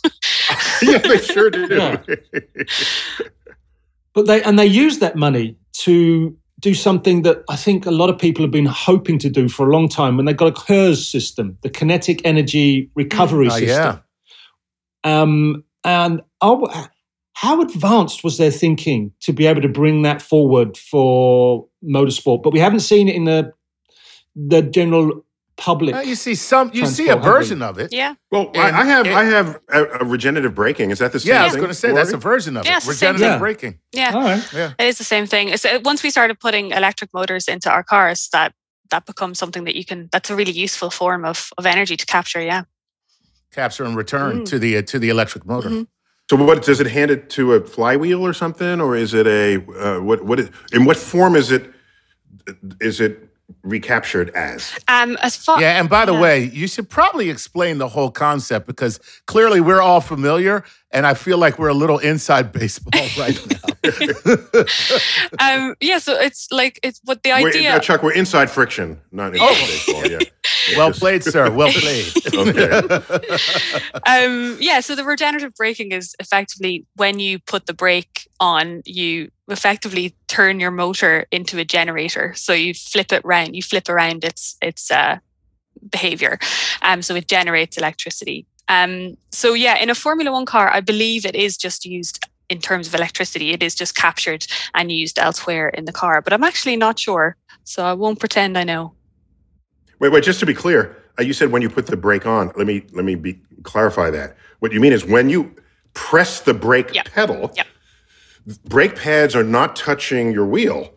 yeah, 0.81 0.97
they 0.99 1.17
sure 1.19 1.49
do. 1.49 1.67
Yeah. 1.69 1.97
But 4.13 4.27
they 4.27 4.41
and 4.43 4.57
they 4.57 4.65
use 4.65 4.99
that 4.99 5.15
money 5.17 5.57
to 5.79 6.35
do 6.61 6.73
something 6.73 7.23
that 7.23 7.43
I 7.49 7.57
think 7.57 7.85
a 7.85 7.91
lot 7.91 8.09
of 8.09 8.17
people 8.17 8.43
have 8.43 8.51
been 8.51 8.65
hoping 8.65 9.19
to 9.19 9.29
do 9.29 9.49
for 9.49 9.67
a 9.67 9.71
long 9.73 9.89
time 9.89 10.15
when 10.15 10.25
they've 10.25 10.37
got 10.37 10.47
a 10.47 10.53
KERS 10.53 11.05
system, 11.05 11.57
the 11.63 11.69
kinetic 11.69 12.21
energy 12.25 12.89
recovery 12.95 13.47
Oh, 13.51 13.57
system. 13.59 14.01
Um, 15.03 15.63
and 15.83 16.21
oh, 16.41 16.87
how 17.33 17.61
advanced 17.61 18.23
was 18.23 18.37
their 18.37 18.51
thinking 18.51 19.11
to 19.19 19.33
be 19.33 19.45
able 19.45 19.61
to 19.61 19.67
bring 19.67 20.03
that 20.03 20.21
forward 20.21 20.77
for 20.77 21.67
motorsport? 21.83 22.41
But 22.41 22.53
we 22.53 22.59
haven't 22.59 22.79
seen 22.79 23.09
it 23.09 23.15
in 23.15 23.25
the 23.25 23.51
the 24.35 24.61
general 24.61 25.23
public. 25.57 25.95
Uh, 25.95 25.99
you 26.01 26.15
see 26.15 26.35
some, 26.35 26.69
you 26.73 26.85
see 26.85 27.03
a 27.03 27.15
Transport, 27.15 27.23
have 27.23 27.33
we? 27.33 27.39
version 27.39 27.61
of 27.61 27.79
it. 27.79 27.93
yeah. 27.93 28.15
Well, 28.31 28.51
And 28.53 28.75
I, 28.75 28.81
I 28.81 28.85
have 28.85 29.05
it- 29.07 29.13
I 29.13 29.23
have 29.23 29.59
a, 29.69 29.83
a 30.01 30.05
regenerative 30.05 30.53
braking. 30.53 30.91
Is 30.91 30.99
that 30.99 31.11
the 31.13 31.19
same 31.19 31.29
Yeah, 31.33 31.41
I 31.41 31.43
was 31.45 31.53
thing? 31.53 31.61
going 31.61 31.71
to 31.71 31.75
say 31.75 31.91
that's 31.93 32.11
a 32.11 32.17
version 32.17 32.57
of 32.57 32.65
Yeah, 32.65 32.73
it. 32.73 32.77
it's 32.77 32.85
the 32.87 32.93
same 32.93 33.13
Regenerative 33.13 33.33
thing. 33.35 33.39
braking. 33.39 33.79
Yeah. 33.93 34.13
All 34.13 34.21
right. 34.23 34.53
Yeah. 34.53 34.73
It 34.77 34.85
is 34.87 34.97
the 34.97 35.05
same 35.05 35.25
thing. 35.27 35.49
It's, 35.49 35.63
uh, 35.63 35.79
once 35.85 36.03
we 36.03 36.09
started 36.09 36.39
putting 36.39 36.71
electric 36.71 37.13
motors 37.13 37.47
into 37.47 37.69
our 37.71 37.83
cars, 37.83 38.27
that 38.33 38.53
that 38.91 39.05
becomes 39.05 39.39
something 39.39 39.63
that 39.65 39.75
you 39.75 39.85
can. 39.85 40.09
That's 40.11 40.29
a 40.29 40.35
really 40.35 40.51
useful 40.51 40.89
form 40.89 41.23
of 41.25 41.49
of 41.57 41.65
energy 41.65 41.95
to 41.97 42.05
capture. 42.05 42.41
Yeah. 42.41 42.63
Capture 43.51 43.85
and 43.85 43.95
return 43.95 44.41
Mm. 44.41 44.45
to 44.49 44.59
the 44.59 44.77
uh, 44.77 44.81
to 44.91 44.99
the 44.99 45.09
electric 45.09 45.45
motor. 45.45 45.69
Mhm. 45.69 45.87
So 46.29 46.35
what 46.35 46.65
does 46.65 46.79
it 46.81 46.87
hand 46.87 47.11
it 47.11 47.29
to 47.37 47.53
a 47.53 47.59
flywheel 47.65 48.21
or 48.21 48.33
something, 48.33 48.81
or 48.81 48.95
is 48.97 49.13
it 49.13 49.25
a 49.27 49.55
uh, 49.79 50.01
what 50.01 50.19
what 50.25 50.39
is, 50.39 50.49
in 50.73 50.83
what 50.85 50.97
form 50.97 51.35
is 51.35 51.49
it 51.51 51.63
is 52.81 52.99
it 52.99 53.13
recaptured 53.63 54.29
as? 54.31 54.71
Um. 54.87 55.17
As 55.21 55.35
far. 55.35 55.59
Yeah, 55.61 55.79
and 55.79 55.89
by 55.89 56.05
the 56.05 56.13
Yeah. 56.13 56.21
way, 56.21 56.43
you 56.45 56.67
should 56.67 56.89
probably 56.89 57.29
explain 57.29 57.77
the 57.77 57.87
whole 57.87 58.11
concept 58.11 58.67
because 58.67 58.99
clearly 59.27 59.61
we're 59.61 59.81
all 59.81 60.01
familiar, 60.01 60.63
and 60.91 61.05
I 61.07 61.13
feel 61.13 61.37
like 61.37 61.59
we're 61.59 61.69
a 61.69 61.73
little 61.73 61.99
inside 61.99 62.51
baseball 62.59 63.07
right 63.17 63.39
now. 63.51 63.59
Um. 65.39 65.75
Yeah. 65.79 65.99
So 65.99 66.19
it's 66.19 66.47
like 66.51 66.79
it's 66.83 66.99
what 67.03 67.23
the 67.23 67.29
We're- 67.31 67.47
idea. 67.49 67.75
uh, 67.75 67.79
Chuck, 67.79 68.01
we're 68.03 68.13
inside 68.13 68.49
friction, 68.49 68.99
not 69.11 69.33
inside 69.35 69.67
baseball. 69.67 70.05
Yeah. 70.07 70.19
Yeah, 70.69 70.77
well 70.77 70.89
just- 70.89 70.99
played, 70.99 71.23
sir. 71.23 71.49
Well 71.51 71.71
played. 71.71 72.13
Um, 74.07 74.57
yeah, 74.59 74.81
so 74.81 74.95
the 74.95 75.03
regenerative 75.03 75.53
braking 75.55 75.91
is 75.91 76.15
effectively 76.19 76.85
when 76.95 77.19
you 77.19 77.39
put 77.39 77.65
the 77.65 77.73
brake 77.73 78.27
on, 78.39 78.81
you 78.85 79.29
effectively 79.47 80.15
turn 80.27 80.59
your 80.59 80.71
motor 80.71 81.25
into 81.31 81.57
a 81.57 81.65
generator. 81.65 82.33
So 82.35 82.53
you 82.53 82.73
flip 82.73 83.11
it 83.11 83.23
round, 83.25 83.55
you 83.55 83.63
flip 83.63 83.89
around 83.89 84.23
its 84.23 84.57
its 84.61 84.91
uh, 84.91 85.17
behavior, 85.89 86.37
um, 86.81 87.01
so 87.01 87.15
it 87.15 87.27
generates 87.27 87.77
electricity. 87.77 88.45
Um, 88.67 89.17
so 89.31 89.53
yeah, 89.53 89.77
in 89.77 89.89
a 89.89 89.95
Formula 89.95 90.31
One 90.31 90.45
car, 90.45 90.69
I 90.71 90.81
believe 90.81 91.25
it 91.25 91.35
is 91.35 91.57
just 91.57 91.85
used 91.85 92.19
in 92.49 92.59
terms 92.59 92.87
of 92.87 92.93
electricity. 92.95 93.51
It 93.51 93.63
is 93.63 93.73
just 93.75 93.95
captured 93.95 94.45
and 94.73 94.91
used 94.91 95.17
elsewhere 95.17 95.69
in 95.69 95.85
the 95.85 95.91
car, 95.93 96.21
but 96.21 96.33
I'm 96.33 96.43
actually 96.43 96.77
not 96.77 96.99
sure. 96.99 97.35
So 97.63 97.85
I 97.85 97.93
won't 97.93 98.19
pretend 98.19 98.57
I 98.57 98.63
know. 98.63 98.93
Wait, 99.99 100.11
wait. 100.11 100.23
Just 100.23 100.39
to 100.41 100.45
be 100.45 100.53
clear, 100.53 100.95
uh, 101.19 101.23
you 101.23 101.33
said 101.33 101.51
when 101.51 101.61
you 101.61 101.69
put 101.69 101.87
the 101.87 101.97
brake 101.97 102.25
on. 102.25 102.51
Let 102.55 102.67
me 102.67 102.83
let 102.93 103.05
me 103.05 103.15
be 103.15 103.39
clarify 103.63 104.09
that. 104.11 104.35
What 104.59 104.71
you 104.71 104.79
mean 104.79 104.93
is 104.93 105.05
when 105.05 105.29
you 105.29 105.55
press 105.93 106.41
the 106.41 106.53
brake 106.53 106.93
Yep. 106.93 107.05
pedal, 107.13 107.51
Yep. 107.55 107.67
brake 108.65 108.95
pads 108.95 109.35
are 109.35 109.43
not 109.43 109.75
touching 109.75 110.31
your 110.31 110.45
wheel. 110.45 110.93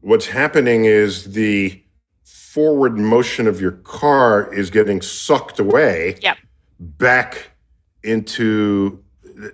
What's 0.00 0.26
happening 0.26 0.84
is 0.84 1.32
the 1.32 1.80
forward 2.24 2.98
motion 2.98 3.46
of 3.46 3.60
your 3.60 3.72
car 3.72 4.52
is 4.52 4.70
getting 4.70 5.00
sucked 5.00 5.58
away 5.58 6.16
Yep. 6.22 6.36
back 6.78 7.50
into. 8.02 9.00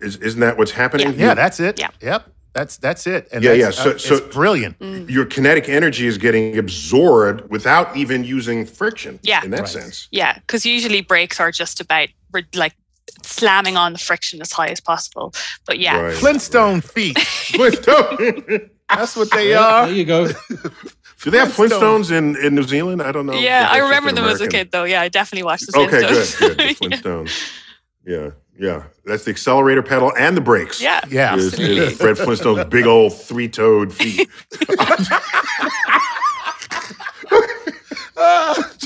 Is, 0.03 0.17
isn't 0.17 0.41
that 0.41 0.59
what's 0.59 0.73
happening? 0.73 1.15
yeah, 1.19 1.35
that's 1.35 1.59
it. 1.61 1.79
Yeah. 1.79 1.89
Yep. 2.03 2.29
That's 2.53 2.77
that's 2.79 3.07
it. 3.07 3.29
And 3.33 3.45
Yeah, 3.45 3.51
that's, 3.57 3.79
yeah, 3.79 3.85
so- 3.85 3.91
uh, 3.93 3.99
so- 3.99 4.15
it's 4.17 4.35
brilliant. 4.35 4.77
your 5.11 5.25
kinetic 5.25 5.69
energy 5.69 6.07
is 6.07 6.19
getting 6.19 6.59
absorbed 6.59 7.49
without 7.51 7.97
even 7.97 8.25
using 8.25 8.67
friction. 8.67 9.19
Yeah. 9.23 9.45
in 9.45 9.51
that 9.53 9.61
Right. 9.61 9.69
sense. 9.69 10.09
Yeah, 10.11 10.35
because 10.39 10.67
usually 10.67 11.01
brakes 11.01 11.39
are 11.41 11.53
just 11.53 11.81
about 11.81 12.09
like 12.55 12.75
slamming 13.23 13.77
on 13.77 13.93
the 13.93 13.99
friction 13.99 14.41
as 14.41 14.53
high 14.53 14.69
as 14.69 14.81
possible. 14.81 15.33
But 15.67 15.79
yeah, 15.79 15.97
Right. 16.01 16.15
Flintstone 16.17 16.81
feet. 16.81 17.19
Flintstone. 17.55 18.71
That's 18.89 19.15
what 19.17 19.31
they 19.31 19.51
Yeah, 19.51 19.61
are. 19.65 19.87
there 19.87 19.95
you 19.95 20.05
go. 20.05 20.27
Do 21.23 21.31
they 21.31 21.39
have 21.39 21.49
Flintstones. 21.53 22.07
Flintstones 22.09 22.11
in, 22.11 22.37
in 22.45 22.55
New 22.57 22.63
Zealand? 22.65 23.03
I 23.03 23.13
don't 23.13 23.27
know. 23.27 23.35
yeah, 23.35 23.69
I 23.71 23.79
remember 23.79 24.09
an 24.09 24.15
them 24.17 24.25
as 24.25 24.41
a 24.41 24.49
kid 24.49 24.71
though. 24.73 24.85
Yeah, 24.85 25.03
I 25.03 25.09
definitely 25.09 25.45
watched 25.45 25.67
the 25.67 25.73
Flintstones. 25.73 26.41
Okay, 26.41 26.57
good, 26.57 26.57
good. 26.57 26.59
The 26.59 26.75
Flintstones. 26.97 27.53
Yeah, 28.07 28.17
yeah. 28.17 28.31
Yeah, 28.61 28.83
that's 29.07 29.25
the 29.25 29.31
accelerator 29.31 29.83
pedal 29.83 30.13
and 30.19 30.37
the 30.37 30.43
brakes. 30.43 30.83
yeah, 30.83 31.01
Yeah. 31.09 31.35
Is, 31.35 31.59
is 31.59 31.97
Fred 31.97 32.19
Flintstone's 32.19 32.69
big 32.69 32.85
old 32.87 33.15
three-toed 33.15 33.91
feet. 33.95 34.29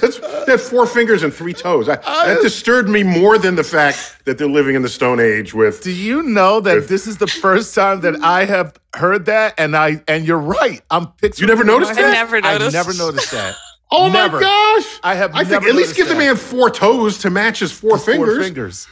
That's, 0.00 0.18
they 0.20 0.52
have 0.52 0.62
four 0.62 0.86
fingers 0.86 1.22
and 1.22 1.32
three 1.32 1.54
toes. 1.54 1.88
I, 1.88 1.96
that 1.96 2.38
disturbed 2.42 2.88
me 2.88 3.02
more 3.02 3.38
than 3.38 3.54
the 3.56 3.64
fact 3.64 4.18
that 4.26 4.38
they're 4.38 4.48
living 4.48 4.76
in 4.76 4.82
the 4.82 4.88
Stone 4.88 5.18
Age 5.18 5.54
with. 5.54 5.82
Do 5.82 5.90
you 5.90 6.22
know 6.22 6.60
that 6.60 6.88
this 6.88 7.06
is 7.06 7.16
the 7.18 7.26
first 7.26 7.74
time 7.74 8.00
that 8.02 8.16
I 8.22 8.44
have 8.44 8.76
heard 8.94 9.24
that? 9.26 9.54
And 9.58 9.76
I 9.76 10.02
and 10.06 10.26
you're 10.26 10.38
right. 10.38 10.82
I'm 10.90 11.08
picturing. 11.12 11.48
You 11.48 11.54
never 11.54 11.62
it 11.62 11.62
in 11.62 11.66
my 11.68 11.72
noticed 11.72 11.98
head. 11.98 12.04
that? 12.04 12.10
I 12.10 12.12
never 12.12 12.36
I 12.36 12.52
noticed. 12.58 12.74
never 12.74 12.94
noticed 12.94 13.30
that. 13.32 13.56
Oh 13.96 14.10
Never. 14.10 14.38
my 14.38 14.42
gosh! 14.42 14.98
I 15.04 15.14
have 15.14 15.36
I 15.36 15.44
think 15.44 15.62
at 15.62 15.74
least 15.74 15.94
give 15.94 16.08
the 16.08 16.16
man 16.16 16.34
four 16.36 16.68
toes 16.68 17.18
to 17.18 17.30
match 17.30 17.60
his 17.60 17.70
four 17.70 17.96
Four 17.96 18.40
fingers. 18.40 18.88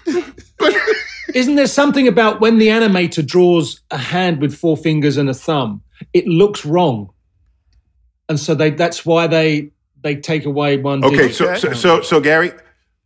Fingers. 0.63 0.97
Isn't 1.35 1.55
there 1.55 1.67
something 1.67 2.07
about 2.09 2.41
when 2.41 2.59
the 2.59 2.69
animator 2.69 3.25
draws 3.27 3.81
a 3.91 3.97
hand 3.99 4.41
with 4.41 4.55
four 4.55 4.77
fingers 4.77 5.17
and 5.17 5.31
a 5.31 5.35
thumb, 5.35 5.83
it 6.13 6.27
looks 6.27 6.65
wrong, 6.67 7.11
and 8.29 8.39
so 8.39 8.55
they 8.55 8.71
that's 8.71 9.07
why 9.07 9.27
they 9.27 9.71
they 10.03 10.17
take 10.17 10.45
away 10.45 10.77
one. 10.77 11.05
Okay, 11.05 11.29
digit. 11.29 11.35
so, 11.37 11.49
Okay. 11.49 11.59
so 11.61 11.73
so 11.73 12.01
so 12.03 12.21
Gary, 12.21 12.53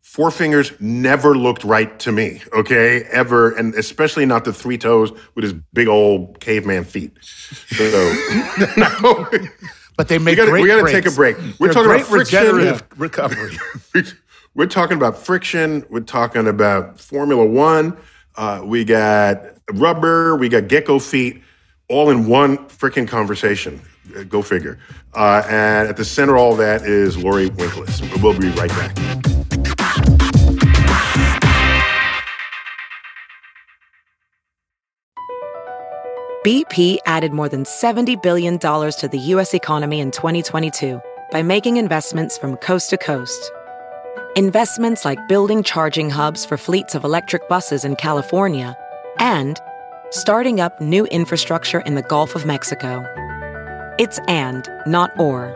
four 0.02 0.30
fingers 0.30 0.72
never 0.80 1.36
looked 1.36 1.62
right 1.62 1.96
to 2.00 2.10
me. 2.10 2.40
Okay, 2.52 3.02
ever, 3.12 3.50
and 3.52 3.74
especially 3.74 4.26
not 4.26 4.44
the 4.44 4.52
three 4.52 4.78
toes 4.78 5.12
with 5.34 5.44
his 5.44 5.52
big 5.72 5.86
old 5.88 6.40
caveman 6.40 6.84
feet. 6.84 7.12
So, 7.22 7.84
no. 8.76 9.28
But 9.96 10.08
they 10.08 10.18
we 10.18 10.24
make 10.24 10.36
got 10.36 10.48
great 10.48 10.62
we 10.62 10.68
got 10.68 10.84
to 10.86 10.92
take 10.92 11.06
a 11.06 11.10
break. 11.14 11.36
We're 11.58 11.68
They're 11.68 11.72
talking 11.74 11.88
great 11.90 12.00
about 12.00 12.10
friction. 12.10 12.38
regenerative 12.40 12.82
recovery. 12.98 13.56
We're 14.56 14.64
talking 14.64 14.96
about 14.96 15.18
friction. 15.18 15.84
We're 15.90 16.00
talking 16.00 16.48
about 16.48 16.98
Formula 16.98 17.44
One. 17.44 17.94
Uh, 18.36 18.62
we 18.64 18.84
got 18.86 19.42
rubber. 19.74 20.34
We 20.36 20.48
got 20.48 20.68
gecko 20.68 20.98
feet, 20.98 21.42
all 21.88 22.08
in 22.08 22.26
one 22.26 22.56
freaking 22.68 23.06
conversation. 23.06 23.82
Uh, 24.16 24.22
Go 24.22 24.40
figure. 24.40 24.78
Uh, 25.12 25.42
and 25.46 25.88
at 25.88 25.98
the 25.98 26.06
center 26.06 26.36
of 26.36 26.40
all 26.40 26.56
that 26.56 26.82
is 26.86 27.18
Laurie 27.18 27.50
Winkless. 27.50 28.00
We'll 28.22 28.38
be 28.38 28.48
right 28.48 28.70
back. 28.70 28.94
BP 36.46 36.98
added 37.04 37.32
more 37.32 37.50
than 37.50 37.64
$70 37.64 38.22
billion 38.22 38.58
to 38.58 39.08
the 39.12 39.18
U.S. 39.18 39.52
economy 39.52 40.00
in 40.00 40.12
2022 40.12 40.98
by 41.30 41.42
making 41.42 41.76
investments 41.76 42.38
from 42.38 42.56
coast 42.56 42.88
to 42.90 42.96
coast. 42.96 43.52
Investments 44.36 45.06
like 45.06 45.28
building 45.28 45.62
charging 45.62 46.10
hubs 46.10 46.44
for 46.44 46.58
fleets 46.58 46.94
of 46.94 47.04
electric 47.04 47.48
buses 47.48 47.86
in 47.86 47.96
California 47.96 48.76
and 49.18 49.58
starting 50.10 50.60
up 50.60 50.78
new 50.78 51.06
infrastructure 51.06 51.80
in 51.80 51.94
the 51.94 52.02
Gulf 52.02 52.34
of 52.34 52.44
Mexico. 52.44 53.02
It's 53.98 54.18
and, 54.28 54.68
not 54.86 55.18
or. 55.18 55.54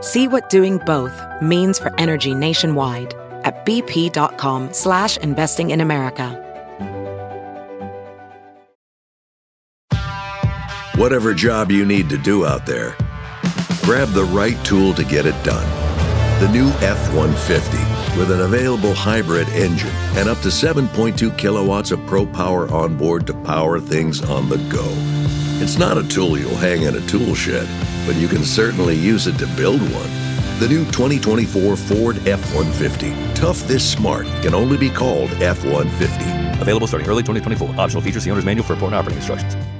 See 0.00 0.28
what 0.28 0.48
doing 0.48 0.78
both 0.86 1.12
means 1.42 1.78
for 1.78 1.92
energy 2.00 2.34
nationwide 2.34 3.12
at 3.44 3.66
bp.com 3.66 4.72
slash 4.72 5.18
investing 5.18 5.68
in 5.68 5.82
America. 5.82 6.38
Whatever 10.94 11.34
job 11.34 11.70
you 11.70 11.84
need 11.84 12.08
to 12.08 12.16
do 12.16 12.46
out 12.46 12.64
there, 12.64 12.96
grab 13.82 14.08
the 14.12 14.24
right 14.32 14.56
tool 14.64 14.94
to 14.94 15.04
get 15.04 15.26
it 15.26 15.44
done. 15.44 15.79
The 16.40 16.48
new 16.48 16.68
F 16.80 17.12
150 17.12 18.18
with 18.18 18.30
an 18.30 18.40
available 18.40 18.94
hybrid 18.94 19.46
engine 19.50 19.90
and 20.16 20.26
up 20.26 20.38
to 20.38 20.48
7.2 20.48 21.36
kilowatts 21.36 21.90
of 21.90 22.00
pro 22.06 22.24
power 22.24 22.66
on 22.70 22.96
board 22.96 23.26
to 23.26 23.34
power 23.44 23.78
things 23.78 24.22
on 24.22 24.48
the 24.48 24.56
go. 24.72 24.86
It's 25.62 25.76
not 25.76 25.98
a 25.98 26.08
tool 26.08 26.38
you'll 26.38 26.56
hang 26.56 26.84
in 26.84 26.96
a 26.96 27.06
tool 27.06 27.34
shed, 27.34 27.68
but 28.06 28.16
you 28.16 28.26
can 28.26 28.42
certainly 28.42 28.94
use 28.94 29.26
it 29.26 29.36
to 29.36 29.46
build 29.48 29.82
one. 29.82 30.60
The 30.60 30.66
new 30.66 30.86
2024 30.86 31.76
Ford 31.76 32.26
F 32.26 32.40
150. 32.54 33.34
Tough 33.34 33.60
this 33.68 33.86
smart 33.86 34.24
can 34.40 34.54
only 34.54 34.78
be 34.78 34.88
called 34.88 35.30
F 35.42 35.62
150. 35.62 36.62
Available 36.62 36.86
starting 36.86 37.06
early 37.06 37.22
2024. 37.22 37.78
Optional 37.78 38.02
features 38.02 38.24
the 38.24 38.30
owner's 38.30 38.46
manual 38.46 38.66
for 38.66 38.72
important 38.72 38.98
operating 38.98 39.18
instructions. 39.18 39.79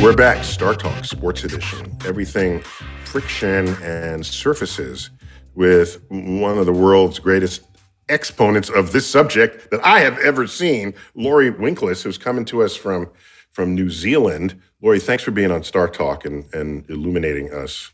We're 0.00 0.14
back, 0.14 0.38
StarTalk 0.38 1.04
Sports 1.04 1.42
Edition. 1.42 1.98
Everything 2.06 2.60
friction 3.04 3.66
and 3.82 4.24
surfaces 4.24 5.10
with 5.56 6.00
one 6.08 6.56
of 6.56 6.66
the 6.66 6.72
world's 6.72 7.18
greatest 7.18 7.62
exponents 8.08 8.70
of 8.70 8.92
this 8.92 9.10
subject 9.10 9.72
that 9.72 9.84
I 9.84 9.98
have 9.98 10.16
ever 10.18 10.46
seen, 10.46 10.94
Laurie 11.16 11.50
Winkless, 11.50 12.00
who's 12.00 12.16
coming 12.16 12.44
to 12.44 12.62
us 12.62 12.76
from, 12.76 13.10
from 13.50 13.74
New 13.74 13.90
Zealand. 13.90 14.62
Laurie, 14.80 15.00
thanks 15.00 15.24
for 15.24 15.32
being 15.32 15.50
on 15.50 15.62
StarTalk 15.62 16.24
and, 16.24 16.44
and 16.54 16.88
illuminating 16.88 17.52
us 17.52 17.90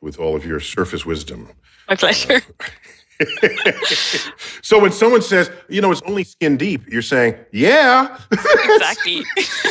with 0.00 0.18
all 0.18 0.34
of 0.34 0.44
your 0.44 0.58
surface 0.58 1.06
wisdom. 1.06 1.48
My 1.88 1.94
pleasure. 1.94 2.42
Uh, 2.58 2.64
so 4.62 4.78
when 4.80 4.92
someone 4.92 5.22
says, 5.22 5.50
you 5.68 5.80
know, 5.80 5.90
it's 5.90 6.02
only 6.02 6.24
skin 6.24 6.56
deep, 6.56 6.86
you're 6.88 7.02
saying, 7.02 7.34
yeah, 7.52 8.18
exactly. 8.30 9.22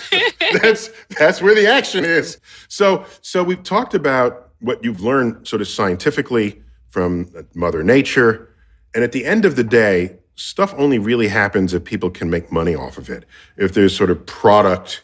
that's 0.62 0.90
that's 1.18 1.42
where 1.42 1.56
the 1.56 1.68
action 1.68 2.06
is. 2.06 2.40
So 2.68 3.06
so 3.22 3.44
we've 3.44 3.64
talked 3.64 3.94
about 3.94 4.50
what 4.60 4.84
you've 4.84 5.02
learned 5.02 5.48
sort 5.48 5.62
of 5.62 5.68
scientifically 5.68 6.62
from 6.90 7.32
Mother 7.56 7.84
Nature, 7.84 8.50
and 8.94 9.04
at 9.04 9.12
the 9.12 9.26
end 9.26 9.46
of 9.46 9.56
the 9.56 9.64
day, 9.64 10.18
stuff 10.36 10.74
only 10.78 11.00
really 11.00 11.28
happens 11.28 11.74
if 11.74 11.84
people 11.84 12.10
can 12.10 12.30
make 12.30 12.52
money 12.52 12.76
off 12.76 12.98
of 12.98 13.10
it. 13.10 13.26
If 13.58 13.74
there's 13.74 13.96
sort 13.96 14.10
of 14.10 14.26
product 14.26 15.04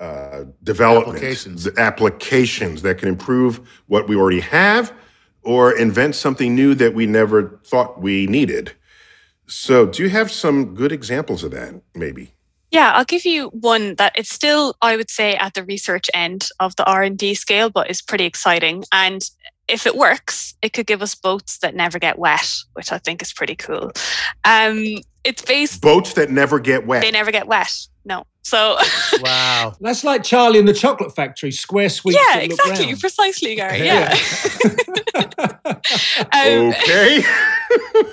uh, 0.00 0.44
development, 0.62 1.16
Applications. 1.18 1.68
applications 1.78 2.82
that 2.82 2.98
can 2.98 3.08
improve 3.08 3.60
what 3.86 4.08
we 4.08 4.16
already 4.16 4.40
have 4.40 4.92
or 5.44 5.76
invent 5.76 6.14
something 6.14 6.54
new 6.54 6.74
that 6.74 6.94
we 6.94 7.06
never 7.06 7.60
thought 7.64 8.00
we 8.00 8.26
needed. 8.26 8.72
So, 9.46 9.86
do 9.86 10.02
you 10.02 10.08
have 10.08 10.30
some 10.30 10.74
good 10.74 10.92
examples 10.92 11.44
of 11.44 11.50
that, 11.50 11.80
maybe? 11.94 12.34
Yeah, 12.70 12.92
I'll 12.92 13.04
give 13.04 13.24
you 13.24 13.48
one 13.50 13.94
that 13.96 14.14
it's 14.16 14.32
still, 14.32 14.74
I 14.82 14.96
would 14.96 15.10
say, 15.10 15.36
at 15.36 15.54
the 15.54 15.62
research 15.62 16.10
end 16.12 16.48
of 16.58 16.74
the 16.76 16.84
R 16.84 17.02
and 17.02 17.16
D 17.16 17.34
scale, 17.34 17.70
but 17.70 17.88
is 17.88 18.02
pretty 18.02 18.24
exciting. 18.24 18.84
And 18.90 19.22
if 19.68 19.86
it 19.86 19.96
works, 19.96 20.54
it 20.60 20.72
could 20.72 20.86
give 20.86 21.00
us 21.00 21.14
boats 21.14 21.58
that 21.58 21.74
never 21.74 21.98
get 21.98 22.18
wet, 22.18 22.52
which 22.72 22.90
I 22.90 22.98
think 22.98 23.22
is 23.22 23.32
pretty 23.32 23.54
cool. 23.54 23.92
Um, 24.44 24.96
it's 25.22 25.42
based. 25.42 25.82
Boats 25.82 26.14
that 26.14 26.30
never 26.30 26.58
get 26.58 26.86
wet. 26.86 27.02
They 27.02 27.10
never 27.10 27.30
get 27.30 27.46
wet. 27.46 27.86
No. 28.04 28.24
So. 28.42 28.76
Wow. 29.20 29.74
That's 29.80 30.02
like 30.02 30.24
Charlie 30.24 30.58
in 30.58 30.66
the 30.66 30.74
Chocolate 30.74 31.14
Factory, 31.14 31.52
square 31.52 31.88
sweets. 31.88 32.18
yeah, 32.18 32.40
that 32.40 32.50
look 32.50 32.58
exactly. 32.58 32.86
round. 32.86 33.00
Precisely, 33.00 33.54
Gary. 33.54 33.78
Yeah. 33.78 34.12
Yeah. 35.14 35.28
um, 36.32 36.72
okay. 36.72 37.22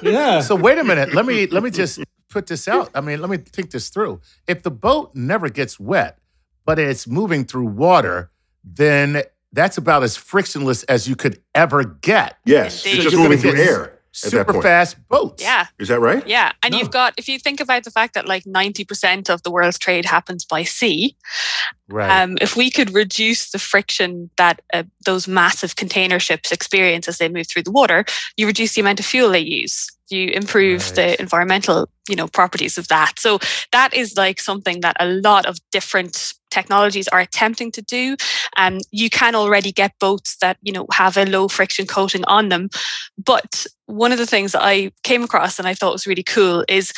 Yeah. 0.03 0.41
So 0.41 0.55
wait 0.55 0.77
a 0.77 0.83
minute. 0.83 1.13
Let 1.13 1.25
me 1.25 1.47
let 1.47 1.63
me 1.63 1.69
just 1.71 1.99
put 2.29 2.47
this 2.47 2.67
out. 2.67 2.89
I 2.95 3.01
mean, 3.01 3.19
let 3.19 3.29
me 3.29 3.37
think 3.37 3.71
this 3.71 3.89
through. 3.89 4.21
If 4.47 4.63
the 4.63 4.71
boat 4.71 5.15
never 5.15 5.49
gets 5.49 5.79
wet, 5.79 6.19
but 6.65 6.77
it's 6.79 7.07
moving 7.07 7.43
through 7.45 7.65
water, 7.67 8.31
then 8.63 9.23
that's 9.53 9.77
about 9.77 10.03
as 10.03 10.15
frictionless 10.15 10.83
as 10.83 11.07
you 11.07 11.15
could 11.15 11.41
ever 11.55 11.83
get. 11.83 12.37
yes, 12.45 12.85
Indeed. 12.85 12.95
it's 12.95 13.03
just 13.03 13.13
You're 13.15 13.23
moving 13.23 13.39
through 13.39 13.59
air 13.59 13.83
at 13.83 13.91
that 13.93 14.00
Super 14.13 14.61
fast 14.61 14.97
boats. 15.07 15.41
yeah. 15.41 15.67
Is 15.79 15.87
that 15.87 15.99
right? 16.01 16.25
Yeah. 16.27 16.51
And 16.63 16.73
No. 16.73 16.79
you've 16.79 16.91
got, 16.91 17.13
if 17.17 17.29
you 17.29 17.39
think 17.39 17.61
about 17.61 17.85
the 17.85 17.91
fact 17.91 18.13
that 18.13 18.27
like 18.27 18.43
90% 18.43 19.29
of 19.29 19.41
the 19.43 19.51
world's 19.51 19.79
trade 19.79 20.05
happens 20.05 20.43
by 20.43 20.63
sea, 20.63 21.15
Right. 21.87 22.21
um, 22.21 22.37
if 22.41 22.55
we 22.57 22.69
could 22.69 22.93
reduce 22.93 23.51
the 23.51 23.59
friction 23.59 24.29
that 24.37 24.61
uh, 24.73 24.83
those 25.05 25.27
massive 25.27 25.75
container 25.77 26.19
ships 26.19 26.51
experience 26.51 27.07
as 27.07 27.17
they 27.19 27.29
move 27.29 27.47
through 27.47 27.63
the 27.63 27.71
water, 27.71 28.03
you 28.37 28.47
reduce 28.47 28.73
the 28.73 28.81
amount 28.81 28.99
of 28.99 29.05
fuel 29.05 29.29
they 29.31 29.39
use. 29.39 29.87
You 30.11 30.27
improve 30.29 30.81
Right. 30.81 30.95
the 30.95 31.21
environmental, 31.21 31.89
you 32.09 32.15
know, 32.15 32.27
properties 32.27 32.77
of 32.77 32.87
that. 32.89 33.13
So 33.17 33.39
that 33.71 33.93
is 33.93 34.15
like 34.17 34.39
something 34.39 34.81
that 34.81 34.97
a 34.99 35.07
lot 35.07 35.45
of 35.45 35.57
different 35.71 36.33
technologies 36.51 37.07
are 37.07 37.19
attempting 37.21 37.71
to 37.71 37.81
do. 37.81 38.17
Um, 38.57 38.79
you 38.91 39.09
can 39.09 39.35
already 39.35 39.71
get 39.71 39.97
boats 39.99 40.35
that 40.41 40.57
you 40.61 40.73
know 40.73 40.85
have 40.91 41.17
a 41.17 41.25
low 41.25 41.47
friction 41.47 41.87
coating 41.87 42.23
on 42.25 42.49
them, 42.49 42.69
but 43.17 43.65
one 43.85 44.11
of 44.11 44.17
the 44.17 44.25
things 44.25 44.51
that 44.51 44.63
I 44.63 44.91
came 45.03 45.23
across 45.23 45.59
and 45.59 45.67
I 45.67 45.73
thought 45.73 45.93
was 45.93 46.07
really 46.07 46.23
cool 46.23 46.63
is 46.67 46.91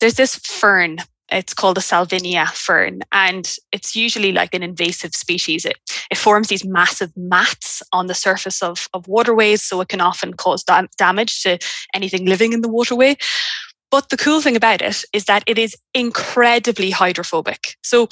there's 0.00 0.14
this 0.14 0.36
fern 0.36 0.98
it's 1.30 1.54
called 1.54 1.78
a 1.78 1.80
salvinia 1.80 2.48
fern 2.48 3.00
and 3.12 3.56
it's 3.72 3.94
usually 3.94 4.32
like 4.32 4.54
an 4.54 4.62
invasive 4.62 5.14
species 5.14 5.64
it, 5.64 5.78
it 6.10 6.18
forms 6.18 6.48
these 6.48 6.64
massive 6.64 7.12
mats 7.16 7.82
on 7.92 8.06
the 8.06 8.14
surface 8.14 8.62
of, 8.62 8.88
of 8.94 9.06
waterways 9.08 9.62
so 9.62 9.80
it 9.80 9.88
can 9.88 10.00
often 10.00 10.34
cause 10.34 10.62
dam- 10.62 10.88
damage 10.98 11.42
to 11.42 11.58
anything 11.94 12.26
living 12.26 12.52
in 12.52 12.60
the 12.60 12.68
waterway 12.68 13.16
but 13.90 14.08
the 14.08 14.16
cool 14.16 14.40
thing 14.40 14.56
about 14.56 14.82
it 14.82 15.04
is 15.12 15.24
that 15.24 15.42
it 15.46 15.58
is 15.58 15.76
incredibly 15.94 16.90
hydrophobic 16.90 17.76
so 17.82 18.08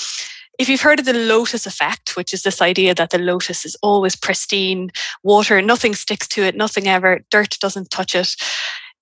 if 0.58 0.68
you've 0.68 0.80
heard 0.80 0.98
of 0.98 1.04
the 1.04 1.12
lotus 1.14 1.66
effect, 1.66 2.16
which 2.16 2.34
is 2.34 2.42
this 2.42 2.60
idea 2.60 2.94
that 2.94 3.10
the 3.10 3.18
lotus 3.18 3.64
is 3.64 3.76
always 3.80 4.16
pristine, 4.16 4.90
water, 5.22 5.62
nothing 5.62 5.94
sticks 5.94 6.26
to 6.28 6.42
it, 6.42 6.56
nothing 6.56 6.88
ever, 6.88 7.20
dirt 7.30 7.56
doesn't 7.60 7.90
touch 7.90 8.14
it. 8.14 8.34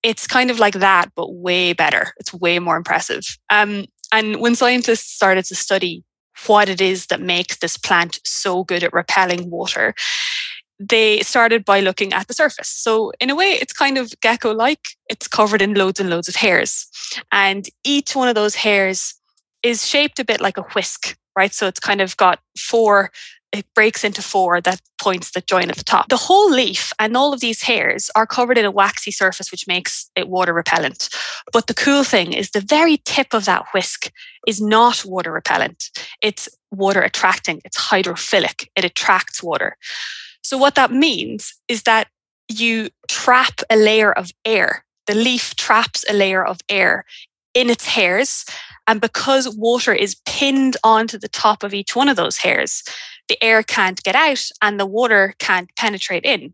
It's 0.03 0.27
kind 0.27 0.51
of 0.51 0.59
like 0.59 0.75
that, 0.75 1.09
but 1.15 1.33
way 1.33 1.73
better. 1.73 2.13
It's 2.19 2.31
way 2.31 2.59
more 2.59 2.77
impressive. 2.77 3.23
Um, 3.49 3.85
and 4.11 4.37
when 4.37 4.55
scientists 4.55 5.11
started 5.13 5.45
to 5.45 5.55
study 5.55 6.03
what 6.45 6.69
it 6.69 6.81
is 6.81 7.07
that 7.07 7.21
makes 7.21 7.57
this 7.57 7.77
plant 7.77 8.19
so 8.23 8.63
good 8.63 8.83
at 8.83 8.93
repelling 8.93 9.49
water, 9.49 9.95
they 10.79 11.21
started 11.21 11.65
by 11.65 11.79
looking 11.79 12.13
at 12.13 12.27
the 12.27 12.33
surface. 12.33 12.69
So, 12.69 13.11
in 13.19 13.29
a 13.29 13.35
way, 13.35 13.53
it's 13.53 13.73
kind 13.73 13.97
of 13.97 14.13
gecko 14.21 14.53
like. 14.53 14.89
It's 15.09 15.27
covered 15.27 15.61
in 15.61 15.73
loads 15.73 15.99
and 15.99 16.09
loads 16.09 16.27
of 16.27 16.35
hairs. 16.35 16.87
And 17.31 17.67
each 17.83 18.15
one 18.15 18.27
of 18.27 18.35
those 18.35 18.55
hairs 18.55 19.15
is 19.63 19.87
shaped 19.87 20.19
a 20.19 20.25
bit 20.25 20.39
like 20.39 20.57
a 20.57 20.63
whisk, 20.75 21.17
right? 21.35 21.53
So, 21.53 21.67
it's 21.67 21.79
kind 21.79 22.01
of 22.01 22.15
got 22.17 22.39
four, 22.59 23.11
it 23.51 23.65
breaks 23.73 24.03
into 24.03 24.21
four 24.21 24.59
that 24.61 24.81
points 25.01 25.31
that 25.31 25.47
join 25.47 25.69
at 25.69 25.77
the 25.77 25.83
top. 25.83 26.09
The 26.09 26.17
whole 26.17 26.51
leaf 26.51 26.91
and 26.99 27.15
all 27.15 27.33
of 27.33 27.39
these 27.39 27.61
hairs 27.61 28.09
are 28.15 28.27
covered 28.27 28.57
in 28.57 28.65
a 28.65 28.71
waxy 28.71 29.11
surface, 29.11 29.51
which 29.51 29.67
makes 29.67 30.09
it 30.15 30.27
water 30.27 30.53
repellent. 30.53 31.09
But 31.53 31.67
the 31.67 31.73
cool 31.73 32.03
thing 32.03 32.33
is 32.33 32.51
the 32.51 32.61
very 32.61 32.97
tip 33.05 33.33
of 33.33 33.45
that 33.45 33.65
whisk 33.73 34.11
is 34.45 34.61
not 34.61 35.05
water 35.05 35.31
repellent. 35.31 35.89
It's 36.21 36.49
water 36.71 37.01
attracting, 37.01 37.61
it's 37.63 37.77
hydrophilic, 37.77 38.67
it 38.75 38.83
attracts 38.83 39.41
water. 39.41 39.77
So, 40.41 40.57
what 40.57 40.75
that 40.75 40.91
means 40.91 41.53
is 41.67 41.83
that 41.83 42.07
you 42.49 42.89
trap 43.07 43.61
a 43.69 43.75
layer 43.75 44.11
of 44.11 44.31
air. 44.45 44.85
The 45.05 45.15
leaf 45.15 45.55
traps 45.55 46.03
a 46.09 46.13
layer 46.13 46.45
of 46.45 46.59
air 46.69 47.05
in 47.53 47.69
its 47.69 47.85
hairs. 47.85 48.45
And 48.87 49.01
because 49.01 49.55
water 49.55 49.93
is 49.93 50.15
pinned 50.25 50.77
onto 50.83 51.17
the 51.17 51.27
top 51.27 51.63
of 51.63 51.73
each 51.73 51.95
one 51.95 52.09
of 52.09 52.15
those 52.15 52.37
hairs, 52.37 52.83
the 53.27 53.41
air 53.43 53.61
can't 53.61 54.01
get 54.03 54.15
out 54.15 54.43
and 54.61 54.79
the 54.79 54.85
water 54.85 55.35
can't 55.39 55.69
penetrate 55.75 56.23
in. 56.23 56.53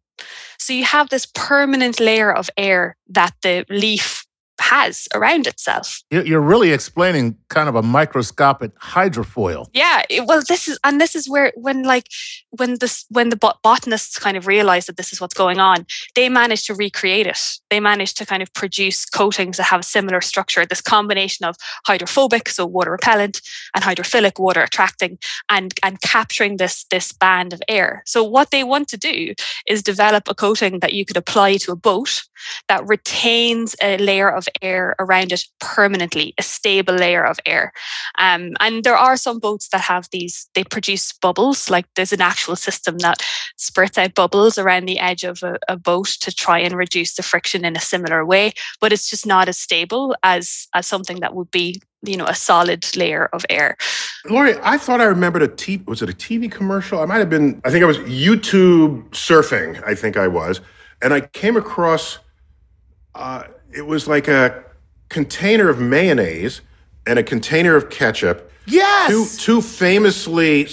So, 0.58 0.74
you 0.74 0.86
have 0.86 1.10
this 1.10 1.26
permanent 1.26 2.00
layer 2.00 2.34
of 2.34 2.50
air 2.58 2.96
that 3.10 3.34
the 3.42 3.66
leaf 3.70 4.23
has 4.72 5.08
around 5.14 5.46
itself. 5.48 6.02
You- 6.10 6.24
You're 6.24 6.48
really 6.54 6.72
explaining 6.72 7.36
kind 7.50 7.68
of 7.70 7.76
a 7.76 7.82
microscopic 7.84 8.72
hydrofoil. 8.80 9.66
Yeah, 9.74 10.04
it- 10.10 10.26
well, 10.28 10.42
this 10.48 10.68
is 10.68 10.78
and 10.84 11.00
this 11.02 11.14
is 11.16 11.30
where 11.30 11.52
when 11.56 11.84
like 11.84 12.08
when 12.60 12.78
this 12.80 13.06
when 13.10 13.30
the 13.30 13.36
bot- 13.36 13.62
botanists 13.64 14.18
kind 14.26 14.38
of 14.38 14.48
realized 14.48 14.88
that 14.88 14.98
this 14.98 15.12
is 15.14 15.20
what's 15.22 15.34
going 15.44 15.60
on, 15.60 15.86
they 16.16 16.30
managed 16.30 16.66
to 16.68 16.74
recreate 16.76 17.28
it. 17.28 17.40
They 17.70 17.80
managed 17.80 18.16
to 18.18 18.26
kind 18.26 18.42
of 18.44 18.50
produce 18.54 19.06
coatings 19.06 19.58
that 19.58 19.64
have 19.72 19.82
a 19.82 19.84
similar 19.98 20.22
structure. 20.22 20.66
This 20.66 20.82
combination 20.82 21.46
of 21.46 21.56
hydrophobic, 21.88 22.50
so 22.50 22.66
water 22.66 22.92
repellent, 22.92 23.42
and 23.76 23.84
hydrophilic, 23.84 24.40
water 24.40 24.62
attracting, 24.62 25.18
and 25.50 25.74
and 25.84 26.02
capturing 26.02 26.58
this 26.58 26.86
this 26.90 27.12
band 27.12 27.54
of 27.54 27.62
air. 27.68 28.04
So 28.06 28.24
what 28.24 28.50
they 28.52 28.64
want 28.64 28.88
to 28.90 28.98
do 28.98 29.34
is 29.68 29.84
develop 29.84 30.24
a 30.28 30.36
coating 30.36 30.80
that 30.80 30.94
you 30.94 31.04
could 31.06 31.18
apply 31.18 31.58
to 31.58 31.72
a 31.72 31.76
boat 31.90 32.24
that 32.70 32.88
retains 32.88 33.76
a 33.82 33.98
layer 33.98 34.30
of 34.30 34.48
air 34.62 34.96
around 35.00 35.32
it 35.32 35.46
permanently, 35.60 36.34
a 36.38 36.44
stable 36.44 36.96
layer 36.96 37.24
of 37.24 37.40
air. 37.46 37.72
Um, 38.18 38.52
and 38.60 38.84
there 38.84 38.98
are 38.98 39.18
some 39.18 39.40
boats 39.40 39.70
that 39.70 39.82
have 39.82 40.08
these, 40.12 40.48
they 40.54 40.64
produce 40.64 41.12
bubbles, 41.14 41.70
like 41.70 41.86
there's 41.96 42.14
an 42.14 42.22
actual 42.22 42.56
system 42.56 42.98
that 43.00 43.22
spurts 43.58 43.98
out 43.98 44.16
bubbles 44.16 44.58
around 44.58 44.86
the 44.86 45.00
edge 45.00 45.24
of 45.24 45.44
a, 45.44 45.58
a 45.68 45.78
boat 45.78 46.08
to 46.22 46.34
try 46.34 46.60
and 46.60 46.76
reduce 46.76 47.16
the 47.16 47.24
friction 47.24 47.66
in 47.66 47.76
a 47.76 47.82
similar 47.82 48.26
way. 48.26 48.54
But 48.80 48.94
it's 48.94 49.10
just 49.10 49.26
not 49.26 49.50
as 49.50 49.58
stable 49.58 50.16
as, 50.24 50.68
as 50.74 50.88
something 50.88 51.20
that 51.20 51.36
would 51.36 51.52
be, 51.52 51.82
you 52.04 52.18
know, 52.18 52.26
a 52.26 52.36
solid 52.36 52.86
layer 52.96 53.28
of 53.34 53.46
air. 53.50 53.78
Laurie, 54.30 54.56
I 54.62 54.78
thought 54.78 55.02
I 55.02 55.06
remembered 55.06 55.42
a 55.42 55.48
TV. 55.48 55.86
Was 55.86 56.02
it 56.02 56.10
a 56.10 56.14
TV 56.14 56.52
commercial? 56.52 57.00
I 57.00 57.06
might 57.06 57.18
have 57.18 57.30
been. 57.30 57.62
I 57.66 57.72
think 57.72 57.84
I 57.84 57.88
was 57.88 57.98
YouTube 58.00 59.10
surfing. 59.10 59.82
I 59.86 59.96
think 59.96 60.16
I 60.18 60.28
was, 60.28 60.62
and 61.02 61.14
I 61.14 61.22
came 61.22 61.58
across. 61.58 62.20
Uh, 63.16 63.44
it 63.76 63.86
was 63.86 64.08
like 64.08 64.28
a 64.28 64.64
container 65.10 65.70
of 65.70 65.80
mayonnaise 65.80 66.62
and 67.06 67.20
a 67.20 67.24
container 67.24 67.76
of 67.76 67.90
ketchup. 67.90 68.52
Yes. 68.66 69.10
Two 69.10 69.26
two 69.38 69.62
famously 69.62 70.68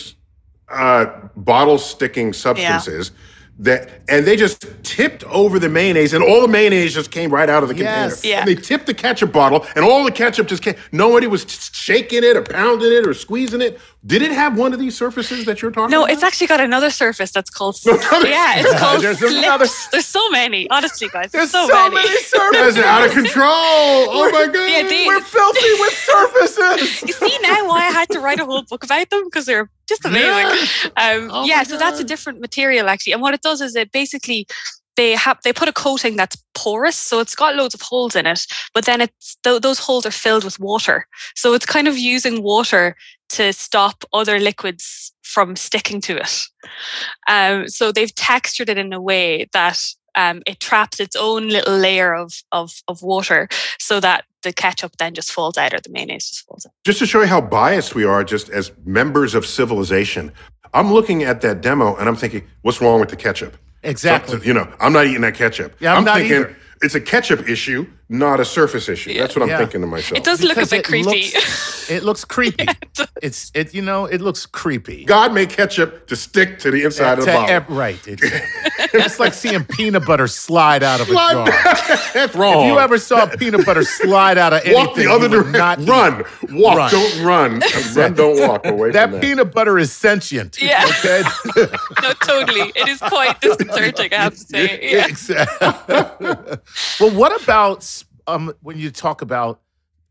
uh, 0.68 1.06
bottle 1.36 1.78
sticking 1.78 2.32
substances. 2.32 3.10
That 3.58 3.90
and 4.08 4.24
they 4.26 4.36
just 4.36 4.64
tipped 4.84 5.22
over 5.24 5.58
the 5.58 5.68
mayonnaise, 5.68 6.14
and 6.14 6.24
all 6.24 6.40
the 6.40 6.48
mayonnaise 6.48 6.94
just 6.94 7.10
came 7.10 7.30
right 7.30 7.48
out 7.50 7.62
of 7.62 7.68
the 7.68 7.74
Yes. 7.76 8.14
container. 8.14 8.32
Yeah. 8.34 8.40
And 8.40 8.48
they 8.48 8.54
tipped 8.54 8.86
the 8.86 8.94
ketchup 8.94 9.32
bottle, 9.32 9.66
and 9.76 9.84
all 9.84 10.02
the 10.04 10.10
ketchup 10.12 10.46
just 10.46 10.62
came. 10.62 10.76
Nobody 10.92 11.26
was 11.26 11.44
shaking 11.74 12.24
it 12.24 12.36
or 12.38 12.42
pounding 12.42 12.90
it 12.90 13.06
or 13.06 13.12
squeezing 13.12 13.60
it. 13.60 13.78
Did 14.06 14.22
it 14.22 14.32
have 14.32 14.56
one 14.56 14.72
of 14.72 14.78
these 14.78 14.96
surfaces 14.96 15.44
that 15.44 15.60
you're 15.60 15.70
talking 15.70 15.84
about? 15.84 15.90
No, 15.90 16.04
about? 16.04 16.12
it's 16.14 16.22
actually 16.22 16.46
got 16.46 16.60
another 16.60 16.88
surface 16.88 17.30
that's 17.32 17.50
called. 17.50 17.76
Yeah, 17.84 18.54
it's 18.56 18.80
called 18.80 19.02
There's 19.02 19.18
slips. 19.18 19.34
another- 19.34 19.66
There's 19.92 20.06
so 20.06 20.30
many, 20.30 20.68
honestly, 20.70 21.08
guys. 21.08 21.30
There's, 21.32 21.52
There's 21.52 21.68
so, 21.68 21.90
many. 21.90 22.08
That's 22.52 22.78
out 22.78 23.04
of 23.06 23.12
control. 23.12 23.46
Oh 23.52 24.30
my 24.32 24.46
god. 24.46 24.54
Yeah, 24.70 24.82
they- 24.88 25.06
We're 25.06 25.20
filthy 25.20 25.72
with 25.80 25.92
surfaces. 25.92 27.02
You 27.02 27.12
see 27.12 27.38
now 27.42 27.68
why 27.68 27.80
I 27.88 27.90
had 27.90 28.08
to 28.10 28.20
write 28.20 28.40
a 28.40 28.44
whole 28.46 28.62
book 28.62 28.84
about 28.84 29.10
them 29.10 29.24
because 29.24 29.44
they're 29.44 29.68
just 29.86 30.04
amazing. 30.04 30.68
Um, 30.96 31.28
Oh 31.30 31.44
yeah, 31.44 31.62
so 31.64 31.76
that's 31.76 32.00
a 32.00 32.04
different 32.04 32.40
material 32.40 32.88
actually, 32.88 33.12
and 33.12 33.20
what 33.22 33.34
it 33.34 33.42
does 33.42 33.60
is 33.60 33.76
it 33.76 33.92
basically 33.92 34.46
they 35.00 35.12
have 35.12 35.38
they 35.44 35.52
put 35.52 35.68
a 35.68 35.72
coating 35.72 36.16
that's 36.16 36.36
porous, 36.54 36.96
so 36.96 37.20
it's 37.20 37.34
got 37.34 37.56
loads 37.56 37.74
of 37.74 37.80
holes 37.80 38.14
in 38.14 38.26
it, 38.26 38.46
but 38.74 38.84
then 38.84 39.00
it's 39.00 39.36
th- 39.42 39.62
those 39.62 39.78
holes 39.78 40.04
are 40.04 40.10
filled 40.10 40.44
with 40.44 40.60
water, 40.60 41.06
so 41.34 41.54
it's 41.54 41.64
kind 41.64 41.88
of 41.88 41.96
using 41.96 42.42
water 42.42 42.94
to 43.30 43.52
stop 43.52 44.04
other 44.12 44.38
liquids 44.38 45.12
from 45.22 45.56
sticking 45.56 46.02
to 46.02 46.16
it. 46.16 46.46
Um, 47.28 47.68
so 47.68 47.92
they've 47.92 48.14
textured 48.14 48.68
it 48.68 48.76
in 48.76 48.92
a 48.92 49.00
way 49.00 49.48
that 49.52 49.78
um, 50.16 50.42
it 50.46 50.60
traps 50.60 51.00
its 51.00 51.16
own 51.16 51.48
little 51.48 51.78
layer 51.78 52.14
of, 52.14 52.42
of 52.52 52.70
of 52.86 53.02
water, 53.02 53.48
so 53.78 54.00
that 54.00 54.24
the 54.42 54.52
ketchup 54.52 54.92
then 54.98 55.14
just 55.14 55.32
falls 55.32 55.56
out 55.56 55.72
or 55.72 55.80
the 55.80 55.90
mayonnaise 55.90 56.28
just 56.28 56.46
falls 56.46 56.66
out. 56.66 56.72
Just 56.84 56.98
to 56.98 57.06
show 57.06 57.22
you 57.22 57.26
how 57.26 57.40
biased 57.40 57.94
we 57.94 58.04
are, 58.04 58.22
just 58.22 58.50
as 58.50 58.72
members 58.84 59.34
of 59.34 59.46
civilization, 59.46 60.30
I'm 60.74 60.92
looking 60.92 61.22
at 61.22 61.40
that 61.40 61.62
demo 61.62 61.96
and 61.96 62.06
I'm 62.06 62.16
thinking, 62.16 62.42
what's 62.62 62.80
wrong 62.82 63.00
with 63.00 63.08
the 63.08 63.16
ketchup? 63.16 63.56
Exactly. 63.82 64.38
So, 64.38 64.44
you 64.44 64.52
know, 64.54 64.72
I'm 64.80 64.92
not 64.92 65.06
eating 65.06 65.22
that 65.22 65.34
ketchup. 65.34 65.74
Yeah, 65.80 65.92
I'm 65.92 65.98
I'm 65.98 66.04
not 66.04 66.16
thinking 66.18 66.36
either. 66.36 66.56
it's 66.82 66.94
a 66.94 67.00
ketchup 67.00 67.48
issue, 67.48 67.86
not 68.12 68.40
a 68.40 68.44
surface 68.44 68.88
issue. 68.88 69.14
That's 69.16 69.36
what 69.36 69.44
I'm 69.44 69.48
Yeah. 69.50 69.58
thinking 69.58 69.80
to 69.82 69.86
myself. 69.86 70.18
It 70.18 70.24
does 70.24 70.42
look 70.42 70.56
a 70.56 70.66
bit 70.66 70.72
it 70.72 70.84
creepy. 70.84 71.30
looks- 71.32 71.88
it 71.90 72.02
looks 72.02 72.24
creepy. 72.24 72.66
It's 73.22 73.50
it. 73.54 73.74
You 73.74 73.82
know, 73.82 74.06
it 74.06 74.20
looks 74.22 74.46
creepy. 74.46 75.04
God 75.04 75.34
made 75.34 75.50
ketchup 75.50 76.06
to 76.08 76.16
stick 76.16 76.58
to 76.60 76.70
the 76.70 76.84
inside 76.84 77.18
of 77.18 77.24
the 77.26 77.30
To 77.32 77.36
bottle. 77.38 77.54
ev- 77.56 77.68
right. 77.70 77.98
It's, 78.06 78.22
it's 78.94 79.18
like 79.20 79.34
seeing 79.34 79.64
peanut 79.64 80.06
butter 80.06 80.26
slide 80.26 80.82
out 80.82 81.00
of 81.02 81.08
a 81.10 81.12
jar. 81.12 81.44
That's 82.14 82.34
wrong. 82.34 82.64
If 82.64 82.72
you 82.72 82.78
ever 82.78 82.98
saw 82.98 83.26
peanut 83.26 83.64
butter 83.66 83.84
slide 83.84 84.38
out 84.38 84.52
of 84.54 84.60
anything, 84.64 84.74
walk 84.86 84.94
the 84.96 85.06
other 85.06 85.28
you 85.28 85.36
would 85.44 85.52
direction, 85.52 85.52
not 85.52 85.80
eat 85.80 85.88
run, 85.88 86.24
walk, 86.60 86.76
Run. 86.78 86.90
don't 86.90 87.22
run, 87.24 87.60
run, 87.94 88.14
don't 88.14 88.40
walk 88.48 88.66
away 88.66 88.90
That 88.90 89.04
from 89.10 89.12
that. 89.12 89.22
peanut 89.22 89.52
butter 89.52 89.78
is 89.78 89.92
sentient. 89.92 90.60
Yeah. 90.60 90.84
Okay. 91.00 91.22
no, 92.02 92.12
totally. 92.24 92.72
It 92.74 92.88
is 92.88 92.98
quite 93.00 93.38
disconcerting, 93.42 94.12
I 94.14 94.16
have 94.16 94.32
to 94.34 94.38
say. 94.40 94.78
Yeah. 94.92 95.06
Exactly. 95.06 95.68
well, 97.00 97.10
what 97.14 97.42
about 97.42 97.82
um, 98.26 98.52
when 98.62 98.78
you 98.78 98.90
talk 98.90 99.22
about 99.22 99.60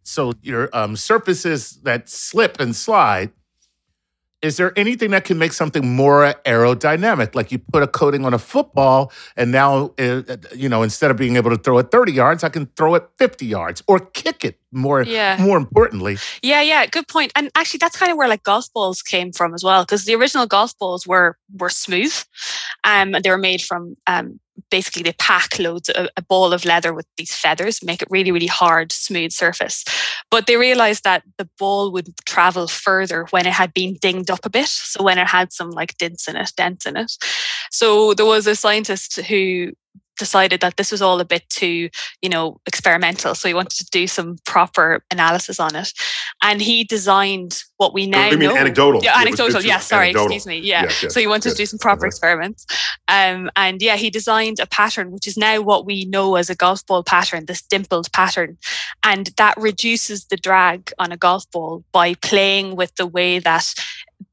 so 0.04 0.34
your 0.42 0.70
um, 0.74 0.96
surfaces 0.96 1.80
that 1.84 2.10
slip 2.10 2.60
and 2.60 2.76
slide? 2.76 3.32
Is 4.42 4.56
there 4.56 4.72
anything 4.80 5.12
that 5.12 5.26
can 5.26 5.38
make 5.38 5.52
something 5.52 5.86
more 5.98 6.34
aerodynamic? 6.46 7.36
Like 7.36 7.52
you 7.52 7.60
put 7.60 7.84
a 7.84 7.88
coating 7.88 8.24
on 8.24 8.34
a 8.34 8.40
football, 8.40 9.12
and 9.36 9.52
now 9.52 9.92
uh, 10.00 10.22
you 10.56 10.70
know 10.70 10.82
instead 10.82 11.12
of 11.12 11.18
being 11.18 11.36
able 11.36 11.50
to 11.50 11.58
throw 11.58 11.78
it 11.80 11.92
thirty 11.92 12.14
yards, 12.14 12.42
I 12.46 12.48
can 12.48 12.68
throw 12.78 12.96
it 12.96 13.04
fifty 13.18 13.46
yards 13.46 13.84
or 13.86 14.00
kick 14.00 14.46
it. 14.46 14.58
More, 14.72 15.02
Yeah. 15.02 15.36
more 15.42 15.58
importantly, 15.58 16.20
Yeah, 16.42 16.62
yeah, 16.62 16.86
good 16.86 17.08
point. 17.08 17.32
And 17.36 17.50
actually, 17.56 17.80
that's 17.80 17.98
kind 17.98 18.12
of 18.12 18.18
where 18.18 18.30
like 18.30 18.44
golf 18.44 18.72
balls 18.72 19.02
came 19.02 19.34
from 19.34 19.54
as 19.54 19.62
well, 19.64 19.84
because 19.84 20.06
the 20.06 20.16
original 20.16 20.48
golf 20.48 20.78
balls 20.78 21.06
were 21.06 21.38
were 21.58 21.70
smooth, 21.72 22.16
um, 22.86 23.16
and 23.16 23.26
they 23.26 23.30
were 23.32 23.38
made 23.38 23.62
from 23.62 23.98
um, 24.08 24.40
basically 24.70 25.04
they 25.04 25.14
pack 25.14 25.60
loads 25.60 25.90
a, 25.90 26.10
a 26.18 26.22
ball 26.22 26.54
of 26.54 26.66
leather 26.66 26.94
with 26.94 27.06
these 27.18 27.34
feathers, 27.34 27.84
make 27.84 28.02
it 28.02 28.08
really, 28.12 28.32
really 28.32 28.48
hard, 28.48 28.92
smooth 28.92 29.32
surface. 29.32 29.84
But 30.32 30.48
they 30.48 30.58
realized 30.58 31.04
that 31.04 31.24
the 31.38 31.50
ball 31.58 31.92
would 31.92 32.10
travel 32.26 32.68
further 32.68 33.26
when 33.32 33.46
it 33.46 33.54
had 33.54 33.74
been 33.74 33.98
dinged 34.02 34.30
up 34.30 34.46
a 34.46 34.50
bit, 34.50 34.68
so 34.68 35.04
when 35.04 35.18
it 35.18 35.28
had 35.28 35.54
some 35.54 35.72
like 35.72 35.98
dents 35.98 36.28
in 36.28 36.36
it, 36.36 36.52
dents 36.56 36.86
in 36.86 36.98
it. 36.98 37.12
So 37.72 38.14
there 38.14 38.26
was 38.26 38.48
a 38.48 38.56
scientist 38.56 39.20
who 39.22 39.72
decided 40.20 40.62
that 40.62 40.78
this 40.78 40.92
was 40.92 41.02
all 41.02 41.20
a 41.20 41.26
bit 41.26 41.50
too, 41.50 41.90
you 42.22 42.30
know, 42.30 42.60
experimental. 42.68 43.34
So 43.34 43.48
he 43.48 43.54
wanted 43.56 43.78
to 43.80 43.86
do 43.92 44.06
some 44.06 44.38
proper 44.46 45.04
analysis 45.12 45.60
on 45.60 45.76
it. 45.76 45.92
And 46.44 46.62
he 46.62 46.84
designed 46.84 47.64
what 47.78 47.94
we 47.94 48.06
now 48.06 48.30
you 48.30 48.38
mean 48.38 48.50
know. 48.50 48.56
anecdotal? 48.56 49.02
Yeah, 49.04 49.18
anecdotal. 49.20 49.62
yeah, 49.64 49.80
sorry, 49.80 50.08
anecdotal. 50.10 50.28
excuse 50.36 50.46
me. 50.46 50.60
Yeah. 50.60 50.84
Yes, 50.84 51.04
yes, 51.04 51.14
so 51.14 51.20
he 51.20 51.28
wanted 51.28 51.50
yes. 51.50 51.56
to 51.58 51.62
do 51.64 51.66
some 51.66 51.80
proper 51.80 52.02
Uh-huh. 52.06 52.08
experiments. 52.08 52.66
Um, 53.08 53.50
and 53.56 53.82
yeah, 53.82 53.96
he 53.96 54.10
designed 54.10 54.60
a 54.60 54.68
pattern, 54.68 55.12
which 55.12 55.28
is 55.28 55.38
now 55.38 55.62
what 55.62 55.86
we 55.86 56.06
know 56.06 56.36
as 56.36 56.50
a 56.50 56.56
golf 56.56 56.86
ball 56.86 57.04
pattern, 57.04 57.46
this 57.46 57.62
dimpled 57.62 58.12
pattern. 58.12 58.58
And 59.04 59.28
that 59.38 59.56
reduces 59.58 60.26
the 60.26 60.38
drag 60.38 60.92
on 61.00 61.12
a 61.12 61.18
golf 61.18 61.50
ball 61.52 61.84
by 61.92 62.14
playing 62.16 62.76
with 62.76 62.94
the 62.96 63.08
way 63.08 63.40
that 63.40 63.74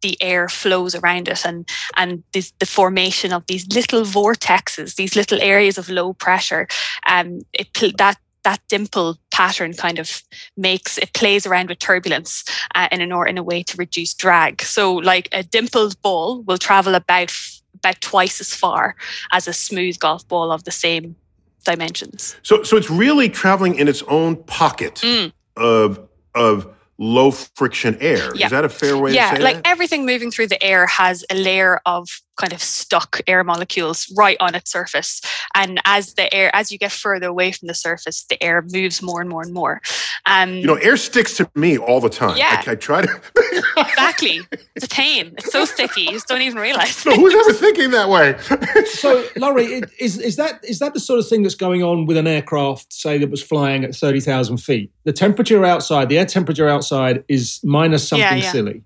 the 0.03 0.21
air 0.23 0.49
flows 0.49 0.95
around 0.95 1.29
it 1.29 1.45
and 1.47 1.69
and 1.97 2.23
this, 2.33 2.53
the 2.59 2.67
formation 2.67 3.33
of 3.33 3.47
these 3.47 3.67
little 3.69 4.03
vortexes, 4.03 4.97
these 4.97 5.17
little 5.17 5.41
areas 5.41 5.79
of 5.79 5.89
low 5.89 6.13
pressure. 6.13 6.67
Um, 7.09 7.41
it 7.53 7.69
that 7.99 8.19
that 8.45 8.61
dimple 8.69 9.19
pattern 9.33 9.73
kind 9.75 9.99
of 9.99 10.23
makes 10.57 10.99
it 10.99 11.13
plays 11.15 11.47
around 11.47 11.69
with 11.69 11.81
turbulence 11.81 12.45
uh, 12.77 12.89
in 12.93 13.01
an 13.01 13.11
or 13.13 13.27
in 13.27 13.39
a 13.39 13.43
way 13.43 13.63
to 13.65 13.77
reduce 13.77 14.15
drag. 14.15 14.63
So, 14.63 14.95
like 14.95 15.29
a 15.33 15.43
dimpled 15.43 16.01
ball 16.03 16.43
will 16.43 16.59
travel 16.59 16.95
about 16.95 17.33
about 17.75 18.01
twice 18.01 18.41
as 18.41 18.55
far 18.55 18.95
as 19.33 19.49
a 19.49 19.53
smooth 19.53 19.99
golf 19.99 20.27
ball 20.29 20.53
of 20.53 20.65
the 20.65 20.71
same 20.71 21.17
dimensions. 21.65 22.37
So, 22.43 22.63
so 22.63 22.77
it's 22.77 22.89
really 22.89 23.29
traveling 23.29 23.75
in 23.75 23.89
its 23.89 24.03
own 24.05 24.37
pocket 24.45 24.95
Mm. 25.03 25.33
of 25.57 26.09
of 26.35 26.73
low 26.99 27.31
friction 27.31 27.97
air. 28.01 28.35
Yeah. 28.35 28.47
Is 28.47 28.53
that 28.53 28.65
a 28.65 28.69
fair 28.69 28.97
way 28.97 29.15
yeah, 29.15 29.31
to 29.31 29.37
say 29.37 29.43
it? 29.43 29.45
like 29.45 29.57
that? 29.57 29.67
everything 29.67 30.07
moving 30.07 30.31
through 30.31 30.49
the 30.49 30.63
air 30.63 30.87
has 30.87 31.25
a 31.31 31.35
layer 31.35 31.81
of 31.87 32.09
kind 32.37 32.53
of 32.53 32.63
stuck 32.63 33.21
air 33.27 33.43
molecules 33.45 34.13
right 34.17 34.37
on 34.41 34.55
its 34.55 34.71
surface. 34.71 35.21
And 35.55 35.81
as 35.85 36.15
the 36.15 36.33
air, 36.35 36.51
as 36.55 36.71
you 36.71 36.79
get 36.79 36.93
further 36.93 37.27
away 37.29 37.53
from 37.53 37.69
the 37.69 37.75
surface, 37.75 38.25
the 38.29 38.43
air 38.43 38.63
moves 38.73 39.03
more 39.03 39.21
and 39.21 39.29
more 39.31 39.43
and 39.43 39.53
more. 39.55 39.81
Um, 40.27 40.55
You 40.57 40.67
know, 40.67 40.75
air 40.75 40.97
sticks 40.97 41.37
to 41.39 41.51
me 41.55 41.79
all 41.79 42.01
the 42.01 42.11
time. 42.11 42.37
Yeah. 42.37 42.63
I, 42.67 42.73
I 42.73 42.75
try 42.75 43.03
to. 43.03 43.21
exactly. 43.77 44.41
It's 44.75 44.85
a 44.87 44.89
pain. 44.89 45.35
It's 45.39 45.51
so 45.53 45.65
sticky. 45.65 46.03
You 46.03 46.11
just 46.13 46.29
don't 46.29 46.43
even 46.43 46.59
realize. 46.61 47.05
no, 47.07 47.15
who's 47.15 47.35
ever 47.35 47.53
thinking 47.53 47.91
that 47.93 48.09
way? 48.09 48.37
So, 48.87 49.25
Laurie, 49.37 49.65
it- 49.67 49.91
is 49.99 50.19
is 50.19 50.37
that 50.37 50.65
is 50.65 50.79
that 50.79 50.95
the 50.95 51.01
sort 51.01 51.19
of 51.19 51.29
thing 51.29 51.43
that's 51.43 51.55
going 51.55 51.83
on 51.83 52.07
with 52.07 52.17
an 52.17 52.27
aircraft, 52.27 52.93
say 52.93 53.19
that 53.19 53.31
was 53.31 53.43
flying 53.43 53.85
at 53.85 53.95
thirty 53.95 54.21
thousand 54.21 54.59
feet? 54.59 54.91
The 55.05 55.13
temperature 55.13 55.65
outside, 55.65 56.09
the 56.09 56.19
air 56.19 56.25
temperature 56.27 56.69
outside, 56.69 57.25
is 57.29 57.61
minus 57.65 58.09
something 58.09 58.23
Yeah, 58.27 58.35
yeah. 58.45 58.53
silly, 58.53 58.83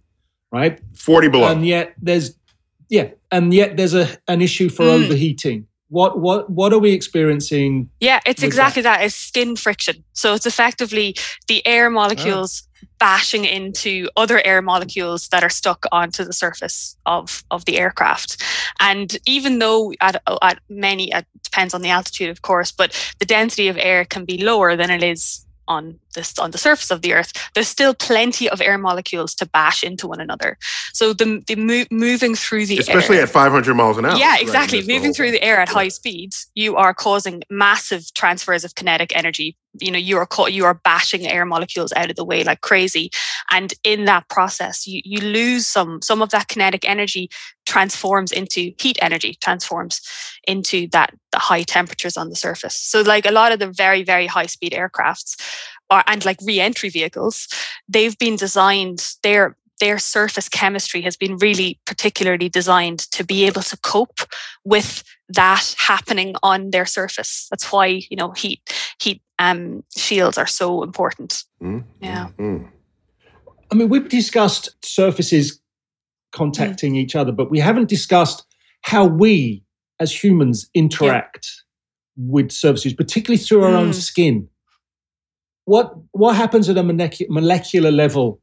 right? 0.52 0.80
Forty 0.94 1.28
below. 1.28 1.48
And 1.48 1.66
yet 1.66 1.94
there's 2.00 2.34
yeah, 2.90 3.08
and 3.30 3.54
yet 3.54 3.76
there's 3.76 3.94
a 3.94 4.06
an 4.28 4.42
issue 4.42 4.68
for 4.68 4.84
Mm. 4.84 5.04
overheating 5.04 5.66
What 5.88 6.20
what 6.20 6.48
what 6.50 6.72
are 6.72 6.78
we 6.78 6.92
experiencing? 6.92 7.88
Yeah, 8.00 8.20
it's 8.24 8.42
exactly 8.44 8.82
that. 8.82 9.02
It's 9.02 9.16
skin 9.16 9.56
friction. 9.56 10.04
So 10.12 10.34
it's 10.34 10.46
effectively 10.46 11.14
the 11.48 11.66
air 11.66 11.90
molecules 11.90 12.62
bashing 12.98 13.44
into 13.44 14.08
other 14.16 14.38
air 14.44 14.62
molecules 14.62 15.28
that 15.28 15.42
are 15.42 15.50
stuck 15.50 15.86
onto 15.90 16.22
the 16.24 16.32
surface 16.32 16.96
of, 17.06 17.42
of 17.50 17.64
the 17.64 17.76
aircraft. 17.78 18.42
And 18.78 19.16
even 19.26 19.58
though 19.58 19.92
at, 20.00 20.22
at 20.42 20.58
many, 20.68 21.10
it 21.12 21.26
depends 21.42 21.74
on 21.74 21.82
the 21.82 21.90
altitude, 21.90 22.30
of 22.30 22.40
course, 22.42 22.70
but 22.72 22.90
the 23.18 23.26
density 23.26 23.68
of 23.68 23.76
air 23.78 24.04
can 24.04 24.24
be 24.24 24.38
lower 24.44 24.76
than 24.76 24.90
it 24.90 25.02
is 25.02 25.44
on 25.70 25.98
this 26.14 26.36
on 26.38 26.50
the 26.50 26.58
surface 26.58 26.90
of 26.90 27.00
the 27.02 27.14
earth 27.14 27.32
there's 27.54 27.68
still 27.68 27.94
plenty 27.94 28.50
of 28.50 28.60
air 28.60 28.76
molecules 28.76 29.34
to 29.36 29.46
bash 29.46 29.82
into 29.84 30.08
one 30.08 30.20
another. 30.20 30.58
So 30.92 31.12
the, 31.12 31.42
the 31.46 31.54
mo- 31.54 31.84
moving 31.90 32.34
through 32.34 32.66
the 32.66 32.76
air. 32.76 32.80
especially 32.80 33.18
air, 33.18 33.22
at 33.22 33.30
500 33.30 33.74
miles 33.74 33.96
an 33.96 34.04
hour 34.04 34.16
yeah 34.16 34.36
exactly. 34.38 34.80
the 34.80 34.92
moving 34.92 35.14
through 35.14 35.30
the 35.30 35.42
air 35.42 35.60
at 35.60 35.68
high 35.68 35.88
speeds 35.88 36.50
you 36.54 36.76
are 36.76 36.92
causing 36.92 37.42
massive 37.48 38.12
transfers 38.14 38.64
of 38.64 38.74
kinetic 38.74 39.16
energy. 39.16 39.56
You 39.80 39.92
know 39.92 39.98
you 39.98 40.16
are 40.18 40.26
ca- 40.26 40.46
you 40.46 40.64
are 40.64 40.74
bashing 40.74 41.26
air 41.26 41.44
molecules 41.44 41.92
out 41.94 42.10
of 42.10 42.16
the 42.16 42.24
way 42.24 42.42
like 42.42 42.60
crazy. 42.60 43.10
And 43.52 43.72
in 43.84 44.04
that 44.06 44.28
process 44.28 44.86
you 44.88 45.00
you 45.04 45.20
lose 45.20 45.66
some 45.66 46.02
some 46.02 46.20
of 46.20 46.30
that 46.30 46.48
kinetic 46.48 46.88
energy 46.88 47.30
transforms 47.70 48.32
into 48.32 48.72
heat 48.78 48.98
energy 49.00 49.36
transforms 49.40 50.00
into 50.52 50.88
that 50.88 51.14
the 51.30 51.38
high 51.38 51.62
temperatures 51.62 52.16
on 52.16 52.28
the 52.28 52.34
surface. 52.34 52.74
So 52.74 53.02
like 53.02 53.26
a 53.26 53.30
lot 53.30 53.52
of 53.52 53.60
the 53.60 53.70
very 53.84 54.02
very 54.02 54.26
high 54.26 54.46
speed 54.46 54.72
aircrafts 54.72 55.40
are, 55.88 56.02
and 56.08 56.24
like 56.24 56.38
re-entry 56.42 56.88
vehicles 56.88 57.46
they've 57.88 58.18
been 58.18 58.36
designed 58.36 59.00
their 59.22 59.56
their 59.78 59.98
surface 59.98 60.48
chemistry 60.48 61.00
has 61.00 61.16
been 61.16 61.36
really 61.38 61.78
particularly 61.86 62.48
designed 62.48 63.00
to 63.12 63.24
be 63.24 63.46
able 63.46 63.62
to 63.62 63.76
cope 63.78 64.20
with 64.64 65.04
that 65.28 65.74
happening 65.78 66.34
on 66.42 66.70
their 66.70 66.86
surface. 66.86 67.46
That's 67.50 67.70
why 67.72 67.86
you 68.10 68.16
know 68.16 68.32
heat 68.32 68.60
heat 69.00 69.22
um, 69.38 69.84
shields 69.96 70.36
are 70.38 70.48
so 70.48 70.82
important. 70.82 71.44
Mm, 71.62 71.84
yeah. 72.02 72.28
Mm. 72.36 72.68
I 73.70 73.74
mean, 73.76 73.88
we've 73.88 74.08
discussed 74.08 74.74
surfaces 74.84 75.59
contacting 76.32 76.96
each 76.96 77.14
other, 77.16 77.32
but 77.32 77.50
we 77.50 77.58
haven't 77.58 77.88
discussed 77.88 78.44
how 78.82 79.04
we 79.06 79.62
as 79.98 80.12
humans 80.24 80.68
interact 80.74 81.46
with 82.16 82.50
surfaces, 82.50 82.94
particularly 82.94 83.38
through 83.38 83.62
our 83.64 83.74
own 83.74 83.90
Mm. 83.90 83.94
skin. 83.94 84.48
What 85.64 85.94
what 86.12 86.36
happens 86.36 86.68
at 86.68 86.76
a 86.78 86.82
molecular 86.82 87.90
level 87.90 88.40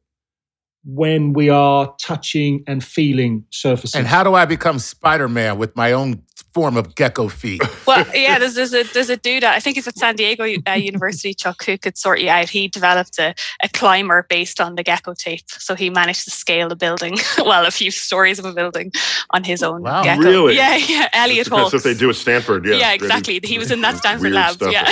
when 0.85 1.33
we 1.33 1.49
are 1.49 1.93
touching 1.99 2.63
and 2.67 2.83
feeling 2.83 3.43
surfaces? 3.49 3.95
And 3.95 4.07
how 4.07 4.23
do 4.23 4.33
I 4.35 4.45
become 4.45 4.79
Spider 4.79 5.27
Man 5.27 5.57
with 5.57 5.75
my 5.75 5.91
own 5.91 6.21
form 6.53 6.75
of 6.77 6.95
gecko 6.95 7.27
feet? 7.27 7.61
well, 7.87 8.05
yeah, 8.15 8.39
there's, 8.39 8.55
there's 8.55 8.73
a 8.73 8.83
there's 8.93 9.09
a 9.09 9.17
dude. 9.17 9.43
I 9.43 9.59
think 9.59 9.75
he's 9.75 9.87
at 9.87 9.97
San 9.97 10.15
Diego 10.15 10.43
uh, 10.67 10.71
University, 10.75 11.33
Chuck, 11.33 11.63
who 11.65 11.77
could 11.77 11.97
sort 11.97 12.19
you 12.19 12.29
out. 12.29 12.49
He 12.49 12.67
developed 12.67 13.19
a, 13.19 13.35
a 13.61 13.69
climber 13.69 14.25
based 14.29 14.59
on 14.59 14.75
the 14.75 14.83
gecko 14.83 15.13
tape, 15.13 15.43
so 15.49 15.75
he 15.75 15.89
managed 15.89 16.23
to 16.25 16.31
scale 16.31 16.71
a 16.71 16.75
building, 16.75 17.17
well, 17.37 17.65
a 17.65 17.71
few 17.71 17.91
stories 17.91 18.39
of 18.39 18.45
a 18.45 18.53
building 18.53 18.91
on 19.31 19.43
his 19.43 19.61
own 19.63 19.81
Wow. 19.83 20.03
gecko. 20.03 20.21
Really? 20.21 20.55
Yeah, 20.55 20.77
yeah. 20.77 21.09
Elliot 21.13 21.47
That's 21.49 21.61
Hawkes. 21.61 21.73
what 21.73 21.83
they 21.83 21.93
do 21.93 22.09
at 22.09 22.15
Stanford. 22.15 22.65
Yeah, 22.65 22.75
Yeah, 22.75 22.91
They 22.91 22.97
do 22.97 23.05
exactly. 23.05 23.39
He 23.43 23.59
was 23.59 23.71
in 23.71 23.81
that 23.81 23.97
Stanford 23.97 24.31
lab. 24.31 24.53
stuff. 24.55 24.71
Yeah. 24.71 24.91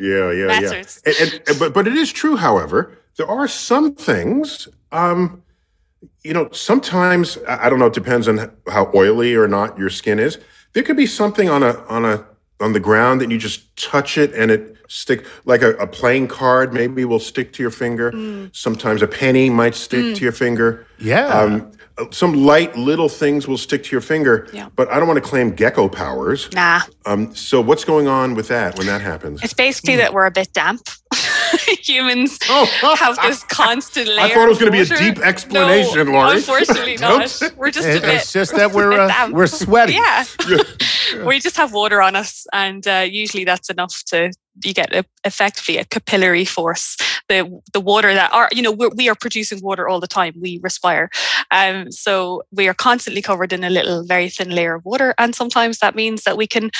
yeah, 0.00 0.30
yeah, 0.32 0.60
yeah. 0.60 0.72
And, 1.04 1.16
and- 1.20 1.42
and- 1.48 1.58
but 1.58 1.74
but 1.74 1.86
it 1.86 1.94
is 1.94 2.12
true, 2.12 2.36
however, 2.36 2.96
there 3.16 3.26
are 3.28 3.48
some 3.48 3.94
things. 3.94 4.68
Um, 4.92 5.42
you 6.24 6.32
know, 6.32 6.48
sometimes 6.52 7.36
I 7.48 7.66
I 7.66 7.70
don't 7.70 7.78
know. 7.78 7.86
It 7.86 7.92
depends 7.92 8.28
on 8.28 8.50
how 8.70 8.90
oily 8.94 9.34
or 9.34 9.46
not 9.48 9.78
your 9.78 9.90
skin 9.90 10.18
is. 10.18 10.38
There 10.72 10.82
could 10.82 10.96
be 10.96 11.06
something 11.06 11.48
on 11.48 11.62
a 11.62 11.78
on 11.86 12.04
a 12.04 12.24
on 12.60 12.72
the 12.72 12.80
ground 12.80 13.20
that 13.20 13.30
you 13.30 13.38
just 13.38 13.74
touch 13.76 14.18
it 14.18 14.32
and 14.34 14.50
it 14.50 14.76
stick 14.88 15.24
like 15.44 15.62
a, 15.62 15.70
a 15.76 15.86
playing 15.86 16.28
card 16.28 16.74
maybe 16.74 17.04
will 17.04 17.20
stick 17.20 17.52
to 17.54 17.62
your 17.62 17.70
finger. 17.70 18.10
Mm. 18.12 18.54
Sometimes 18.54 19.02
a 19.02 19.06
penny 19.06 19.48
might 19.48 19.74
stick 19.74 20.16
to 20.16 20.22
your 20.22 20.32
finger. 20.32 20.86
Yeah. 20.98 21.26
Um, 21.28 21.72
some 22.10 22.32
light 22.34 22.76
little 22.76 23.08
things 23.08 23.46
will 23.46 23.58
stick 23.58 23.84
to 23.84 23.90
your 23.92 24.00
finger. 24.00 24.48
Yeah. 24.52 24.68
But 24.74 24.90
I 24.90 24.98
don't 24.98 25.06
want 25.06 25.22
to 25.22 25.28
claim 25.28 25.50
gecko 25.54 25.88
powers. 25.88 26.50
Nah, 26.52 26.80
Um, 27.06 27.34
so 27.34 27.60
what's 27.60 27.84
going 27.84 28.08
on 28.08 28.34
with 28.34 28.48
that 28.48 28.76
when 28.78 28.86
that 28.86 29.00
happens? 29.00 29.42
it's 29.42 29.54
basically 29.54 29.96
that 29.96 30.12
we're 30.12 30.26
a 30.26 30.30
bit 30.30 30.52
damp. 30.52 30.80
Humans 31.82 32.38
Oh. 32.48 32.96
have 32.98 33.16
this 33.22 33.42
constant 33.44 34.08
layer. 34.08 34.20
I 34.20 34.28
thought 34.34 34.46
it 34.46 34.48
was 34.48 34.58
going 34.58 34.72
to 34.72 34.78
be 34.78 34.94
a 34.94 34.98
deep 35.12 35.18
explanation, 35.24 36.06
no, 36.06 36.12
Laurie. 36.12 36.36
Unfortunately, 36.38 36.96
not. 37.00 37.36
Don't- 37.40 37.56
We're 37.56 37.70
just 37.70 37.86
a 37.88 37.96
It- 37.96 38.02
bit. 38.02 38.14
it's 38.16 38.32
just 38.32 38.54
that 38.56 38.72
we're 38.72 38.90
bit 38.90 39.00
uh, 39.10 39.28
we're 39.32 39.46
sweaty. 39.46 39.94
Yeah. 39.94 40.24
we 41.24 41.40
just 41.40 41.56
have 41.56 41.72
water 41.72 42.00
on 42.02 42.16
us, 42.16 42.46
and 42.52 42.86
uh, 42.86 43.06
usually 43.08 43.44
that's 43.44 43.70
enough 43.70 44.02
to 44.06 44.32
you 44.64 44.74
get 44.74 44.94
a, 44.94 45.04
effectively 45.24 45.78
a 45.78 45.84
capillary 45.84 46.44
force. 46.44 46.96
The 47.28 47.60
the 47.72 47.80
water 47.80 48.12
that 48.14 48.32
are 48.32 48.48
you 48.52 48.62
know 48.62 48.72
we're, 48.72 48.90
we 48.96 49.08
are 49.08 49.14
producing 49.14 49.60
water 49.62 49.88
all 49.88 50.00
the 50.00 50.06
time. 50.06 50.34
We 50.40 50.60
respire, 50.62 51.10
um, 51.50 51.90
so 51.92 52.42
we 52.52 52.68
are 52.68 52.74
constantly 52.74 53.22
covered 53.22 53.52
in 53.52 53.64
a 53.64 53.70
little 53.70 54.04
very 54.04 54.28
thin 54.28 54.50
layer 54.50 54.74
of 54.74 54.84
water, 54.84 55.14
and 55.18 55.34
sometimes 55.34 55.78
that 55.78 55.94
means 55.94 56.24
that 56.24 56.36
we 56.36 56.46
can, 56.46 56.70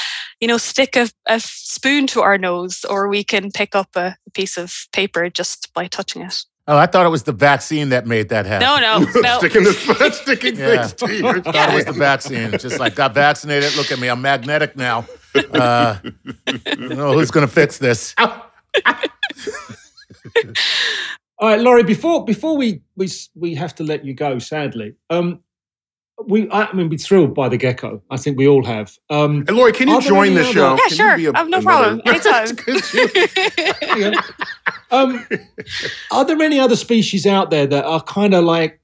you 0.41 0.49
know, 0.49 0.59
stick 0.59 0.97
a, 0.97 1.09
a 1.27 1.41
spoon 1.41 2.07
to 2.09 2.23
our 2.23 2.39
nose, 2.39 2.85
or 2.89 3.09
we 3.09 3.25
can 3.25 3.51
pick 3.51 3.75
up 3.75 3.89
a 3.97 4.17
piece 4.35 4.57
of 4.57 4.73
paper 4.93 5.29
just 5.31 5.73
by 5.75 5.87
touching 5.87 6.23
it. 6.23 6.45
Oh, 6.71 6.77
I 6.79 6.87
thought 6.87 7.05
it 7.05 7.09
was 7.09 7.25
the 7.25 7.33
vaccine 7.33 7.89
that 7.89 8.07
made 8.07 8.29
that 8.29 8.47
happen. 8.47 8.65
No, 8.65 8.79
no, 8.79 9.21
no. 9.23 9.39
sticking 9.39 9.65
the 9.65 9.73
sticking 10.23 10.57
Yeah. 10.57 10.87
things 10.87 10.93
to 10.95 11.13
you. 11.13 11.27
I 11.27 11.41
thought 11.41 11.71
it 11.73 11.75
was 11.75 11.85
the 11.87 11.93
vaccine. 11.93 12.53
Just 12.53 12.79
like 12.79 12.95
got 12.95 13.13
vaccinated. 13.13 13.75
Look 13.77 13.91
at 13.91 13.99
me, 13.99 14.07
I'm 14.09 14.23
magnetic 14.23 14.77
now. 14.77 15.05
Uh, 15.35 15.97
you 16.05 16.15
know 16.95 17.13
who's 17.15 17.33
going 17.33 17.45
to 17.45 17.53
fix 17.53 17.79
this? 17.79 18.15
All 18.19 18.39
right, 21.41 21.59
Laurie. 21.61 21.83
Before 21.83 22.25
before 22.25 22.57
we 22.57 22.83
we 22.95 23.09
we 23.35 23.55
have 23.57 23.75
to 23.77 23.83
let 23.83 24.05
you 24.05 24.15
go, 24.15 24.39
sadly. 24.39 24.95
Um, 25.11 25.41
we 26.27 26.49
I, 26.51 26.65
I 26.67 26.73
mean, 26.73 26.89
we're 26.89 26.99
thrilled 26.99 27.35
by 27.35 27.49
the 27.49 27.57
gecko. 27.57 28.03
I 28.11 28.17
think 28.17 28.37
we 28.39 28.47
all 28.49 28.65
have. 28.65 28.97
Um, 29.11 29.45
And 29.49 29.57
Laurie, 29.57 29.73
can 29.73 29.89
you 29.89 30.01
join 30.03 30.35
the 30.35 30.41
other- 30.43 30.53
show? 30.53 30.71
Yeah, 30.71 30.77
Can 30.77 30.91
you 30.91 30.97
sure. 30.97 31.17
be 31.17 31.27
a- 31.27 31.33
I 31.35 31.39
have 31.39 31.49
no 31.49 31.61
problem. 31.63 32.03
Anytime. 32.07 32.57
You- 33.97 34.13
on. 34.93 35.09
um, 35.19 35.27
are 36.11 36.25
there 36.25 36.41
any 36.43 36.59
other 36.61 36.77
species 36.77 37.27
out 37.27 37.51
there 37.51 37.67
that 37.67 37.85
are 37.85 38.03
kind 38.03 38.35
of 38.35 38.45
like 38.45 38.81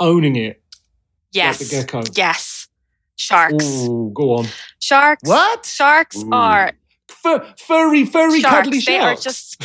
owning 0.00 0.36
it? 0.36 0.62
yes. 1.32 1.60
Like 1.60 1.68
the 1.70 1.76
gecko. 1.76 2.02
Yes. 2.14 2.68
Sharks. 3.16 3.64
Ooh, 3.86 4.10
go 4.14 4.36
on. 4.38 4.46
Sharks. 4.80 5.28
What? 5.28 5.64
Sharks 5.66 6.22
Ooh. 6.22 6.30
are 6.32 6.72
Fur, 7.08 7.44
furry, 7.58 8.04
furry, 8.04 8.40
sharks. 8.40 8.56
cuddly 8.68 8.78
They 8.80 8.98
are 8.98 9.14
just 9.16 9.62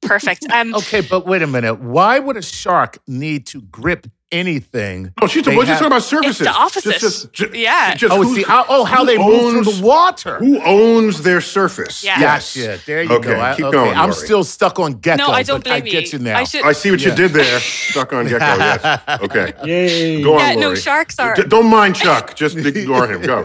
perfect. 0.00 0.46
Um, 0.50 0.74
Okay, 0.76 1.00
but 1.00 1.26
wait 1.26 1.42
a 1.42 1.46
minute. 1.46 1.80
Why 1.80 2.18
would 2.18 2.36
a 2.36 2.42
shark 2.42 2.98
need 3.06 3.46
to 3.48 3.60
grip 3.62 4.06
anything? 4.32 5.12
Oh, 5.20 5.26
she's 5.26 5.44
They 5.44 5.56
we're 5.56 5.62
just 5.62 5.68
have- 5.70 5.78
talking 5.78 5.92
about 5.92 6.02
surfaces. 6.02 6.40
It's 6.42 6.50
the 6.50 6.56
opposite. 6.56 6.98
Just, 7.00 7.32
just, 7.32 7.32
ju- 7.32 7.50
Yeah. 7.58 7.94
just 7.94 8.12
Oh, 8.14 8.22
see, 8.34 8.42
how, 8.42 8.64
oh, 8.68 8.84
how 8.84 9.00
who 9.00 9.06
they 9.06 9.18
move 9.18 9.64
through 9.64 9.72
the 9.74 9.82
water. 9.82 10.38
Who 10.38 10.60
owns 10.62 11.22
their 11.22 11.40
surface? 11.40 12.04
Yeah. 12.04 12.20
Yes. 12.20 12.56
Gotcha. 12.56 12.80
There 12.86 13.02
you 13.02 13.12
Okay, 13.12 13.28
go. 13.34 13.40
I, 13.40 13.54
keep 13.56 13.64
okay, 13.66 13.72
going, 13.76 13.90
I'm 13.96 14.10
Laurie. 14.10 14.14
still 14.26 14.44
stuck 14.44 14.78
on 14.78 14.94
gecko. 14.94 15.26
no, 15.26 15.32
I 15.32 15.42
don't 15.42 15.62
but 15.64 15.72
I 15.72 15.80
blame 15.80 15.92
get 15.92 16.12
you 16.12 16.18
now. 16.18 16.38
I 16.38 16.44
should. 16.44 16.64
I 16.64 16.72
see 16.72 16.90
what 16.90 17.00
you 17.04 17.14
did 17.14 17.32
there. 17.32 17.60
Stuck 17.60 18.12
on 18.12 18.26
gecko. 18.26 18.38
Yes. 18.58 19.20
Okay. 19.22 19.52
Yay. 19.64 20.22
Go 20.22 20.34
on, 20.38 20.40
yeah, 20.40 20.54
no, 20.54 20.74
sharks 20.74 21.18
are 21.18 21.34
D- 21.34 21.42
don't 21.48 21.66
mind 21.70 21.96
Chuck. 21.96 22.34
Just 22.34 22.56
ignore 22.56 23.06
him. 23.10 23.22
Go. 23.22 23.44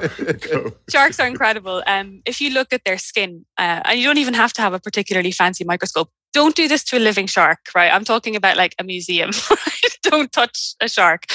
Go. 0.51 0.71
sharks 0.89 1.19
are 1.19 1.27
incredible. 1.27 1.84
Um, 1.88 2.21
if 2.25 2.41
you 2.41 2.49
look 2.51 2.73
at 2.73 2.84
their 2.84 2.97
skin, 2.97 3.45
uh, 3.57 3.81
and 3.86 3.99
you 3.99 4.05
don't 4.05 4.17
even 4.17 4.34
have 4.34 4.53
to 4.53 4.61
have 4.61 4.73
a 4.73 4.79
particularly 4.79 5.31
fancy 5.31 5.63
microscope. 5.63 6.09
Don't 6.34 6.55
do 6.55 6.67
this 6.67 6.84
to 6.86 6.97
a 6.97 6.99
living 6.99 7.27
shark, 7.27 7.59
right? 7.75 7.93
I'm 7.93 8.03
talking 8.03 8.36
about 8.36 8.57
like 8.57 8.75
a 8.79 8.84
museum. 8.84 9.31
Don't 10.03 10.31
touch 10.31 10.73
a 10.81 10.89
shark. 10.89 11.25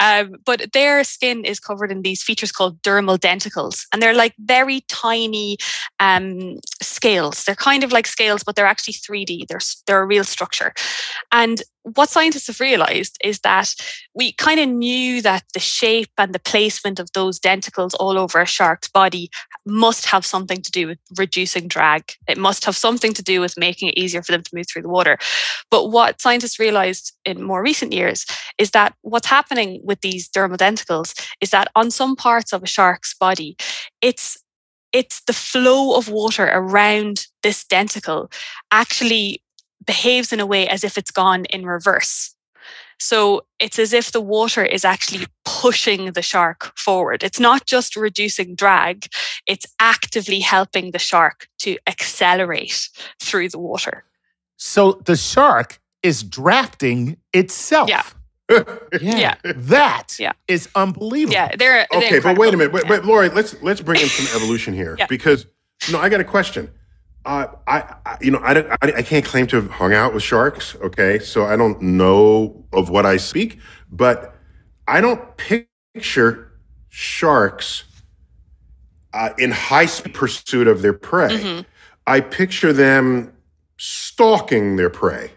Um, 0.00 0.34
but 0.44 0.72
their 0.72 1.02
skin 1.04 1.44
is 1.44 1.58
covered 1.60 1.90
in 1.90 2.02
these 2.02 2.22
features 2.22 2.52
called 2.52 2.80
dermal 2.82 3.18
denticles, 3.18 3.86
and 3.92 4.02
they're 4.02 4.14
like 4.14 4.34
very 4.38 4.82
tiny 4.88 5.56
um, 6.00 6.58
scales. 6.82 7.44
They're 7.44 7.54
kind 7.54 7.84
of 7.84 7.92
like 7.92 8.06
scales, 8.06 8.42
but 8.44 8.56
they're 8.56 8.66
actually 8.66 8.94
3D. 8.94 9.46
They're 9.48 9.60
they're 9.86 10.02
a 10.02 10.06
real 10.06 10.24
structure. 10.24 10.72
And 11.32 11.62
what 11.94 12.10
scientists 12.10 12.46
have 12.46 12.60
realized 12.60 13.18
is 13.22 13.40
that 13.40 13.74
we 14.14 14.32
kind 14.32 14.60
of 14.60 14.68
knew 14.68 15.22
that 15.22 15.44
the 15.54 15.60
shape 15.60 16.10
and 16.18 16.34
the 16.34 16.38
placement 16.38 16.98
of 16.98 17.12
those 17.12 17.38
denticles 17.38 17.94
all 17.98 18.18
over 18.18 18.40
a 18.40 18.46
shark's 18.46 18.88
body 18.88 19.30
must 19.64 20.06
have 20.06 20.24
something 20.24 20.60
to 20.62 20.70
do 20.70 20.86
with 20.88 20.98
reducing 21.16 21.68
drag. 21.68 22.12
It 22.26 22.38
must 22.38 22.64
have 22.64 22.76
something 22.76 23.12
to 23.14 23.22
do 23.22 23.40
with 23.40 23.58
making 23.58 23.88
it 23.88 23.98
easier 23.98 24.22
for 24.22 24.32
them 24.32 24.42
to 24.42 24.54
move 24.54 24.66
through 24.68 24.82
the 24.82 24.88
water. 24.88 25.18
But 25.70 25.88
what 25.88 26.20
scientists 26.20 26.58
realized 26.58 27.12
in 27.24 27.42
more 27.42 27.62
recent 27.62 27.92
years 27.92 28.26
is 28.58 28.70
that 28.72 28.94
what's 29.02 29.28
happening 29.28 29.80
with 29.84 30.00
these 30.00 30.28
dermal 30.28 30.56
denticles 30.56 31.14
is 31.40 31.50
that 31.50 31.68
on 31.74 31.90
some 31.90 32.16
parts 32.16 32.52
of 32.52 32.62
a 32.62 32.66
shark's 32.66 33.14
body, 33.14 33.56
it's 34.02 34.38
it's 34.92 35.22
the 35.26 35.34
flow 35.34 35.96
of 35.96 36.08
water 36.08 36.50
around 36.50 37.26
this 37.42 37.62
denticle 37.64 38.32
actually 38.72 39.42
behaves 39.88 40.32
in 40.34 40.38
a 40.38 40.46
way 40.46 40.68
as 40.68 40.84
if 40.84 40.96
it's 40.98 41.10
gone 41.10 41.46
in 41.46 41.64
reverse. 41.66 42.34
So 43.00 43.46
it's 43.58 43.78
as 43.78 43.92
if 43.92 44.12
the 44.12 44.20
water 44.20 44.64
is 44.64 44.84
actually 44.84 45.26
pushing 45.44 46.12
the 46.12 46.22
shark 46.22 46.72
forward. 46.76 47.22
It's 47.22 47.40
not 47.40 47.64
just 47.64 47.96
reducing 47.96 48.54
drag, 48.54 49.06
it's 49.46 49.66
actively 49.80 50.40
helping 50.40 50.90
the 50.90 50.98
shark 50.98 51.48
to 51.60 51.78
accelerate 51.86 52.88
through 53.22 53.48
the 53.48 53.58
water. 53.58 54.04
So 54.56 55.00
the 55.04 55.16
shark 55.16 55.80
is 56.02 56.22
drafting 56.22 57.16
itself. 57.32 57.88
Yeah. 57.88 58.02
yeah. 59.00 59.34
That 59.44 60.08
Yeah. 60.18 60.32
is 60.48 60.68
unbelievable. 60.74 61.34
Yeah, 61.34 61.54
they're, 61.56 61.86
they're 61.90 62.02
Okay, 62.02 62.20
but 62.20 62.36
wait 62.36 62.52
a 62.52 62.56
minute. 62.56 62.72
But, 62.72 62.82
Yeah. 62.84 62.88
but 62.96 63.04
Laurie, 63.04 63.28
let's 63.30 63.54
let's 63.62 63.80
bring 63.80 64.00
in 64.00 64.08
some 64.08 64.26
evolution 64.36 64.74
here 64.74 64.96
Yeah. 64.98 65.06
because 65.06 65.46
no, 65.90 65.98
I 66.00 66.08
got 66.08 66.20
a 66.20 66.24
question. 66.24 66.68
Uh, 67.28 67.46
I, 67.66 67.94
I 68.06 68.16
you 68.22 68.30
know 68.30 68.40
I, 68.42 68.54
don't, 68.54 68.70
I 68.70 68.76
I 68.96 69.02
can't 69.02 69.22
claim 69.22 69.46
to 69.48 69.56
have 69.56 69.70
hung 69.70 69.92
out 69.92 70.14
with 70.14 70.22
sharks. 70.22 70.74
Okay, 70.76 71.18
so 71.18 71.44
I 71.44 71.56
don't 71.56 71.80
know 71.82 72.64
of 72.72 72.88
what 72.88 73.04
I 73.04 73.18
speak, 73.18 73.58
but 73.92 74.34
I 74.88 75.02
don't 75.02 75.36
picture 75.36 76.50
sharks 76.88 77.84
uh, 79.12 79.30
in 79.38 79.50
high 79.50 79.84
speed 79.84 80.14
pursuit 80.14 80.66
of 80.66 80.80
their 80.80 80.94
prey. 80.94 81.28
Mhm. 81.28 81.66
I 82.06 82.20
picture 82.22 82.72
them 82.72 83.34
stalking 83.76 84.76
their 84.76 84.88
prey. 84.88 85.30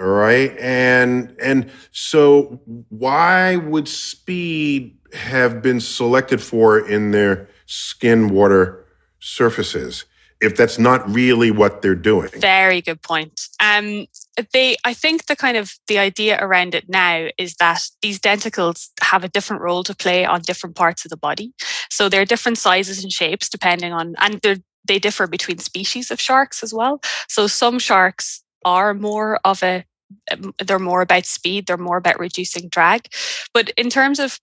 All 0.00 0.08
right. 0.08 0.56
And 0.58 1.36
and 1.40 1.70
so 1.92 2.60
why 2.88 3.54
would 3.54 3.86
speed 3.86 4.98
have 5.12 5.62
been 5.62 5.78
selected 5.78 6.42
for 6.42 6.76
in 6.78 7.12
their 7.12 7.48
skin 7.66 8.30
water 8.30 8.84
surfaces 9.20 10.06
if 10.40 10.56
that's 10.56 10.78
not 10.78 11.08
really 11.08 11.50
what 11.50 11.82
they're 11.82 11.94
doing? 11.94 12.30
Very 12.36 12.80
good 12.80 13.02
point. 13.02 13.48
Um, 13.60 14.06
they, 14.52 14.76
I 14.84 14.94
think 14.94 15.26
the 15.26 15.36
kind 15.36 15.56
of 15.56 15.74
the 15.86 15.98
idea 15.98 16.38
around 16.42 16.74
it 16.74 16.88
now 16.88 17.28
is 17.36 17.56
that 17.56 17.82
these 18.00 18.18
denticles 18.18 18.88
have 19.02 19.22
a 19.22 19.28
different 19.28 19.62
role 19.62 19.84
to 19.84 19.94
play 19.94 20.24
on 20.24 20.40
different 20.42 20.76
parts 20.76 21.04
of 21.04 21.10
the 21.10 21.16
body. 21.16 21.52
So 21.90 22.08
they're 22.08 22.24
different 22.24 22.58
sizes 22.58 23.02
and 23.02 23.12
shapes 23.12 23.48
depending 23.48 23.92
on, 23.92 24.14
and 24.18 24.40
they 24.86 24.98
differ 24.98 25.26
between 25.26 25.58
species 25.58 26.10
of 26.10 26.20
sharks 26.20 26.62
as 26.62 26.72
well. 26.72 27.00
So 27.28 27.46
some 27.46 27.78
sharks 27.78 28.42
are 28.64 28.94
more 28.94 29.38
of 29.44 29.62
a, 29.62 29.84
um, 30.32 30.54
they're 30.64 30.78
more 30.78 31.02
about 31.02 31.26
speed, 31.26 31.66
they're 31.66 31.76
more 31.76 31.98
about 31.98 32.18
reducing 32.18 32.68
drag. 32.68 33.08
But 33.52 33.70
in 33.76 33.90
terms 33.90 34.18
of 34.18 34.40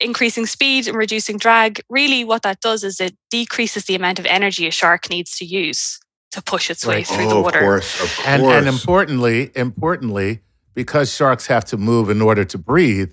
increasing 0.00 0.46
speed 0.46 0.86
and 0.88 0.96
reducing 0.96 1.38
drag, 1.38 1.80
really 1.88 2.24
what 2.24 2.42
that 2.42 2.60
does 2.60 2.84
is 2.84 3.00
it 3.00 3.16
decreases 3.30 3.84
the 3.84 3.94
amount 3.94 4.18
of 4.18 4.26
energy 4.26 4.66
a 4.66 4.70
shark 4.70 5.08
needs 5.10 5.36
to 5.38 5.44
use 5.44 5.98
to 6.32 6.42
push 6.42 6.70
its 6.70 6.86
way 6.86 6.96
Right. 6.96 7.06
through 7.06 7.26
oh, 7.26 7.28
the 7.28 7.40
water. 7.40 7.58
of 7.58 7.64
course, 7.64 7.94
of 8.02 8.16
course. 8.16 8.26
And, 8.26 8.42
and 8.44 8.66
importantly, 8.68 9.50
importantly, 9.54 10.40
because 10.74 11.12
sharks 11.14 11.46
have 11.46 11.64
to 11.66 11.76
move 11.76 12.08
in 12.10 12.22
order 12.22 12.44
to 12.44 12.58
breathe, 12.58 13.12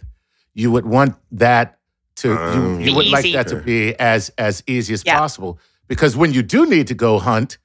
you 0.53 0.72
would 0.72 0.86
want 0.86 1.15
that 1.32 1.78
to 2.17 2.34
Um, 2.38 2.80
you, 2.80 2.88
you 2.91 2.95
would 2.95 3.07
like 3.07 3.32
that 3.34 3.47
to 3.49 3.57
be 3.57 3.93
as 3.99 4.30
as 4.38 4.63
easy 4.67 4.93
as 4.93 5.03
Yeah. 5.05 5.17
possible. 5.20 5.59
Because 5.88 6.15
when 6.15 6.34
you 6.34 6.41
do 6.43 6.65
need 6.65 6.88
to 6.88 6.93
go 6.93 7.17
hunt, 7.20 7.57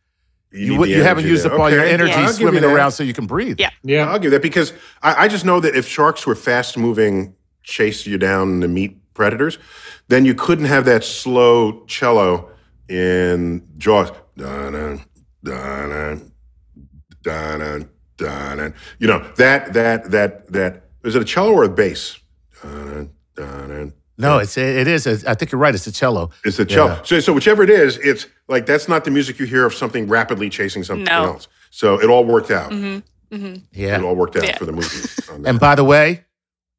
you, 0.51 0.71
need 0.71 0.79
would- 0.79 0.89
the 0.89 0.95
you 0.95 1.03
haven't 1.03 1.27
used 1.27 1.45
there. 1.45 1.53
up 1.55 1.61
all 1.61 1.71
your 1.71 1.85
energy 1.85 2.13
I'll 2.13 2.21
give 2.33 2.41
you 2.41 2.49
swimming 2.49 2.65
around 2.65 2.93
so 2.93 3.03
you 3.03 3.13
can 3.13 3.27
breathe. 3.27 3.59
Yeah. 3.61 3.71
Yeah. 3.83 4.11
I'll 4.11 4.19
give 4.21 4.31
that 4.33 4.43
because 4.43 4.73
I, 5.03 5.25
I 5.25 5.29
just 5.29 5.45
know 5.45 5.61
that 5.61 5.75
if 5.77 5.87
sharks 5.87 6.27
were 6.27 6.35
fast 6.37 6.77
moving, 6.79 7.35
chase 7.65 8.07
you 8.07 8.17
down 8.19 8.61
to 8.61 8.69
meet 8.69 8.97
predators, 9.15 9.59
then 10.09 10.25
you 10.25 10.35
couldn't 10.35 10.67
have 10.67 10.85
that 10.85 11.03
slow 11.03 11.85
cello 11.87 12.51
in 12.89 13.67
Jaws. 13.79 14.13
Dun-dun, 14.37 15.01
dun-dun, 15.43 16.33
dun-dun, 17.23 17.89
dun-dun. 18.17 18.75
You 18.99 19.07
know 19.09 19.27
that 19.37 19.73
that 19.73 20.11
that 20.11 20.53
that 20.53 20.85
is 21.05 21.15
it 21.17 21.23
a 21.23 21.25
cello 21.25 21.53
or 21.53 21.65
a 21.65 21.69
bass? 21.69 22.19
Dun-dun, 22.63 23.11
dun-dun. 23.37 23.93
No, 24.17 24.39
it's 24.39 24.57
it 24.57 24.87
is. 24.87 25.07
A, 25.07 25.31
I 25.31 25.35
think 25.35 25.51
you're 25.53 25.61
right. 25.61 25.75
It's 25.75 25.87
a 25.87 25.93
cello. 25.93 26.31
It's 26.45 26.57
the 26.57 26.65
cello. 26.65 26.93
Yeah. 26.95 27.03
So, 27.03 27.21
so 27.21 27.33
whichever 27.33 27.63
it 27.65 27.71
is, 27.71 27.99
it's 27.99 28.27
like 28.49 28.65
that's 28.67 28.89
not 28.89 29.05
the 29.05 29.11
music 29.11 29.39
you 29.41 29.47
hear 29.47 29.65
of 29.67 29.75
something 29.75 30.07
rapidly 30.09 30.49
chasing 30.51 30.85
something 30.85 31.05
No. 31.05 31.25
else. 31.25 31.49
So 31.71 32.01
it 32.01 32.07
all 32.09 32.25
worked 32.25 32.51
out. 32.53 32.73
hmm 32.73 32.99
hmm 33.33 33.55
Yeah. 33.73 33.99
It 33.99 34.05
all 34.05 34.15
worked 34.15 34.37
out 34.37 34.45
Yeah. 34.45 34.57
for 34.59 34.67
the 34.67 34.73
movie. 34.73 35.09
And 35.49 35.59
by 35.59 35.75
the 35.75 35.83
way, 35.83 36.25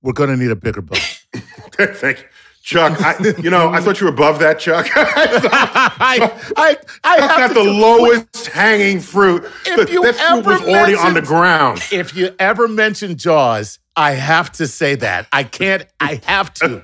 we're 0.06 0.14
going 0.14 0.30
to 0.30 0.38
need 0.38 0.52
a 0.52 0.56
bigger 0.56 0.82
boat. 0.82 1.00
Thank 1.74 2.20
you. 2.20 2.26
Chuck, 2.62 3.00
I, 3.00 3.16
you 3.44 3.52
know, 3.52 3.70
I 3.70 3.80
thought 3.80 4.00
you 4.02 4.08
were 4.08 4.12
above 4.14 4.40
that, 4.40 4.58
Chuck. 4.60 4.88
I 4.96 5.40
thought 5.40 5.52
I, 6.00 6.40
I, 6.58 6.78
I 7.04 7.18
have 7.22 7.38
got 7.38 7.48
to 7.50 7.54
the 7.54 7.64
do- 7.64 7.72
lowest 7.72 8.48
hanging 8.48 9.00
fruit. 9.02 9.44
If 9.68 9.76
That- 9.78 9.92
you 9.92 10.02
that 10.02 10.16
fruit 10.16 10.46
was 10.46 10.62
already 10.62 10.96
on 10.96 11.14
the 11.14 11.22
ground. 11.22 11.84
If 11.92 12.16
you 12.16 12.34
ever 12.40 12.68
mention 12.68 13.18
Jaws, 13.18 13.78
I 13.96 14.12
have 14.14 14.52
to 14.54 14.68
say 14.68 14.96
that. 14.96 15.28
I 15.32 15.44
can't. 15.44 15.86
I 16.00 16.22
have 16.26 16.54
to. 16.56 16.84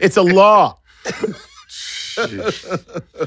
It's 0.00 0.16
a 0.16 0.22
law. 0.22 0.78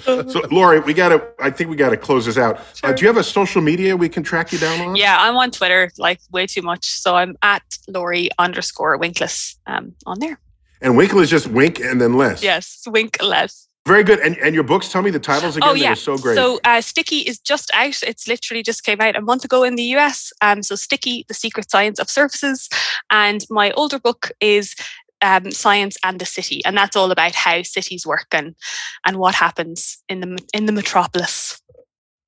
So, 0.01 0.41
Laurie, 0.51 0.79
we 0.79 0.93
got 0.93 1.09
to, 1.09 1.27
I 1.39 1.49
think 1.49 1.69
we 1.69 1.75
got 1.75 1.89
to 1.89 1.97
close 1.97 2.25
this 2.25 2.37
out. 2.37 2.59
Uh, 2.83 2.91
do 2.93 3.01
you 3.01 3.07
have 3.07 3.17
a 3.17 3.23
social 3.23 3.61
media 3.61 3.95
we 3.95 4.09
can 4.09 4.23
track 4.23 4.51
you 4.51 4.59
down 4.59 4.79
on? 4.81 4.95
Yeah, 4.95 5.17
I'm 5.19 5.35
on 5.35 5.51
Twitter 5.51 5.91
like 5.97 6.19
way 6.31 6.47
too 6.47 6.61
much. 6.61 6.85
So 6.85 7.15
I'm 7.15 7.35
at 7.41 7.63
Laurie 7.87 8.29
underscore 8.39 8.97
Winkless 8.97 9.57
um, 9.67 9.93
on 10.05 10.19
there. 10.19 10.39
And 10.81 10.97
Winkle 10.97 11.19
is 11.19 11.29
just 11.29 11.47
wink 11.47 11.79
and 11.79 12.01
then 12.01 12.17
less. 12.17 12.41
Yes, 12.41 12.83
Winkless. 12.87 13.67
Very 13.87 14.03
good. 14.03 14.19
And, 14.19 14.37
and 14.37 14.53
your 14.53 14.63
books, 14.63 14.91
tell 14.91 15.01
me 15.01 15.09
the 15.09 15.19
titles 15.19 15.57
again. 15.57 15.69
Oh 15.69 15.73
They 15.73 15.81
yeah, 15.81 15.91
were 15.91 15.95
so 15.95 16.15
great. 16.17 16.35
So 16.35 16.59
uh, 16.63 16.81
Sticky 16.81 17.19
is 17.19 17.39
just 17.39 17.71
out. 17.73 18.03
It's 18.03 18.27
literally 18.27 18.61
just 18.61 18.83
came 18.83 19.01
out 19.01 19.15
a 19.15 19.21
month 19.21 19.43
ago 19.43 19.63
in 19.63 19.75
the 19.75 19.83
US. 19.95 20.31
Um, 20.41 20.61
so 20.61 20.75
Sticky, 20.75 21.25
the 21.27 21.33
secret 21.33 21.71
science 21.71 21.97
of 21.97 22.07
surfaces, 22.07 22.69
and 23.09 23.43
my 23.49 23.71
older 23.71 23.97
book 23.97 24.31
is 24.39 24.75
um, 25.21 25.51
Science 25.51 25.97
and 26.03 26.19
the 26.19 26.25
City, 26.25 26.61
and 26.65 26.77
that's 26.77 26.95
all 26.95 27.11
about 27.11 27.35
how 27.35 27.61
cities 27.61 28.05
work 28.05 28.27
and 28.31 28.55
and 29.05 29.17
what 29.17 29.35
happens 29.35 30.01
in 30.09 30.19
the 30.21 30.37
in 30.53 30.65
the 30.65 30.71
metropolis. 30.71 31.60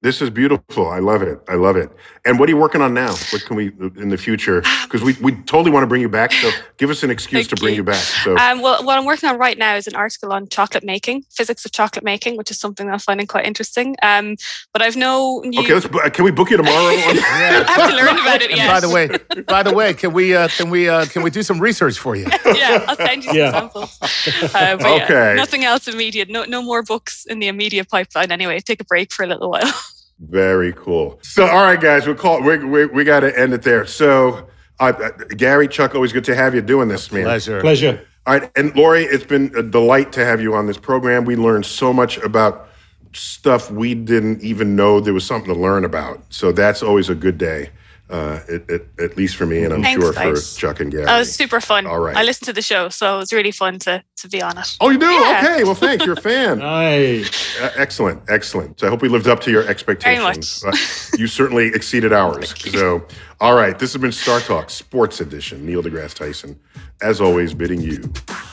This 0.04 0.22
is 0.22 0.30
beautiful. 0.30 0.90
I 0.90 1.00
love 1.00 1.22
it. 1.22 1.40
I 1.48 1.54
love 1.56 1.78
it. 1.78 1.90
And 2.26 2.38
what 2.38 2.50
are 2.50 2.52
you 2.52 2.58
working 2.58 2.82
on 2.82 2.94
now? 2.94 3.14
What 3.32 3.46
can 3.46 3.56
we 3.56 3.68
in 3.98 4.10
the 4.10 4.18
future? 4.18 4.62
Because 4.84 5.02
we, 5.02 5.14
we 5.22 5.32
totally 5.44 5.72
want 5.72 5.84
to 5.84 5.88
bring 5.88 6.02
you 6.02 6.10
back. 6.10 6.34
So 6.34 6.52
give 6.78 6.90
us 6.90 7.04
an 7.04 7.10
excuse 7.10 7.48
to 7.48 7.56
bring 7.56 7.72
you. 7.76 7.78
you, 7.78 7.84
back. 7.86 7.96
So 7.96 8.38
Um, 8.38 8.62
well, 8.62 8.84
what 8.84 8.98
I'm 8.98 9.06
working 9.06 9.30
on 9.30 9.38
right 9.38 9.58
now 9.58 9.76
is 9.78 9.88
an 9.88 9.96
article 9.96 10.34
on 10.34 10.50
chocolate 10.50 10.84
making, 10.84 11.24
physics 11.32 11.64
of 11.64 11.72
chocolate 11.72 12.04
making, 12.04 12.36
which 12.36 12.52
is 12.52 12.60
something 12.60 12.86
that 12.86 12.92
I'm 12.92 13.00
finding 13.00 13.28
quite 13.28 13.46
interesting. 13.46 13.96
Um, 14.04 14.36
but 14.74 14.82
I've 14.82 14.98
no 14.98 15.40
new. 15.46 15.62
okay, 15.62 15.74
let's. 15.74 15.88
Can 16.10 16.26
we 16.26 16.32
book 16.32 16.50
you 16.50 16.58
tomorrow? 16.58 16.76
I 16.98 17.64
have 17.66 17.90
to 17.90 17.96
learn 17.96 18.20
about 18.20 18.42
it. 18.42 18.50
And 18.52 18.58
Yeah. 18.58 18.68
by 18.74 18.80
the 18.82 18.90
way, 18.90 19.08
by 19.48 19.64
the 19.64 19.74
way, 19.74 19.94
can 19.94 20.12
we 20.12 20.36
uh, 20.36 20.50
can 20.50 20.70
we 20.70 20.90
uh, 20.90 21.06
can 21.06 21.24
we 21.24 21.30
do 21.30 21.42
some 21.44 21.60
research 21.62 21.98
for 21.98 22.18
you? 22.18 22.26
yeah, 22.54 22.84
I'll 22.90 22.98
send 22.98 23.24
you 23.24 23.30
some 23.30 23.38
Yeah. 23.38 23.52
samples. 23.54 23.98
Uh, 24.02 24.76
but 24.76 24.82
yeah, 24.82 25.04
Okay. 25.06 25.34
nothing 25.38 25.64
else 25.64 25.88
immediate. 25.88 26.30
No, 26.30 26.44
no 26.44 26.62
more 26.62 26.84
books 26.84 27.26
in 27.26 27.40
the 27.40 27.48
immediate 27.48 27.88
pipeline. 27.90 28.34
Anyway, 28.34 28.60
take 28.60 28.82
a 28.82 28.86
break 28.86 29.14
for 29.14 29.24
a 29.24 29.28
little 29.28 29.50
while. 29.50 29.72
Very 30.20 30.74
cool. 30.74 31.20
So, 31.22 31.46
all 31.46 31.64
right, 31.64 31.80
guys, 31.80 32.06
we'll 32.06 32.16
call. 32.16 32.42
We 32.42 32.58
we, 32.58 32.86
we 32.86 33.04
got 33.04 33.22
to 33.22 33.38
end 33.38 33.54
it 33.54 33.64
there. 33.64 33.86
So, 33.86 34.48
uh, 34.80 34.94
uh, 35.02 35.10
Gary, 35.36 35.68
Chuck, 35.68 35.96
always 35.96 36.14
good 36.14 36.24
to 36.26 36.36
have 36.36 36.56
you 36.56 36.62
doing 36.62 36.88
this, 36.88 37.12
man. 37.12 37.24
Pleasure. 37.24 37.60
Pleasure. 37.62 38.08
All 38.26 38.40
right, 38.40 38.50
and 38.56 38.74
Laurie, 38.76 39.04
it's 39.04 39.26
been 39.26 39.52
a 39.56 39.64
delight 39.64 40.14
to 40.14 40.24
have 40.24 40.40
you 40.40 40.56
on 40.56 40.66
this 40.66 40.78
program. 40.78 41.26
We 41.26 41.36
learned 41.36 41.66
so 41.66 41.92
much 41.92 42.18
about 42.20 42.70
stuff 43.14 43.70
we 43.70 43.94
didn't 43.94 44.42
even 44.42 44.76
know 44.76 45.00
there 45.00 45.14
was 45.14 45.26
something 45.26 45.54
to 45.54 45.60
learn 45.60 45.86
about. 45.86 46.22
So 46.30 46.52
that's 46.52 46.82
always 46.82 47.10
a 47.10 47.16
good 47.16 47.38
day, 47.38 47.70
uh, 48.14 48.40
at, 48.48 48.70
at, 48.70 48.82
at 49.00 49.18
least 49.18 49.36
for 49.36 49.48
me, 49.48 49.64
and 49.64 49.74
I'm 49.74 49.82
Thanks, 49.82 50.02
sure 50.04 50.14
guys. 50.14 50.54
for 50.54 50.60
Chuck 50.60 50.80
and 50.80 50.92
Gary. 50.92 51.06
That 51.06 51.18
was 51.18 51.34
super 51.34 51.60
fun. 51.60 51.88
All 51.88 52.00
right. 52.00 52.16
I 52.16 52.22
listened 52.22 52.46
to 52.46 52.54
the 52.54 52.62
show, 52.62 52.90
so 52.90 53.16
it 53.16 53.18
was 53.18 53.34
really 53.34 53.52
fun 53.52 53.80
to 53.80 54.04
to 54.18 54.30
be 54.30 54.40
on 54.42 54.56
it. 54.58 54.78
oh, 54.80 54.90
you 54.90 55.00
do? 55.00 55.08
Yeah. 55.08 55.42
Okay. 55.44 55.64
Well, 55.64 55.74
thanks. 55.74 56.06
You're 56.06 56.14
a 56.14 56.22
fan. 56.22 56.60
Nice. 56.74 57.60
Uh, 57.60 57.72
excellent, 57.76 58.22
excellent. 58.30 58.80
So 58.80 58.88
I 58.88 58.90
hope 58.92 59.02
we 59.02 59.10
lived 59.10 59.28
up 59.28 59.40
to 59.42 59.52
your 59.52 59.68
expectations. 59.68 60.64
Uh, 60.64 60.72
you 61.18 61.28
certainly 61.28 61.68
exceeded 61.68 62.14
ours. 62.24 62.54
So, 62.72 63.06
all 63.42 63.56
right, 63.56 63.78
this 63.78 63.94
has 63.94 64.02
been 64.02 64.12
StarTalk 64.12 64.70
Sports 64.70 65.20
Edition. 65.20 65.66
Neil 65.66 65.82
deGrasse 65.82 66.14
Tyson, 66.14 66.60
as 67.02 67.20
always, 67.20 67.54
bidding 67.56 67.82
you 67.82 67.98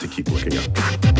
to 0.01 0.09
keep 0.09 0.29
looking 0.31 0.57
up. 0.57 1.20